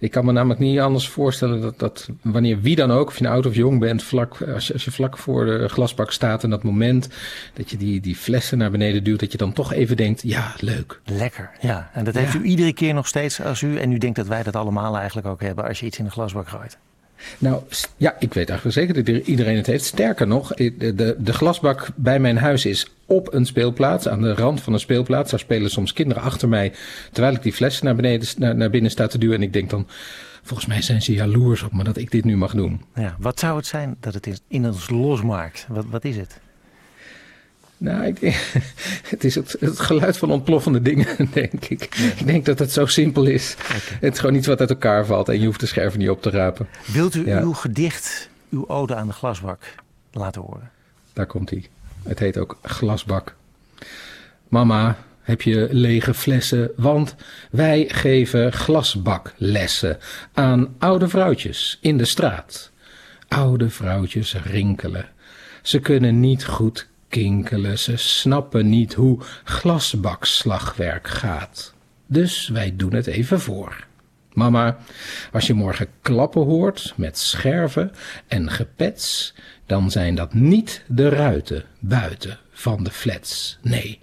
Ik 0.00 0.10
kan 0.10 0.24
me 0.24 0.32
namelijk 0.32 0.60
niet 0.60 0.78
anders 0.78 1.08
voorstellen 1.08 1.60
dat, 1.60 1.78
dat 1.78 2.08
wanneer 2.22 2.60
wie 2.60 2.76
dan 2.76 2.90
ook, 2.90 3.08
of 3.08 3.16
je 3.16 3.22
nou 3.22 3.34
oud 3.34 3.46
of 3.46 3.54
jong 3.54 3.80
bent, 3.80 4.02
vlak, 4.02 4.42
als, 4.54 4.66
je, 4.66 4.72
als 4.72 4.84
je 4.84 4.90
vlak 4.90 5.18
voor 5.18 5.44
de 5.44 5.68
glasbak 5.68 6.12
staat 6.12 6.44
en 6.44 6.50
dat 6.50 6.62
moment 6.62 7.08
dat 7.54 7.70
je 7.70 7.76
die, 7.76 8.00
die 8.00 8.16
flessen 8.16 8.58
naar 8.58 8.70
beneden 8.70 9.04
duwt, 9.04 9.20
dat 9.20 9.32
je 9.32 9.38
dan 9.38 9.52
toch 9.52 9.72
even 9.72 9.96
denkt, 9.96 10.22
ja, 10.22 10.54
leuk. 10.60 11.00
Lekker, 11.04 11.50
ja. 11.60 11.90
En 11.92 12.04
dat 12.04 12.14
heeft 12.14 12.34
u 12.34 12.42
iedere 12.42 12.72
keer 12.72 12.94
nog 12.94 13.06
steeds 13.06 13.42
als 13.42 13.62
u, 13.62 13.78
en 13.78 13.92
u 13.92 13.98
denkt 13.98 14.16
dat 14.16 14.26
wij 14.26 14.42
dat 14.42 14.56
allemaal 14.56 14.96
eigenlijk 14.96 15.26
ook 15.26 15.40
hebben 15.40 15.64
als 15.64 15.80
je 15.80 15.86
iets 15.86 15.98
in 15.98 16.04
de 16.04 16.10
glasbak 16.10 16.48
gooit. 16.48 16.78
Nou 17.38 17.62
ja, 17.96 18.16
ik 18.18 18.34
weet 18.34 18.48
eigenlijk 18.48 18.78
zeker 18.78 19.04
dat 19.04 19.26
iedereen 19.26 19.56
het 19.56 19.66
heeft. 19.66 19.84
Sterker 19.84 20.26
nog, 20.26 20.54
de, 20.54 21.16
de, 21.18 21.32
glasbak 21.32 21.88
bij 21.96 22.18
mijn 22.18 22.36
huis 22.36 22.66
is 22.66 22.90
op 23.06 23.32
een 23.32 23.46
speelplaats, 23.46 24.08
aan 24.08 24.22
de 24.22 24.34
rand 24.34 24.60
van 24.60 24.72
een 24.72 24.80
speelplaats. 24.80 25.30
Daar 25.30 25.40
spelen 25.40 25.70
soms 25.70 25.92
kinderen 25.92 26.22
achter 26.22 26.48
mij, 26.48 26.72
terwijl 27.12 27.34
ik 27.34 27.42
die 27.42 27.52
flessen 27.52 27.84
naar, 27.84 27.96
beneden, 27.96 28.28
naar, 28.36 28.56
naar 28.56 28.70
binnen 28.70 28.90
sta 28.90 29.06
te 29.06 29.18
duwen. 29.18 29.36
En 29.36 29.42
ik 29.42 29.52
denk 29.52 29.70
dan, 29.70 29.86
volgens 30.42 30.68
mij 30.68 30.82
zijn 30.82 31.02
ze 31.02 31.12
jaloers 31.12 31.62
op 31.62 31.72
me 31.72 31.84
dat 31.84 31.96
ik 31.96 32.10
dit 32.10 32.24
nu 32.24 32.36
mag 32.36 32.54
doen. 32.54 32.84
Ja, 32.94 33.16
wat 33.18 33.38
zou 33.38 33.56
het 33.56 33.66
zijn 33.66 33.96
dat 34.00 34.14
het 34.14 34.42
in 34.48 34.66
ons 34.66 34.90
losmaakt? 34.90 35.66
Wat, 35.68 35.84
wat 35.90 36.04
is 36.04 36.16
het? 36.16 36.40
Nou, 37.78 38.04
ik 38.06 38.20
denk, 38.20 38.34
het 39.12 39.24
is 39.24 39.34
het, 39.34 39.56
het, 39.60 39.80
geluid 39.80 40.18
van 40.18 40.30
ontploffende 40.30 40.82
dingen, 40.82 41.06
denk 41.32 41.64
ik. 41.64 41.82
Ik 42.16 42.26
denk 42.26 42.44
dat 42.44 42.58
het 42.58 42.72
zo 42.72 42.86
simpel 42.86 43.24
is. 43.24 43.56
Het 44.00 44.12
is 44.12 44.18
gewoon 44.18 44.34
iets 44.34 44.46
wat 44.46 44.60
uit 44.60 44.70
elkaar 44.70 45.06
valt 45.06 45.28
en 45.28 45.40
je 45.40 45.46
hoeft 45.46 45.60
de 45.60 45.66
scherven 45.66 45.98
niet 45.98 46.10
op 46.10 46.22
te 46.22 46.30
rapen. 46.30 46.68
Wilt 46.92 47.14
u 47.14 47.30
uw 47.32 47.52
gedicht, 47.52 48.28
uw 48.50 48.68
ode 48.68 48.94
aan 48.94 49.06
de 49.06 49.12
glasbak, 49.12 49.74
laten 50.12 50.42
horen? 50.42 50.70
Daar 51.12 51.26
komt 51.26 51.50
hij. 51.50 51.68
Het 52.02 52.18
heet 52.18 52.38
ook 52.38 52.58
Glasbak. 52.62 53.34
Mama, 54.48 54.96
heb 55.20 55.42
je 55.42 55.68
lege 55.70 56.14
flessen? 56.14 56.70
Want 56.76 57.14
wij 57.50 57.84
geven 57.88 58.52
glasbaklessen 58.52 59.98
aan 60.32 60.74
oude 60.78 61.08
vrouwtjes 61.08 61.78
in 61.80 61.98
de 61.98 62.04
straat. 62.04 62.70
Oude 63.28 63.70
vrouwtjes 63.70 64.34
rinkelen. 64.44 65.08
Ze 65.62 65.78
kunnen 65.78 66.20
niet 66.20 66.44
goed 66.44 66.88
kinkelen. 67.08 67.78
Ze 67.78 67.96
snappen 67.96 68.68
niet 68.68 68.94
hoe 68.94 69.18
glasbakslagwerk 69.44 71.08
gaat. 71.08 71.74
Dus 72.06 72.48
wij 72.48 72.76
doen 72.76 72.94
het 72.94 73.06
even 73.06 73.40
voor. 73.40 73.86
Mama, 74.32 74.78
als 75.32 75.46
je 75.46 75.54
morgen 75.54 75.88
klappen 76.02 76.42
hoort 76.42 76.92
met 76.96 77.18
scherven 77.18 77.92
en 78.26 78.50
gepets, 78.50 79.34
dan 79.66 79.90
zijn 79.90 80.14
dat 80.14 80.34
niet 80.34 80.84
de 80.86 81.08
ruiten 81.08 81.64
buiten 81.78 82.38
van 82.50 82.84
de 82.84 82.90
flats. 82.90 83.58
Nee, 83.62 84.00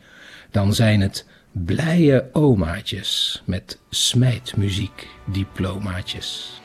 dan 0.51 0.73
zijn 0.73 1.01
het 1.01 1.25
blije 1.51 2.29
omaatjes 2.31 3.41
met 3.45 3.79
smijtmuziek 3.89 5.07
diplomaatjes. 5.25 6.61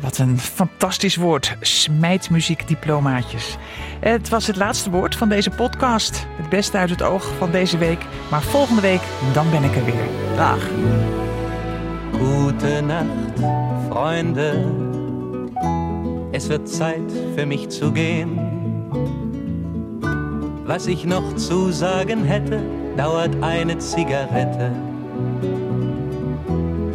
Wat 0.00 0.18
een 0.18 0.38
fantastisch 0.38 1.16
woord. 1.16 1.56
Smijtmuziekdiplomaatjes. 1.60 3.56
Het 4.00 4.28
was 4.28 4.46
het 4.46 4.56
laatste 4.56 4.90
woord 4.90 5.16
van 5.16 5.28
deze 5.28 5.50
podcast. 5.50 6.26
Het 6.36 6.48
beste 6.48 6.78
uit 6.78 6.90
het 6.90 7.02
oog 7.02 7.32
van 7.38 7.50
deze 7.50 7.78
week. 7.78 8.04
Maar 8.30 8.42
volgende 8.42 8.80
week, 8.80 9.02
dan 9.32 9.50
ben 9.50 9.62
ik 9.62 9.76
er 9.76 9.84
weer. 9.84 10.06
Dag. 10.36 10.68
Gute 12.12 12.80
Nacht, 12.80 13.40
Freunde. 13.88 14.64
Es 16.30 16.46
wird 16.46 16.68
Zeit 16.68 17.12
für 17.36 17.46
mich 17.46 17.68
zu 17.68 17.92
gehen. 17.92 18.50
Was 20.64 20.86
ich 20.86 21.04
noch 21.04 21.34
zu 21.36 21.72
sagen 21.72 22.24
hätte, 22.24 22.60
dauert 22.96 23.34
eine 23.42 23.76
Zigarette 23.78 24.70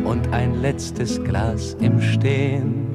und 0.04 0.28
ein 0.32 0.62
letztes 0.62 1.20
Glas 1.24 1.76
im 1.80 2.02
Stehen. 2.02 2.87